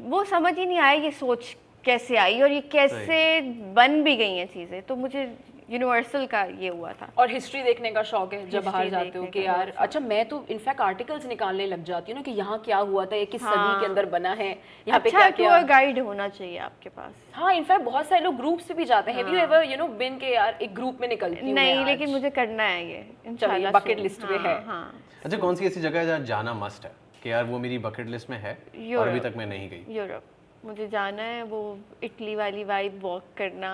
वो 0.01 0.23
समझ 0.23 0.57
ही 0.57 0.65
नहीं 0.65 0.79
आया 0.79 1.01
ये 1.01 1.11
सोच 1.11 1.55
कैसे 1.85 2.17
आई 2.17 2.41
और 2.41 2.51
ये 2.51 2.61
कैसे 2.61 3.41
बन 3.73 4.01
भी 4.03 4.15
गई 4.15 4.35
हैं 4.37 4.47
चीज़ें। 4.47 4.81
तो 4.81 4.95
मुझे 4.95 5.25
यूनिवर्सल 5.69 6.25
का 6.25 6.41
ये 6.59 6.69
हुआ 6.69 6.91
था। 6.93 7.11
और 7.17 7.31
हिस्ट्री 7.31 7.61
देखने 7.63 7.91
का 7.91 8.03
शौक 8.03 8.33
है 8.33 8.49
जब 8.49 8.63
बाहर 8.63 8.89
जाते 8.89 9.17
हो 9.17 9.25
कि 9.25 9.45
यार 9.45 9.73
अच्छा 9.77 9.99
मैं 9.99 10.23
तो 10.29 10.45
इनफैक्ट 10.49 10.81
आर्टिकल्स 10.81 11.25
निकालने 11.25 11.65
लग 11.67 11.83
जाती 11.83 12.11
हूँ 12.11 12.19
ना 12.19 12.23
कि 12.23 12.31
यहाँ 12.31 12.59
क्या 12.65 12.77
हुआ 12.77 13.05
था 13.05 13.15
ये 13.15 13.25
किस 13.25 13.43
हाँ। 13.43 13.51
सदी 13.51 13.59
हाँ। 13.59 13.79
के 13.79 13.85
अंदर 13.85 14.05
बना 14.09 14.33
है 14.33 14.49
यहाँ 14.87 14.99
पे 14.99 15.09
अच्छा 15.09 15.19
क्या 15.19 15.29
क्या 15.29 15.61
गाइड 15.67 15.99
होना 15.99 16.27
चाहिए 16.29 16.57
आपके 16.59 16.89
पास। 16.89 17.13
हाँ 17.33 17.53
इनफैक्ट 17.53 17.85
बहुत 17.85 18.07
सारे 18.07 18.23
लोग 18.23 18.35
ग्रुप 18.37 18.59
से 18.59 18.73
भी 18.73 18.85
जाते 18.85 19.11
हैं। 19.11 19.23
Have 19.23 19.33
you 19.33 19.39
ever 19.39 19.63
you 19.63 19.77
know 19.77 19.87
बिन 19.99 20.17
के 20.17 20.33
यार 20.33 20.57
एक 20.61 20.75
ग्रुप 20.75 21.01
में 21.01 21.07
निकलती 21.07 21.45
हूँ 21.45 21.53
नहीं 21.53 21.85
लेकिन 21.85 22.09
मुझे 22.09 22.29
करना 22.29 22.63
है 22.63 22.85
ये 22.89 23.05
soon। 23.25 24.03
list 24.03 24.29
में 24.29 24.37
हाँ, 24.37 24.47
है। 24.47 24.65
हाँ। 24.65 25.01
अच्छा 25.25 25.37
कौन 25.37 25.55
सी 25.55 25.65
ऐसी 25.65 25.81
जगह 25.81 25.99
है 25.99 26.05
जहाँ 26.05 26.19
जाना 26.25 26.53
मस्ट 26.53 26.85
है? 26.85 26.91
कि 27.23 27.31
यार 27.31 27.43
वो 27.43 27.59
मेरी 27.59 27.77
बकेट 27.79 28.07
लिस्ट 28.07 28.29
में 28.29 28.37
है 28.37 28.53
और 28.97 29.07
अभी 29.07 29.19
तक 29.19 29.33
मैं 29.37 29.45
नहीं 29.45 29.69
गई। 29.69 29.95
यूरोप। 29.95 30.23
मुझे 30.65 30.87
जाना 30.87 31.23
है 31.23 31.43
वो 31.43 31.59
इटली 32.03 32.35
वाली 32.35 32.63
वाइब 32.63 32.99
वॉक 33.03 33.23
करना 33.37 33.71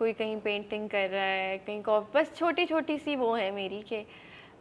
कोई 0.00 0.12
कहीं 0.12 0.36
पेंटिंग 0.40 0.88
कर 0.88 1.08
रहा 1.08 1.24
है 1.24 1.56
कहीं 1.58 1.82
कॉफ़ी 1.82 2.18
बस 2.18 2.32
छोटी 2.36 2.64
छोटी 2.66 2.98
सी 2.98 3.16
वो 3.16 3.34
है 3.34 3.50
मेरी 3.50 3.80
कि 3.88 4.04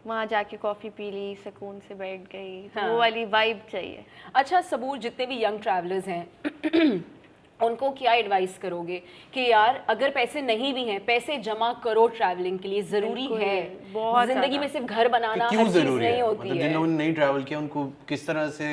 वहाँ 0.07 0.25
जाके 0.25 0.57
कॉफ़ी 0.57 0.89
पी 0.89 1.09
ली 1.11 1.35
सुकून 1.43 1.79
से 1.87 1.95
बैठ 1.95 2.21
गई। 2.31 2.61
तो 2.65 2.79
हाँ। 2.79 2.89
वो 2.89 2.97
वाली 2.99 3.23
वाइब 3.27 3.61
चाहिए। 3.71 4.03
अच्छा 4.35 4.61
सबूर 4.61 4.97
जितने 4.97 5.25
भी 5.25 5.43
यंग 5.43 5.59
ट्रैवलर्स 5.59 6.07
हैं 6.07 6.99
उनको 7.59 7.89
क्या 7.91 8.13
एडवाइस 8.13 8.57
करोगे 8.57 9.01
कि 9.33 9.49
यार 9.49 9.83
अगर 9.89 10.09
पैसे 10.09 10.41
नहीं 10.41 10.73
भी 10.73 10.83
हैं 10.83 10.99
पैसे 11.05 11.37
जमा 11.47 11.71
करो 11.83 12.07
ट्रैवलिंग 12.17 12.59
के 12.59 12.67
लिए 12.67 12.81
ज़रूरी 12.91 13.25
है। 13.33 13.57
बहुत 13.93 14.27
ज़िंदगी 14.27 14.57
में 14.57 14.67
सिर्फ़ 14.67 14.85
घर 14.87 15.07
बनाना 15.07 15.49
क्यों 15.49 15.67
ज़रूरी 15.69 16.05
नहीं 16.05 16.15
है? 16.15 16.21
होती 16.21 16.39
मतलब 16.39 16.55
है। 16.55 16.61
जिन 16.61 16.73
लोगों 16.73 16.87
ने 16.87 16.97
नहीं 16.97 17.13
ट्रैवल 17.13 17.43
किया 17.43 17.59
उनको 17.59 17.85
किस 18.09 18.27
तरह 18.27 18.49
से 18.59 18.69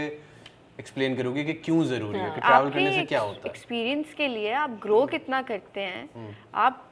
एक्सप्लेन 0.80 1.16
करोगे 1.16 1.44
कि 1.44 1.52
क्यों 1.54 1.84
ज़रूरी 1.84 2.18
है? 2.18 2.30
कि 2.30 2.40
ट्रैवल 2.40 2.70
करने 2.70 2.92
से 2.92 3.02
क्या 3.04 3.20
होता 3.20 3.40
है? 3.40 3.50
एक्सपीरियंस 3.50 4.14
के 4.14 4.28
लिए 4.28 4.52
आप 4.54 4.78
ग्रो 4.82 5.04
कितना 5.06 5.42
करते 5.42 5.80
हैं 5.80 6.08
हम्म। 6.16 6.34
आप 6.54 6.82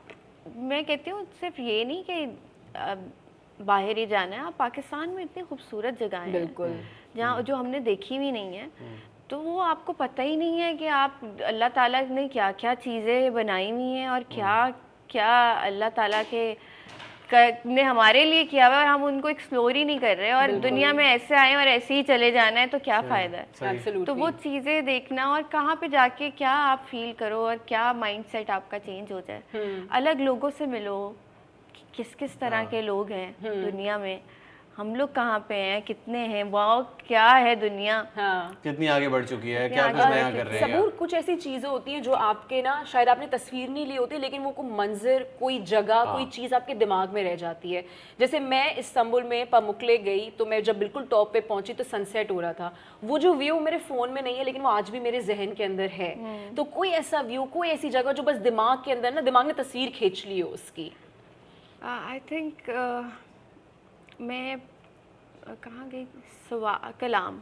मैं 0.46 0.84
कहती 0.84 1.10
हूँ 1.10 1.24
सिर्फ़ 1.40 1.60
ये 1.60 1.84
नहीं 1.84 2.04
कि 2.10 3.64
बाहर 3.64 3.98
ही 3.98 4.06
जाना 4.06 4.36
है 4.36 4.42
आप 4.42 4.54
पाकिस्तान 4.58 5.10
में 5.10 5.22
इतनी 5.22 5.42
खूबसूरत 5.42 5.98
जगह 5.98 6.18
हैं 6.18 6.32
बिल्कुल। 6.32 6.78
जहाँ 7.16 7.42
जो 7.42 7.56
हमने 7.56 7.80
देखी 7.80 8.18
भी 8.18 8.30
नहीं 8.32 8.56
है 8.56 8.64
हम्म। 8.64 8.96
तो 9.30 9.38
वो 9.40 9.58
आपको 9.60 9.92
पता 9.92 10.22
ही 10.22 10.36
नहीं 10.36 10.58
है 10.60 10.74
कि 10.76 10.86
आप 10.94 11.20
अल्लाह 11.46 11.68
ताला 11.76 12.00
ने 12.10 12.26
क्या 12.28 12.50
क्या 12.60 12.74
चीज़ें 12.86 13.32
बनाई 13.34 13.70
हुई 13.70 13.90
हैं 13.90 14.08
और 14.08 14.22
क्या 14.32 14.56
क्या 15.10 15.34
अल्लाह 15.52 15.88
ताला 15.96 16.22
के 16.22 16.52
ने 17.32 17.82
हमारे 17.82 18.24
लिए 18.24 18.44
किया 18.44 18.66
हुआ 18.66 18.76
है 18.76 18.82
और 18.82 18.88
हम 18.88 19.04
उनको 19.04 19.28
एक्सप्लोर 19.28 19.76
ही 19.76 19.84
नहीं 19.84 19.98
कर 19.98 20.16
रहे 20.16 20.32
और 20.32 20.52
दुनिया 20.60 20.92
में 20.92 21.04
ऐसे 21.04 21.34
आए 21.34 21.54
और 21.54 21.68
ऐसे 21.68 21.94
ही 21.94 22.02
चले 22.02 22.30
जाना 22.32 22.60
है 22.60 22.66
तो 22.66 22.78
क्या 22.78 23.00
फ़ायदा 23.00 23.38
है? 23.38 23.46
तो 24.04 24.14
वो 24.14 24.30
चीज़ें 24.30 24.84
देखना 24.84 25.28
और 25.32 25.42
कहाँ 25.42 25.76
पे 25.80 25.88
जाके 25.88 26.30
क्या 26.30 26.50
आप 26.50 26.84
फील 26.90 27.12
करो 27.12 27.38
और 27.38 27.56
क्या 27.68 27.92
माइंडसेट 27.92 28.50
आपका 28.50 28.78
चेंज 28.78 29.12
हो 29.12 29.20
जाए। 29.20 29.42
अलग 29.92 30.20
लोगों 30.20 30.50
से 30.50 30.66
मिलो 30.66 30.96
कि 31.74 31.82
किस 31.96 32.14
किस 32.14 32.38
तरह 32.40 32.64
के 32.64 32.82
लोग 32.82 33.10
हैं 33.12 33.34
दुनिया 33.42 33.98
में। 33.98 34.20
हम 34.76 34.94
लोग 34.96 35.12
कहाँ 35.14 35.38
पे 35.48 35.54
हैं? 35.54 35.82
कितने 35.82 36.18
हैं? 36.18 36.42
वाह 36.44 36.80
क्या 37.06 37.26
है 37.26 37.54
दुनिया? 37.56 37.96
हाँ। 38.16 38.60
कितनी 38.62 38.86
आगे 38.86 39.08
बढ़ 39.08 39.24
चुकी 39.24 39.50
है? 39.50 39.68
क्या 39.68 39.86
कुछ 39.88 40.00
नया 40.00 40.30
कर 40.30 40.46
रहे 40.46 40.58
हैं? 40.60 40.68
सबूर 40.68 40.88
कुछ 40.98 41.14
ऐसी 41.14 41.36
चीज़ें 41.36 41.68
होती 41.68 41.92
हैं 41.92 42.02
जो 42.02 42.12
आपके 42.12 42.62
ना 42.62 42.72
शायद 42.84 43.08
आपने 43.08 43.26
तस्वीर 43.26 43.68
नहीं 43.68 43.86
ली 43.86 43.96
होती 43.96 44.18
लेकिन 44.18 44.42
वो 44.42 44.50
कोई 44.50 44.70
मंजर 44.70 45.26
कोई 45.40 45.58
जगह 45.64 45.94
हाँ। 45.96 46.14
कोई 46.14 46.26
चीज़ 46.28 46.54
आपके 46.54 46.74
दिमाग 46.74 47.12
में 47.14 47.22
रह 47.24 47.36
जाती 47.36 47.72
है। 47.72 47.84
जैसे 48.20 48.40
मैं 48.40 48.74
इस्तांबुल 48.76 49.22
में 49.22 49.50
पमुकले 49.50 49.96
गई 49.98 50.28
तो 50.30 50.46
मैं 50.46 50.62
जब 50.62 50.78
बिल्कुल 50.78 51.06
टॉप 51.10 51.32
पे 51.32 51.40
पहुँची 51.42 51.72
तो 51.72 51.84
सनसेट 51.84 52.30
हो 52.30 52.40
रहा 52.40 52.52
था। 52.52 52.74
वो 53.04 53.18
जो 53.18 53.34
व्यू 53.34 53.60
मेरे 53.60 53.78
फ़ोन 53.80 54.10
में 54.10 54.22
नहीं 54.22 54.36
है 54.36 54.44
लेकिन 54.44 54.62
वो 54.62 54.68
आज 54.68 54.90
भी 54.90 55.00
मेरे 55.00 55.20
जहन 55.22 55.54
के 55.54 55.64
अंदर 55.64 55.88
है। 55.90 56.14
हम्म। 56.14 56.54
तो 56.54 56.64
कोई 56.64 56.88
ऐसा 56.92 57.20
व्यू 57.22 57.44
कोई 57.54 57.68
ऐसी 57.68 57.90
जगह 57.90 58.12
जो 58.12 58.22
बस 58.22 58.36
दिमाग 58.42 58.82
के 58.84 58.92
अंदर 58.92 59.14
ना 59.14 59.20
दिमाग 59.20 59.46
ने 59.46 59.52
तस्वीर 59.52 59.90
खींच 59.90 60.24
ली 60.26 60.40
हो 60.40 60.48
उसकी? 60.50 60.92
आई 61.84 62.18
थिंक 62.30 62.70
मैं 64.20 64.58
कहाँ 65.46 65.88
गई? 65.88 66.04
सवा 66.50 66.74
कलाम। 67.00 67.40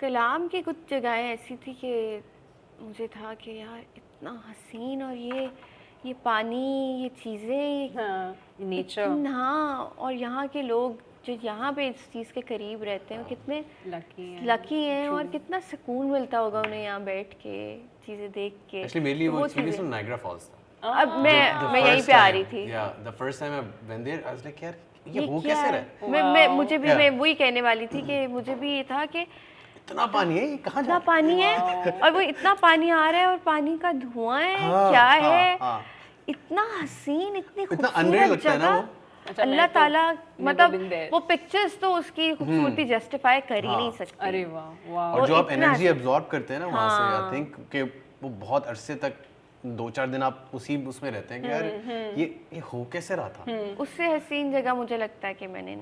कलाम 0.00 0.46
की 0.48 0.60
कुछ 0.62 0.76
जगहें 0.90 1.32
ऐसी 1.32 1.56
थी 1.56 1.72
कि 1.80 2.22
मुझे 2.82 3.06
था 3.08 3.34
कि 3.34 3.58
यार 3.58 3.78
इतना 3.96 4.30
हसीन 4.48 5.02
और 5.02 5.14
ये 5.14 5.50
ये 6.06 6.12
पानी 6.24 7.02
ये 7.02 7.08
चीज़ें। 7.22 7.96
हाँ 7.96 8.36
नेचर 8.60 9.26
हाँ 9.26 9.84
और 9.98 10.12
यहाँ 10.12 10.46
के 10.48 10.62
लोग 10.62 10.98
जो 11.26 11.38
यहाँ 11.44 11.72
पे 11.72 11.86
इस 11.88 12.06
चीज़ 12.12 12.32
के 12.32 12.40
करीब 12.40 12.82
रहते 12.84 13.14
हैं 13.14 13.24
कितने 13.28 13.64
लकी 13.86 14.32
है 14.32 14.44
लकी 14.46 14.82
हैं 14.84 15.08
और 15.08 15.26
कितना 15.28 15.60
सुकून 15.60 16.06
मिलता 16.10 16.38
होगा 16.38 16.60
उन्हें 16.60 16.82
यहाँ 16.82 17.02
बैठ 17.04 17.32
के 17.42 17.56
चीज़ें 18.06 18.30
देख 18.32 18.56
के। 18.70 18.80
एक्चुअली 18.80 19.04
मेरे 19.04 19.18
लिए 19.18 19.28
तो 19.28 19.32
वो 19.32 19.38
वो 19.38 19.44
एक्सपीरियंस 19.46 19.80
नाइग्रा 19.80 20.16
फॉल्स 20.16 20.48
था 20.48 20.56
अब 20.82 21.16
मैं 21.18 21.40
The 21.60 21.72
मैं 21.72 21.80
यहीं 21.80 22.02
पे 22.02 22.12
आ 22.12 22.28
रही 22.28 22.44
थी। 22.44 22.70
यार 22.70 23.02
ये 25.14 25.20
ये 25.20 25.26
हो 25.26 25.40
कैसे 25.40 25.60
है? 25.60 25.72
रहा? 25.72 26.08
मैं 26.10 26.22
मैं 26.32 26.46
मुझे 26.56 26.78
भी 26.78 26.94
मैं 26.94 27.10
वही 27.18 27.34
कहने 27.34 27.60
वाली 27.62 27.86
थी 27.86 28.02
कि 28.06 28.26
मुझे 28.32 28.54
भी 28.54 28.74
ये 28.76 28.82
था 28.90 29.04
कि 29.06 29.20
इतना 29.20 30.06
पानी 30.14 30.38
है 30.38 30.46
ये 30.50 30.56
कहाँ 30.64 30.82
इतना 30.82 30.98
पानी 31.06 31.40
है 31.42 31.54
और 32.02 32.10
वो 32.12 32.20
इतना 32.20 32.54
पानी 32.62 32.90
आ 32.90 33.08
रहा 33.10 33.20
है 33.20 33.26
और 33.26 33.36
पानी 33.46 33.76
का 33.78 33.92
धुआँ 33.92 34.40
है 34.40 34.56
हाँ, 34.60 34.90
क्या 34.90 35.02
हाँ, 35.02 35.30
है? 35.30 35.56
हाँ। 35.60 35.80
इतना 36.28 36.62
हसीन 36.80 37.36
इतनी 37.36 37.62
इतना 37.62 37.88
खूबसूरत 37.88 38.30
लगता 38.30 38.50
है 38.52 38.58
ना 38.58 38.64
जगह। 38.64 38.76
वो। 38.76 38.86
अच्छा, 39.26 39.42
अल्लाह 39.42 39.66
तो 39.66 39.72
ताला 39.74 40.02
मतलब 40.40 40.74
वो 41.12 41.18
पिक्चर्स 41.28 41.78
तो 41.80 41.92
उसकी 41.94 42.34
खूबसूरती 42.34 42.84
जस्टिफाई 42.92 43.40
कर 43.48 43.64
ही 43.64 43.76
नहीं 43.76 43.90
सकती। 43.92 44.26
अरे 44.28 44.44
वाह 44.44 44.92
वाह। 44.92 45.14
और 45.14 45.26
जो 45.28 45.34
आप 45.34 45.50
एनर्जी 45.52 45.86
एब्जॉर्ब 45.86 46.28
करते 46.30 46.54
हैं 46.54 46.60
ना 46.60 46.66
वहाँ 46.66 46.88
से 46.90 47.02
हाँ। 47.02 47.24
आई 47.24 47.36
थिंक 47.36 47.56
कि 47.72 47.82
वो 48.22 48.28
बहुत 48.44 48.66
अरसे 48.66 48.94
तक 49.04 49.12
दो 49.76 49.88
चार 49.90 50.06
दिन 50.08 50.22
आप 50.22 50.50
उसी 50.54 50.76
उसमें 50.86 51.10
रहते 51.10 51.34
हैं 51.34 51.42
कि 51.42 51.48
यार 51.50 51.64
हम्म, 51.64 52.20
ये 52.20 52.24
ये 52.52 52.58
हो 52.72 52.84
कैसे 52.92 53.16
रहा 53.16 53.28
था? 53.28 53.74
उससे 53.80 54.06
हसीन 54.14 54.52
जगह 54.52 54.74
मुझे 54.74 54.96
लगता 54.96 55.28
है 55.28 55.34
कि 55.34 55.46
मैंने 55.46 55.76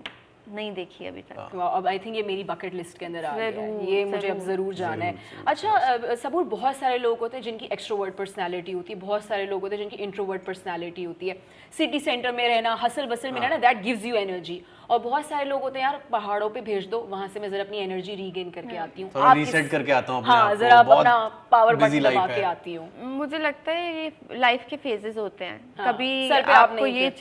नहीं 0.49 0.73
देखी 0.75 1.07
अभी 1.07 1.23
तक। 1.23 1.55
अब 1.57 1.87
आई 1.87 1.99
थिंक 1.99 2.17
ये 2.17 2.23
मेरी 2.23 2.45
बकेट 2.45 2.75
लिस्ट 2.75 2.99
के 2.99 3.07
अंदर 3.07 3.25
आ 3.25 3.37
गया 3.37 3.63
है। 3.63 3.87
ये 3.87 4.05
मुझे 4.07 4.29
अब 4.29 4.39
ज़रूर। 4.43 4.75
जाना 4.77 5.05
है। 5.05 5.45
अच्छा 5.47 6.15
सबूर 6.17 6.45
बहुत 6.47 6.77
सारे 6.77 6.99
लोग 6.99 7.19
होते 7.19 7.37
हैं 7.37 7.45
जिनकी 7.45 7.69
एक्सट्रोवर्ट 7.73 8.17
पर्सनालिटी 8.17 8.73
होती 8.73 8.93
है। 8.93 8.99
बहुत 9.01 9.25
सारे 9.25 9.47
लोग 9.47 9.61
होते 9.63 9.77
हैं 9.77 9.83
जिनकी 9.83 10.03
इंट्रोवर्ट 10.05 10.45
पर्सनालिटी 10.45 11.05
होती 11.05 11.29
है। 11.29 11.37
सिटी 11.73 12.01
सेंटर 12.01 12.33
में 12.33 12.47
रहना 12.49 12.75
हसल 12.83 13.07
बसल 13.07 13.33
में 13.33 13.41
रहना 13.41 13.57
दैट 13.59 13.83
गिव्स 13.83 14.05
यू 14.05 14.15
एनर्जी 14.17 14.63
और 14.91 14.99
बहुत 15.01 15.27
सारे 15.27 15.45
लोग 15.45 15.63
होते 15.63 15.79
हैं 15.79 15.87
यार 15.87 16.01
पहाड़ों 16.11 16.49
पे 16.51 16.61
भेज 16.63 16.87
दो 16.89 17.01
वहाँ 17.11 17.29
से 17.29 17.41
मैं 17.41 17.51
जरा 17.51 17.65
अपनी 17.65 17.79
एनर्जी 17.79 18.15
रीगेन 18.15 18.51
करके 18.51 18.77
आती 18.79 19.03
हूँ। 19.03 19.11
आप 19.17 19.37
रीसेट 19.37 19.71
करके 19.71 19.93
आता 19.93 20.13
हूँ 20.13 20.25
हाँ 20.25 20.55
जरा 20.57 20.79
अपना 20.79 21.17
पावर 21.51 21.77
बटन 21.77 21.99
दबा 22.01 22.27
के 22.27 22.43
आती 22.45 22.75
हूँ। 22.75 22.89
मुझे 23.17 23.39
लगता 23.39 23.73
है 23.73 23.95
ये 23.95 24.13
लाइफ 24.39 24.67
के 24.71 24.77
फेजेस 24.79 25.17
होते 25.19 25.45
हैं। 25.45 25.61
हाँ, 25.79 25.93
कभी 25.93 26.31
आप 26.31 26.49
आपको 26.51 26.87
ये 26.87 27.13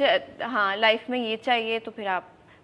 हाँ 0.43 0.75
लाइफ 0.77 1.09
में 1.09 1.19
ये 1.19 1.35
चाहिए 1.38 1.79
तो 1.79 1.91
फिर 1.91 2.07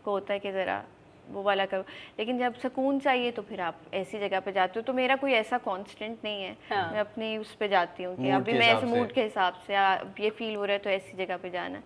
आपको 0.02 0.12
होता 0.12 0.34
है 0.34 0.40
कि 0.40 0.52
ज़रा 0.52 0.84
वो 1.32 1.42
वाला 1.44 1.66
करो। 1.66 1.82
लेकिन 2.20 2.38
जब 2.40 2.54
सुकून 2.56 3.00
चाहिए 3.00 3.32
तो 3.32 3.42
फिर 3.42 3.62
आप 3.62 3.82
ऐसी 3.94 4.20
जगह 4.20 4.40
पे 4.40 4.52
जाते 4.52 4.80
हो। 4.80 4.84
तो 4.84 4.94
मेरा 4.94 5.16
कोई 5.16 5.32
ऐसा 5.32 5.58
कांस्टेंट 5.58 6.18
नहीं 6.24 6.44
है। 6.44 6.56
हाँ। 6.70 6.92
मैं 6.92 7.00
अपनी 7.00 7.38
उस 7.38 7.54
पे 7.56 7.68
जाती 7.68 8.04
हूँ 8.04 8.16
कि 8.18 8.30
अभी 8.30 8.54
मैं 8.54 8.68
ऐसे 8.68 8.86
मूड 8.86 9.12
के 9.12 9.24
हिसाब 9.24 9.60
से 9.68 9.76
आ, 9.76 9.94
ये 10.20 10.30
फील 10.30 10.56
हो 10.56 10.66
रहा 10.66 10.74
है 10.74 10.80
तो 10.80 10.90
ऐसी 10.90 11.18
जगह 11.18 11.38
पे 11.38 11.50
जाना 11.50 11.78
है। 11.78 11.84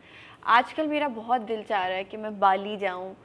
आजकल 0.48 0.88
मेरा 0.88 1.08
बहुत 1.08 1.42
दिल 1.42 1.64
चाह 1.64 1.86
रहा 1.88 1.98
है 1.98 2.04
कि 2.04 2.18
मैं 2.18 2.40
बाली 2.40 2.78
जाऊँ। 2.78 3.16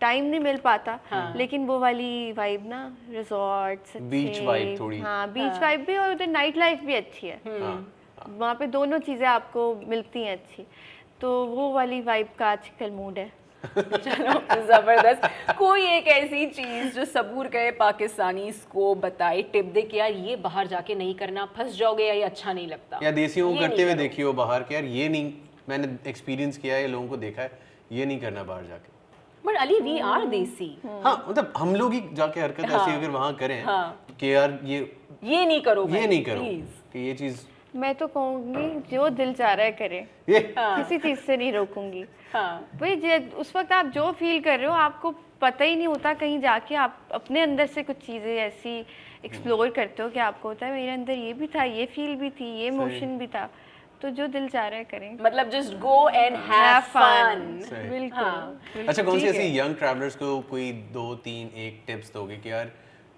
टाइम 0.00 0.24
नहीं 0.24 0.40
मिल 0.40 0.56
पाता 0.58 0.98
हाँ। 1.10 1.32
लेकिन 1.36 1.66
वो 1.66 1.78
वाली 1.78 2.32
वाइब 2.32 2.68
ना 2.68 2.80
रिजॉर्ट्स 3.10 3.96
Beach 4.10 4.40
vibe 4.42 4.80
थोड़ी। 4.80 5.00
हाँ 5.00 5.32
बीच 5.32 5.60
वाइब 5.62 5.84
भी 5.84 5.96
और 5.96 6.10
उधर 6.10 6.26
नाइट 6.26 6.56
लाइफ 6.56 6.80
भी 6.80 6.94
अच्छी 6.94 7.26
है। 7.26 7.40
हाँ, 7.46 7.76
वहाँ 8.28 8.54
पे 8.54 8.66
दोनों 8.66 8.98
चीज़ें 8.98 9.26
आपको 9.26 9.74
मिलती 9.86 10.22
हैं 10.22 10.32
अच्छी। 10.32 10.66
तो 11.20 11.32
वो 11.46 11.72
वाली 11.72 12.00
वाइब 12.02 12.28
का 12.38 12.50
आजकल 12.50 12.90
मूड 12.90 13.18
है। 13.18 13.45
ज़बरदस्त। 13.66 15.28
कोई 15.58 15.82
एक 15.88 16.06
ऐसी 16.08 16.46
चीज़ 16.48 16.94
जो 16.94 17.04
सबूर 17.06 17.46
कहे 17.48 17.70
पाकिस्तानी 17.76 18.50
को 18.72 18.94
बताए 18.96 19.42
टिप 19.52 19.64
दे 19.74 19.82
कि 19.82 19.98
यार 19.98 20.12
ये 20.12 20.36
बाहर 20.38 20.66
जाके 20.66 20.94
नहीं 20.94 21.14
करना 21.14 21.44
फंस 21.56 21.76
जाओगे 21.78 22.04
या 22.04 22.14
ये 22.14 22.22
अच्छा 22.24 22.52
नहीं 22.52 22.66
लगता। 22.68 23.00
या 23.02 23.10
देसियों 23.12 23.52
को 23.54 23.60
करते 23.60 23.82
हुए 23.82 23.92
करो। 23.92 24.02
देखिए 24.02 24.24
हो 24.24 24.32
बाहर 24.34 24.62
के 24.62 24.74
यार 24.74 24.84
ये 24.96 25.08
नहीं 25.08 25.32
मैंने 25.68 25.88
एक्सपीरियंस 26.08 26.58
किया 26.58 26.76
है 26.76 26.86
लोगों 26.88 27.08
को 27.08 27.16
देखा 27.16 27.42
है 27.42 27.50
ये 27.92 28.06
नहीं 28.06 28.20
करना 28.20 28.42
बाहर 28.44 28.64
जाके। 28.64 28.94
बट 29.44 29.56
अली 29.56 29.80
वी 29.80 29.98
आर 30.10 30.24
देसी। 30.26 30.76
हाँ 30.84 31.24
मतलब 31.28 31.52
हम 31.56 31.74
लोग 31.76 31.92
ही 31.92 32.02
जाके 32.14 32.40
हरकत 32.40 32.64
ऐसी 32.64 32.94
अगर 32.94 33.10
वहाँ 33.10 33.32
करें 33.34 33.62
हाँ। 33.64 34.06
कि 34.20 34.34
यार 34.34 34.58
ये 34.64 34.78
ये 35.24 35.44
नहीं 35.46 35.60
करो 35.60 35.86
ये 35.90 36.06
नहीं 36.06 36.22
करो। 36.24 36.40
कि 36.92 37.06
ये 37.06 37.14
चीज़ 37.14 37.36
मैं 37.76 37.94
तो 37.94 38.06
कहूँगी 38.06 38.96
जो 38.96 39.08
दिल 39.08 39.32
चाह 39.32 39.52
रहा 39.52 39.66
है 39.66 39.72
करे। 39.72 40.06
ये। 40.28 40.54
किसी 40.58 40.98
चीज़ 40.98 41.18
से 41.18 41.36
नहीं 41.36 41.52
रोकूँगी। 41.52 42.04
हाँ। 42.32 42.70
भाई 42.80 42.96
जे- 42.96 43.34
उस 43.34 43.56
वक्त 43.56 43.72
आप 43.72 43.86
जो 43.86 44.12
फील 44.12 44.40
कर 44.40 44.58
रहे 44.58 44.68
हो 44.68 44.72
आपको 44.72 45.10
पता 45.40 45.64
ही 45.64 45.76
नहीं 45.76 45.86
होता 45.86 46.14
कहीं 46.14 46.40
जाके 46.40 46.74
आप 46.74 46.98
अपने 47.12 47.40
अंदर 47.40 47.66
से 47.66 47.82
कुछ 47.82 47.96
चीज़ें 47.96 48.36
ऐसी 48.36 48.86
एक्सप्लोर 49.24 49.70
करते 49.70 50.02
हो 50.02 50.08
कि 50.08 50.18
आपको 50.18 50.48
होता 50.48 50.66
है 50.66 50.72
मेरे 50.72 50.92
अंदर 50.92 51.12
ये 51.12 51.32
भी 51.32 51.46
था 51.46 51.62
ये 51.62 51.86
फील 51.86 52.16
भी 52.16 52.30
थी 52.30 52.56
ये 52.60 52.70
मोशन 52.70 53.18
भी 53.18 53.26
था। 53.26 53.50
तो 54.02 54.10
जो 54.10 54.26
दिल 54.26 54.48
चाह 54.48 54.66
रहा 54.68 54.78
है 54.78 54.84
करें। 54.84 55.18
मतलब 55.20 55.50
just 55.50 55.72
go 55.74 56.08
and 56.08 56.36
have 56.36 56.80
fun 56.80 57.60
बिल्कुल। 57.90 58.24
हाँ। 58.24 58.60
अच्छा 58.88 59.02
कौन 59.02 59.20
सी 59.20 59.26
ऐसी 59.26 59.58
यंग 59.58 59.74
ट्रैवलर्स 59.74 60.16
को 60.16 60.40
कोई 60.40 60.72
दो 60.72 61.14
तीन 61.14 61.46
एक 61.58 61.82
टिप्स 61.86 62.12
दोगे 62.12 62.36
कि 62.36 62.50
यार 62.50 62.70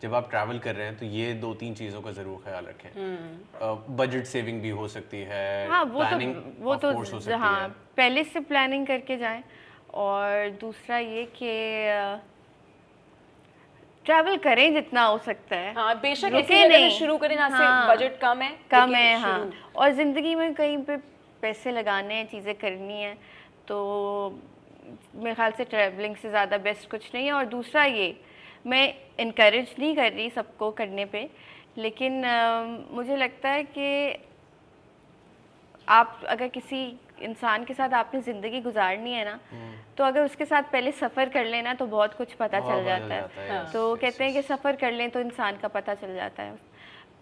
जब 0.02 0.14
आप 0.14 0.28
ट्रैवल 0.30 0.58
कर 0.58 0.74
रहे 0.74 0.86
हैं 0.86 0.96
तो 0.98 1.06
ये 1.06 1.32
दो 1.34 1.52
तीन 1.54 1.74
चीज़ों 1.74 2.00
का 2.02 2.10
ज़रूर 2.12 2.42
ख्याल 2.44 2.64
रखें। 2.64 3.96
बजट 3.96 4.24
सेविंग 4.26 4.60
भी 4.62 4.70
हो 4.70 4.88
सकती 4.88 5.20
है 5.28 5.68
हाँ 5.68 5.84
वो 5.84 6.02
planning 6.02 6.34
तो 6.34 6.64
वो 6.64 6.74
तो 6.76 6.92
हो 6.92 7.04
सकती 7.04 7.32
हाँ 7.34 7.60
है। 7.60 7.68
पहले 7.96 8.24
से 8.24 8.40
प्लानिंग 8.42 8.86
करके 8.86 9.16
जाएँ 9.18 9.42
और 9.96 10.50
दूसरा 10.60 10.98
ये 10.98 11.24
कि 11.36 11.52
ट्रैवल 14.06 14.36
करें 14.38 14.72
जितना 14.74 15.04
हो 15.04 15.18
सकता 15.18 15.56
है। 15.56 15.72
हाँ 15.74 15.94
बेशक 16.00 16.32
ऐसी 16.34 16.68
नहीं। 16.68 16.98
शुरू 16.98 17.16
करें 17.18 17.36
जहाँ 17.36 17.50
हाँ। 17.50 17.88
से 17.88 17.94
बजट 17.94 18.20
कम 18.20 18.42
है 18.42 18.50
कम 18.70 18.94
है 18.94 19.18
हाँ। 19.20 19.50
और 19.76 19.92
ज़िंदगी 19.94 20.34
में 20.34 20.54
कहीं 20.54 20.78
पे 20.84 20.96
पैसे 21.42 21.72
लगाने 21.72 22.14
हैं 22.14 22.26
चीज़ें 22.28 22.54
करनी 22.54 23.02
है 23.02 23.14
तो 23.68 23.76
मेरे 25.16 25.34
ख्याल 25.34 25.52
से 25.52 25.64
ट्रैवलिंग 25.64 26.16
से 26.16 26.28
ज़्यादा 26.30 26.58
बेस्ट 26.58 26.90
कुछ 26.90 27.10
नहीं 27.14 27.26
है। 27.26 27.32
और 27.32 27.44
दूसरा 27.46 27.84
ये 27.84 28.08
मैं 28.66 28.94
इनक्रेज 29.20 29.74
नहीं 29.78 29.96
कर 29.96 30.12
रही 30.12 30.30
सबको 30.30 30.70
करने 30.70 31.04
पे 31.04 31.28
लेकिन 31.78 32.22
अ, 32.22 32.64
मुझे 32.90 33.16
लगता 33.16 33.48
है 33.48 33.64
कि 33.64 34.18
आप 35.88 36.20
अगर 36.28 36.48
किसी 36.48 36.98
इंसान 37.22 37.64
के 37.64 37.74
साथ 37.74 37.90
आपने 37.90 38.20
ज़िंदगी 38.20 38.60
गुजारनी 38.60 39.12
है 39.12 39.24
ना 39.24 39.38
तो 39.98 40.04
अगर 40.04 40.24
उसके 40.24 40.44
साथ 40.44 40.62
पहले 40.62 40.92
सफ़र 40.92 41.28
कर 41.28 41.44
लेना 41.44 41.74
तो 41.74 41.86
बहुत 41.86 42.14
कुछ 42.14 42.32
पता 42.32 42.60
चल 42.60 42.84
जाता 42.84 43.08
जाता 43.08 43.40
है, 43.40 43.58
है 43.58 43.72
तो 43.72 43.94
कहते 43.96 44.24
हैं 44.24 44.32
कि 44.32 44.42
सफ़र 44.42 44.76
कर 44.76 44.92
लें 44.92 45.10
तो 45.10 45.20
इंसान 45.20 45.56
का 45.56 45.68
पता 45.68 45.94
चल 45.94 46.14
जाता 46.14 46.42
है। 46.42 46.54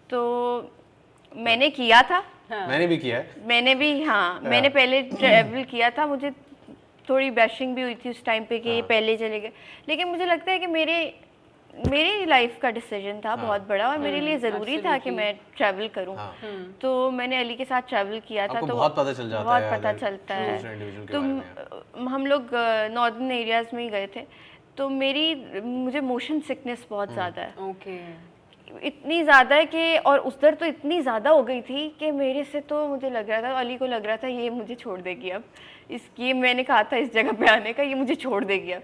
तो 0.09 0.71
मैंने 1.35 1.69
किया 1.69 2.01
था। 2.01 2.19
मैंने 2.51 2.87
भी 2.87 2.97
किया 2.97 3.17
है। 3.17 3.47
मैंने 3.47 3.75
भी 3.75 4.03
हाँ 4.03 4.39
मैंने 4.43 4.69
पहले 4.69 5.01
ट्रैवल 5.01 5.63
किया 5.63 5.89
था 5.89 6.05
मुझे 6.05 6.31
थोड़ी 7.09 7.31
बैशिंग 7.31 7.75
भी 7.75 7.81
हुई 7.81 7.95
थी 7.95 8.09
उस 8.09 8.23
टाइम 8.25 8.45
पे 8.45 8.59
कि 8.59 8.69
ये 8.69 8.81
पहले 8.81 9.17
चले 9.17 9.39
गए। 9.39 9.51
लेकिन 9.89 10.07
मुझे 10.07 10.25
लगता 10.25 10.51
है 10.51 10.59
कि 10.59 10.67
मेरे 10.67 11.13
मेरी 11.77 12.25
लाइफ 12.25 12.57
का 12.61 12.69
डिसीज़न 12.71 13.19
था 13.25 13.35
बहुत 13.35 13.67
बड़ा 13.67 13.87
और 13.89 13.97
मेरे 13.99 14.19
लिए 14.21 14.37
ज़रूरी 14.39 14.77
था 14.81 14.97
कि 14.97 15.11
मैं 15.11 15.33
ट्रैवल 15.57 15.87
करूँ। 15.95 16.15
हाँ। 16.15 16.33
तो 16.81 17.09
मैंने 17.11 17.39
अली 17.39 17.55
के 17.55 17.65
साथ 17.65 17.81
ट्रैवल 17.89 18.19
किया 18.27 18.47
था 18.47 18.61
तो 18.61 18.67
बहुत 18.67 18.95
पता 18.95 19.13
चल 19.13 19.29
जाता 19.29 19.43
बहुत 19.43 19.61
है 19.61 19.77
पता 19.77 19.93
चलता 19.95 20.35
है। 20.35 21.05
तो 21.07 21.19
हम 22.07 22.25
लोग 22.25 22.49
नॉर्दर्न 22.93 23.31
एरियाज़ 23.31 23.75
में 23.75 23.83
ही 23.83 23.89
गए 23.89 24.07
थे। 24.15 24.25
तो 24.77 24.89
मेरी 24.91 25.61
मुझे 25.61 26.01
मोशन 26.03 26.39
सिकनेस 26.47 26.85
बहुत 26.89 27.13
ज़्यादा 27.13 27.41
है। 27.41 27.69
ओके 27.69 27.97
इतनी 28.87 29.21
ज़्यादा 29.23 29.55
है 29.55 29.65
कि 29.65 29.97
और 29.99 30.19
उस 30.19 30.39
दर 30.41 30.53
तो 30.53 30.65
इतनी 30.65 31.01
ज़्यादा 31.01 31.29
हो 31.29 31.43
गई 31.43 31.61
थी 31.61 31.87
कि 31.99 32.11
मेरे 32.13 32.43
से 32.43 32.59
तो 32.61 32.87
मुझे 32.87 33.09
लग 33.09 33.29
रहा 33.29 33.41
था 33.41 33.59
अली 33.59 33.77
को 33.77 33.85
लग 33.85 34.05
रहा 34.05 34.17
था 34.17 34.27
ये 34.27 34.49
मुझे 34.49 34.75
छोड़ 34.75 34.99
देगी 35.01 35.29
अब। 35.29 35.43
इसकी 35.91 36.33
मैंने 36.33 36.63
कहा 36.63 36.83
था 36.83 36.97
इस 36.97 37.13
जगह 37.13 37.31
पे 37.31 37.47
आने 37.47 37.73
का 37.73 37.83
ये 37.83 37.95
मुझे 37.95 38.15
छोड़ 38.15 38.43
देगी 38.45 38.71
अब। 38.71 38.83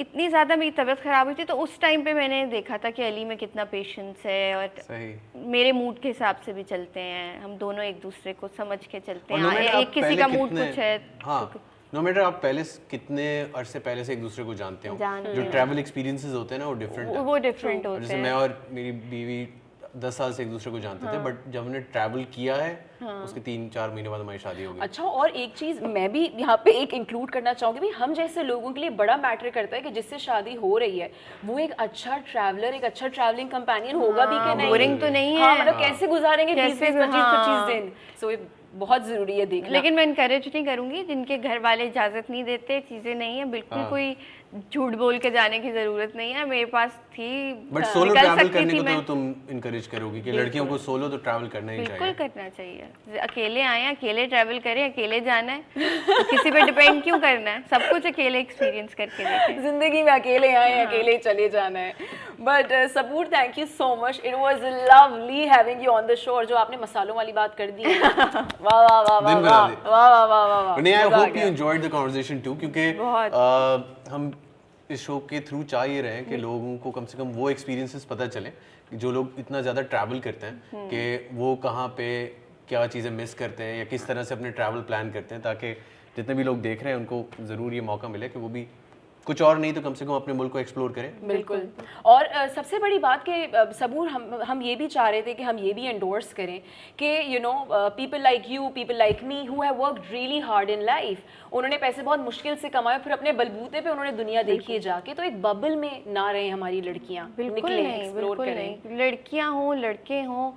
इतनी 0.00 0.28
ज़्यादा 0.28 0.56
मेरी 0.56 0.70
तबीयत 0.70 0.98
ख़राब 1.00 1.26
हुई 1.26 1.34
थी 1.34 1.44
तो 1.44 1.54
उस 1.54 1.80
टाइम 1.80 2.02
पे 2.02 2.12
मैंने 2.14 2.44
देखा 2.46 2.78
था 2.78 2.90
कि 2.90 3.02
अली 3.02 3.24
में 3.24 3.36
कितना 3.38 3.64
पेशेंस 3.64 4.22
है 4.26 4.54
और 4.56 4.66
सही। 4.78 5.14
मेरे 5.50 5.72
मूड 5.72 5.98
के 6.00 6.08
हिसाब 6.08 6.36
से 6.46 6.52
भी 6.52 6.62
चलते 6.62 7.00
हैं। 7.00 7.40
हम 7.40 7.56
दोनों 7.56 7.84
एक 7.84 8.00
दूसरे 8.00 8.32
को 8.32 8.48
समझ 8.48 8.78
के 8.86 9.00
चलते 9.00 9.34
हैं। 9.34 9.40
हाँ, 9.40 9.54
एक 9.54 9.90
किसी 9.90 10.16
का 10.16 10.28
मूड 10.28 10.48
कितने- 10.48 10.68
कुछ 10.68 10.78
है 10.78 10.96
हाँ 11.24 11.52
नो 11.94 12.00
मैटर 12.02 12.20
आप 12.20 12.40
पहले 12.42 12.64
से 12.64 12.82
कितने 12.90 13.26
अरसे 13.56 13.78
पहले 13.78 14.04
से 14.04 14.12
एक 14.12 14.20
दूसरे 14.20 14.44
को 14.44 14.54
जानते 14.54 14.88
हो। 14.88 14.96
जो 15.34 15.50
ट्रैवल 15.50 15.78
एक्सपीरियंसेस 15.78 16.32
होते 16.32 16.54
हैं 16.54 16.62
ना 16.62 16.68
वो 16.68 16.74
डिफरेंट 16.74 17.16
वो- 17.16 17.40
डिफरेंट 17.42 17.86
होते 17.86 18.00
जैसे 18.00 18.14
हैं। 18.14 18.22
मैं 18.22 18.32
और 18.32 18.68
मेरी 18.70 18.92
बीवी 18.92 19.48
दस 19.96 20.16
साल 20.18 20.32
से 20.32 20.42
एक 20.42 20.50
दूसरे 20.50 20.72
को 20.72 20.78
जानते 20.78 21.06
हाँ। 21.06 21.14
थे 21.14 21.18
बट 21.18 21.50
जब 21.52 21.60
हमने 21.60 21.80
ट्रैवल 21.82 22.24
किया 22.34 22.56
है 22.56 22.72
हाँ। 23.00 23.14
उसके 23.24 23.40
तीन 23.40 23.68
चार 23.68 23.90
महीने 23.90 24.08
बाद 24.08 24.20
हमारी 24.20 24.38
शादी 24.38 24.64
हो 24.64 24.72
गई 24.72 24.80
अच्छा 24.80 25.02
और 25.04 25.30
एक 25.36 25.54
चीज़ 25.54 25.82
मैं 25.86 26.10
भी 26.12 26.24
यहाँ 26.36 26.56
पे 26.64 26.72
एक 26.72 26.94
इंक्लूड 26.94 27.30
करना 27.30 27.52
चाहूँगी 27.52 27.80
भाई 27.80 27.90
हम 27.96 28.14
जैसे 28.14 28.42
लोगों 28.42 28.72
के 28.72 28.80
लिए 28.80 28.90
बड़ा 28.98 29.16
मैटर 29.16 29.50
करता 29.50 29.76
है 29.76 29.82
कि 29.82 29.90
जिससे 29.90 30.18
शादी 30.18 30.54
हो 30.54 30.76
रही 30.78 30.98
है 30.98 31.10
वो 31.44 31.58
एक 31.58 31.72
अच्छा 31.78 32.16
ट्रैवलर 32.30 32.74
एक 32.74 32.84
अच्छा 32.84 33.08
ट्रैवलिंग 33.08 33.50
कंपेनियन 33.50 33.96
होगा 33.96 34.26
भी 34.26 34.38
कि 34.38 34.54
नहीं 34.54 34.68
बोरिंग 34.68 35.00
तो 35.00 35.08
नहीं 35.10 35.36
हाँ 35.38 35.54
है 35.54 35.60
मतलब 35.60 35.78
कैसे 35.80 36.06
गुजारेंगे 36.06 36.54
बीस 36.54 36.80
बीस 36.80 36.90
पच्चीस 36.92 37.14
हाँ। 37.14 37.36
पच्चीस 37.36 37.74
दिन 37.74 37.92
सो 38.20 38.36
बहुत 38.74 39.04
ज़रूरी 39.04 39.38
है 39.38 39.44
देखना 39.46 39.68
लेकिन 39.68 39.94
मैं 39.94 40.02
इनकरेज 40.02 40.46
नहीं 40.46 40.64
करूँगी 40.64 41.02
जिनके 41.04 41.38
घर 41.38 41.58
वाले 41.58 41.84
इजाज़त 41.84 42.30
नहीं 42.30 42.42
देते 42.44 42.80
चीज़ें 42.80 43.14
नहीं 43.14 43.38
है 43.38 43.44
बिल्कुल 43.44 43.78
हाँ। 43.78 43.88
कोई 43.90 44.14
झूठ 44.52 44.94
बोल 44.98 45.18
के 45.18 45.30
जाने 45.30 45.58
की 45.60 45.70
ज़रूरत 45.72 46.12
नहीं 46.16 46.32
है 46.34 46.44
मेरे 46.48 46.64
पास 46.66 46.90
थी 47.12 47.28
बट 47.72 47.84
सोलो 47.86 48.14
ट्रैवल 48.14 48.48
करने 48.48 48.74
को 48.74 48.82
तो 48.84 49.00
तुम 49.08 49.20
इनकरेज 49.50 49.86
करोगी 49.86 50.20
कि 50.20 50.32
लड़कियों 50.32 50.64
को 50.66 50.78
सोलो 50.78 51.08
तो 51.08 51.16
ट्रैवल 51.18 51.46
करना 51.48 51.72
ही 51.72 51.78
बिल्कुल 51.78 51.98
चाहिए 51.98 52.14
करना 52.18 52.48
चाहिए 52.48 53.18
अकेले 53.20 53.62
आए 53.62 53.84
अकेले 53.90 54.26
ट्रैवल 54.26 54.58
करें 54.64 54.82
अकेले 54.84 55.20
जाना 55.20 55.52
है 55.52 55.84
तो 56.08 56.22
किसी 56.30 56.50
पे 56.50 56.62
डिपेंड 56.62 57.02
क्यों 57.02 57.18
करना 57.20 57.50
है 57.50 57.62
सब 57.70 57.88
कुछ 57.90 58.06
अकेले 58.06 58.40
एक्सपीरियंस 58.40 58.94
करके 58.94 59.24
देखें 59.24 59.62
ज़िंदगी 59.62 60.02
में 60.02 60.12
अकेले 60.12 60.52
आए 60.54 60.74
हाँ। 60.74 60.86
अकेले 60.86 61.16
चले 61.28 61.48
जाना 61.48 61.78
है 61.78 61.94
but 62.40 62.72
Sabur 62.94 63.26
thank 63.34 63.58
you 63.58 63.66
so 63.78 63.94
much 64.02 64.20
it 64.24 64.34
was 64.40 64.64
lovely 64.90 65.46
having 65.48 65.84
you 65.84 65.90
on 65.92 66.06
the 66.06 66.14
show 66.24 66.32
और 66.32 66.46
जो 66.46 66.56
आपने 66.56 66.76
मसालों 66.82 67.16
वाली 67.16 67.32
बात 67.32 67.54
कर 67.54 67.70
दी 67.70 67.82
है। 67.82 67.98
वाह 68.00 68.80
वाह 68.82 69.00
वाह 69.00 69.18
वाह 69.20 69.32
दिन 69.34 69.42
बना 69.42 69.50
वाह 69.50 69.68
दी। 69.68 69.76
वाह 69.86 70.08
वाह 70.08 70.24
वाह 70.24 70.46
वाह 70.46 70.60
वाह 70.62 70.76
नहीं 70.80 70.94
आई 70.94 71.04
मज़ा 71.04 71.16
आ 71.16 71.20
होप 71.20 71.28
यू 71.28 71.34
गया। 71.34 71.46
एंजॉयड 71.46 71.82
द 71.84 71.88
कन्वर्सेशन 71.92 72.40
टू 72.40 72.54
क्योंकि 72.56 72.92
बहुत। 72.98 73.32
अ, 73.32 73.98
हम 74.10 74.32
इस 74.90 75.00
शो 75.00 75.18
के 75.30 75.40
थ्रू 75.40 75.62
चाह 75.64 75.84
ये 75.84 76.00
रहे 76.00 76.14
हैं 76.14 76.28
कि 76.28 76.36
लोगों 76.36 76.76
को 76.78 76.90
कम 76.90 77.04
से 77.04 77.18
कम 77.18 77.28
वो 77.32 77.50
एक्सपीरियंसेस 77.50 78.04
पता 78.04 78.26
चले 78.26 78.50
कि 78.90 78.96
जो 78.96 79.10
लोग 79.12 79.34
इतना 79.38 79.60
ज़्यादा 79.62 79.82
ट्रैवल 79.84 80.20
करते 80.20 80.46
हैं 80.46 80.88
कि 80.88 81.28
वो 81.32 81.54
कहाँ 81.56 81.86
पे 81.96 82.08
क्या 82.68 82.86
चीज़ें 82.86 83.10
मिस 83.10 83.34
करते 83.34 83.64
हैं 83.64 83.78
या 83.78 83.84
किस 83.84 84.06
तरह 84.06 84.24
से 84.24 84.34
अपने 84.34 84.50
ट्रैवल 84.50 84.80
प्लान 84.82 85.10
करते 85.10 85.34
हैं 85.34 85.42
ताकि 85.44 85.72
जितने 86.16 86.34
भी 86.34 86.42
लोग 86.42 86.60
देख 86.60 86.82
रहे 86.82 86.92
हैं 86.92 87.00
उनको 87.00 87.46
ज़रूर 87.46 87.74
ये 87.74 87.80
मौका 87.82 88.08
मिले 88.08 88.28
कि 88.28 88.38
वो 88.38 88.48
भी 88.48 88.66
कुछ 89.26 89.40
और 89.42 89.58
नहीं 89.58 89.72
तो 89.72 89.80
कम 89.80 89.94
से 89.94 90.04
कम 90.04 90.12
अपने 90.12 90.34
मुल्क 90.34 90.52
को 90.52 90.58
एक्सप्लोर 90.58 90.92
करें। 90.92 91.26
बिल्कुल। 91.28 91.66
और 92.04 92.24
अ, 92.24 92.46
सबसे 92.48 92.78
बड़ी 92.78 92.98
बात 92.98 93.24
कि 93.28 93.74
सबूर 93.78 94.08
हम 94.08 94.42
हम 94.44 94.62
ये 94.62 94.74
भी 94.76 94.86
चाह 94.88 95.08
रहे 95.08 95.22
थे 95.22 95.34
कि 95.34 95.42
हम 95.42 95.58
ये 95.58 95.72
भी 95.72 95.86
एंडोर्स 95.86 96.32
करें 96.32 96.60
कि 96.98 97.34
you 97.34 97.40
know 97.40 97.52
people 97.96 98.22
like 98.22 98.50
you 98.50 98.68
people 98.74 98.96
like 98.98 99.22
me 99.24 99.44
who 99.44 99.62
have 99.62 99.74
worked 99.76 100.12
really 100.12 100.38
hard 100.40 100.70
in 100.70 100.82
life 100.84 101.52
उन्होंने 101.52 101.76
पैसे 101.78 102.02
बहुत 102.02 102.20
मुश्किल 102.20 102.56
से 102.56 102.68
कमाए 102.68 102.98
फिर 102.98 103.12
अपने 103.12 103.32
बलबूते 103.32 103.80
पे 103.80 103.90
उन्होंने 103.90 104.12
दुनिया 104.12 104.42
देखी 104.42 104.72
है 104.72 104.78
जाके 104.80 105.14
तो 105.14 105.22
एक 105.22 105.40
बबल 105.42 105.76
में 105.76 106.02
ना 106.12 106.30
रहे 106.30 106.48
हमारी 106.48 106.80
लड़कियाँ 106.80 107.32
निकलें 107.38 107.94
एक्सप्लोर 107.94 108.36
करें। 108.36 108.96
लड़कियाँ 108.98 109.50
हों 109.52 109.76
लड़के 109.78 110.22
हों 110.22 110.50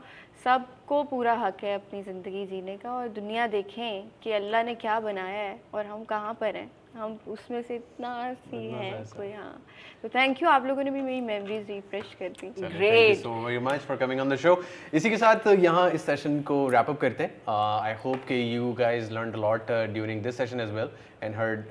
सबको 0.43 1.03
पूरा 1.09 1.33
हक 1.37 1.63
है 1.63 1.73
अपनी 1.75 2.01
ज़िंदगी 2.03 2.45
जीने 2.45 2.77
का 2.77 2.91
और 2.91 3.07
दुनिया 3.09 3.47
देखें 3.47 4.09
कि 4.23 4.31
अल्लाह 4.31 4.63
ने 4.63 4.75
क्या 4.75 4.99
बनाया 4.99 5.41
है 5.41 5.59
और 5.73 5.85
हम 5.85 6.03
कहाँ 6.05 6.33
पर 6.41 6.55
हैं। 6.55 6.69
हम 6.97 7.17
उसमें 7.27 7.61
से 7.61 7.75
इतना 7.75 8.33
सी 8.33 8.57
हैं 8.71 9.03
कोई 9.15 9.31
हाँ 9.33 9.61
तो 10.01 10.09
थैंक 10.15 10.41
यू 10.43 10.49
आप 10.49 10.65
लोगों 10.65 10.83
ने 10.83 10.91
भी 10.91 11.01
मेरी 11.01 11.21
मेमोरीज 11.21 11.69
रिफ्रेश 11.69 12.13
कर 12.19 12.29
दी। 12.29 12.47
You 12.47 12.69
Great. 12.69 13.21
So 13.21 13.31
very 13.45 13.59
much 13.67 13.79
for 13.87 13.97
coming 13.97 14.19
on 14.21 14.29
the 14.29 14.35
show 14.43 14.61
इसी 14.93 15.09
के 15.09 15.17
साथ 15.17 15.47
यहाँ 15.47 15.89
इस 15.91 16.05
सेशन 16.05 16.39
को 16.49 16.67
रैप 16.75 16.89
अप 16.89 16.99
करते 17.01 17.23
हैं। 17.23 17.31
आई 17.47 17.93
होप 18.03 18.25
कि 18.27 18.35
you 18.55 18.71
guys 18.79 19.11
learned 19.11 19.35
lot 19.45 19.71
during 19.93 20.21
this 20.23 20.37
session 20.37 20.59
as 20.61 20.71
well 20.75 20.89
and 21.23 21.35
heard 21.35 21.65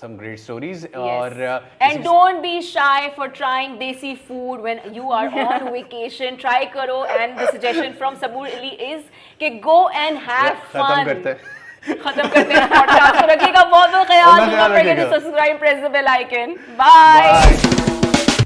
some 0.00 0.16
great 0.18 0.38
stories 0.38 0.86
और 0.96 1.36
uh, 1.48 1.60
and 1.88 2.02
don't 2.04 2.42
be 2.46 2.54
shy 2.70 3.10
for 3.18 3.28
trying 3.40 3.76
desi 3.82 4.14
food 4.30 4.64
when 4.68 4.82
you 4.98 5.12
are 5.18 5.28
on 5.44 5.68
vacation. 5.76 6.40
Try 6.46 6.58
karo 6.78 6.98
and 7.18 7.38
the 7.38 7.50
suggestion 7.52 7.94
from 8.02 8.18
sabur 8.24 8.48
ali 8.56 8.74
is 8.90 9.06
कि 9.40 9.50
go 9.70 9.78
and 10.06 10.24
have 10.32 10.58
खत्म 10.72 10.88
fun. 10.88 11.04
करते 11.06 11.28
हैं 11.28 11.64
खत्म 11.94 12.28
करते 12.28 12.54
हैं 12.54 12.68
podcast 12.68 13.20
को। 13.20 13.26
रखिएगा 13.26 13.64
बहुत 13.64 13.90
बहुत 13.90 14.06
ख्याल 14.06 14.72
रखिएगा। 14.72 15.10
Subscribe 15.10 15.58
press 15.58 15.82
the 15.84 15.90
bell 15.92 16.06
icon 16.08 16.56
bye 16.80 17.95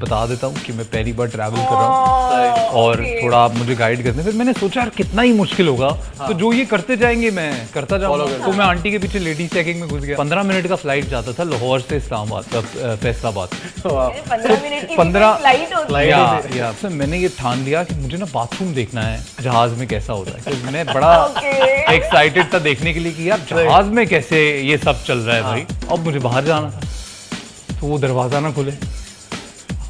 बता 0.00 0.24
देता 0.26 0.46
हूँ 0.46 0.56
कि 0.56 0.72
मैं 0.72 0.84
पहली 0.86 1.12
बार 1.12 1.28
ट्रैवल 1.28 1.56
कर 1.56 1.72
रहा 1.72 1.86
हूँ। 1.86 2.68
और 2.80 3.04
थोड़ा 3.22 3.38
आप 3.38 3.54
मुझे 3.54 3.74
गाइड 3.74 4.02
करते 4.04 4.16
हैं 4.16 4.24
फिर 4.24 4.34
मैंने 4.34 4.52
सोचा 4.52 4.80
यार 4.80 4.88
कितना 4.96 5.22
ही 5.22 5.32
मुश्किल 5.32 5.68
होगा। 5.68 5.90
तो 6.18 6.32
जो 6.34 6.52
ये 6.52 6.64
करते 6.66 6.96
जाएँगे 6.96 7.30
मैं 7.30 7.50
करता 7.74 7.98
जाऊँगा। 7.98 8.24
तो 8.46 8.52
मैं 8.52 8.64
आंटी 8.64 8.90
के 8.90 8.98
पीछे 8.98 9.18
लेडीज़ 9.18 9.50
चेकिंग 9.52 9.80
में 9.80 9.88
घुस 9.88 10.02
गया। 10.02 10.16
पंद्रह 10.16 10.42
मिनट 10.42 10.66
का 10.66 10.76
फ़्लाइट 10.76 11.08
जाता 11.08 11.32
था 11.32 11.44
लाहौर 11.44 11.80
से 11.80 11.96
इस्लामाबाद 11.96 12.98
फैसलाबाद। 13.02 13.48
पंद्रह 13.86 14.80
की 14.82 14.96
पंद्रह 14.96 15.38
है। 15.96 16.72
फिर 16.72 16.90
मैंने 16.90 17.18
ये 17.18 17.28
ठान 17.38 17.64
लिया 17.64 17.82
कि 17.84 17.94
मुझे 17.94 18.16
ना 18.16 18.26
बाथरूम 18.34 18.72
देखना 18.74 19.02
है 19.02 19.24
जहाज़ 19.42 19.74
में 19.74 19.86
कैसा 19.88 20.12
होता 20.12 20.30
है। 20.30 20.40
तो 20.44 20.70
मैं 20.72 20.86
बड़ा 20.86 21.12
एक्साइटेड 21.90 22.52
था 22.54 22.58
देखने 22.60 22.92
के 22.94 23.00
लिए 23.00 23.12
कि 23.12 23.28
यार 23.30 23.40
जहाज़ 23.50 23.86
में 23.88 24.06
कैसे 24.06 24.40
ये 24.62 24.78
सब 24.78 25.04
चल 25.04 25.18
रहा 25.18 25.36
है। 25.36 25.42
भाई। 25.42 25.66
अब 25.90 26.04
मुझे 26.04 26.18
बाहर 26.20 26.44
जाना 26.44 26.70
था। 26.70 26.80
तो 27.70 27.86
वो 27.86 27.98
दरवाज़ा 27.98 28.40
ना 28.40 28.50
खुले। 28.52 28.72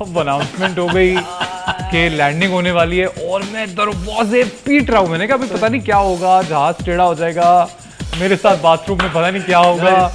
अब 0.02 0.18
अनाउंसमेंट 0.18 0.78
हो 0.78 0.86
गई 0.86 1.16
कि 1.90 2.08
लैंडिंग 2.08 2.52
होने 2.52 2.70
वाली 2.72 2.98
है 2.98 3.06
और 3.06 3.42
मैं 3.52 3.66
दरवाजे 3.74 4.42
पीट 4.66 4.90
रहा 4.90 5.00
हूँ 5.00 5.08
मैंने 5.10 5.26
कहा 5.26 5.36
अभी 5.36 5.46
पता 5.46 5.68
नहीं 5.68 5.80
क्या 5.80 5.96
होगा 5.96 6.40
जहाज़ 6.42 6.84
टेढ़ा 6.84 7.04
हो 7.04 7.14
जाएगा 7.14 7.48
मेरे 8.20 8.36
साथ 8.36 8.62
बाथरूम 8.62 8.98
में 9.02 9.10
पता 9.12 9.30
नहीं 9.30 9.42
क्या 9.42 9.58
होगा। 9.58 10.06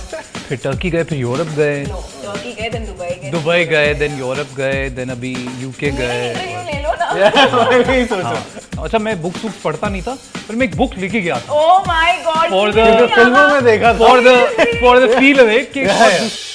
फिर 0.48 0.58
टर्की 0.64 0.90
गए 0.90 1.04
फिर 1.04 1.18
यूरोप 1.18 1.48
गए। 1.58 1.84
टर्की 1.86 2.52
गए 2.54 2.70
देन 2.70 2.86
दुबई 3.32 3.66
गए। 3.66 3.94
देन 3.94 4.18
यूरोप 4.20 4.56
गए 4.58 4.90
देन 4.90 5.10
अभी 5.10 5.36
यूके 5.62 5.92
गए। 5.92 6.34
हूँ। 8.12 8.84
अच्छा 8.84 8.98
मैं 9.00 9.22
बुक्स 9.22 9.44
वुक्स 9.44 9.62
पढ़ता 9.64 9.90
नहीं 9.90 10.02
था 10.02 10.18
पर 10.48 10.56
मैं 10.56 10.68
एक 10.68 10.76
बुक 10.78 10.98
लिखी 10.98 11.22
गया 11.22 11.40
था। 11.40 11.54
Oh 11.54 11.80
my 11.88 12.18
god 12.26 12.50
for 12.50 12.72
the 12.72 13.08
फ़िल्मों 13.16 13.48
में 13.50 13.64
देखा 13.66 13.94
था। 13.94 13.98
For 13.98 14.22
the 14.22 14.36
for 14.82 15.06
the 15.06 15.18
feel 15.20 15.38
yeah. 15.38 16.55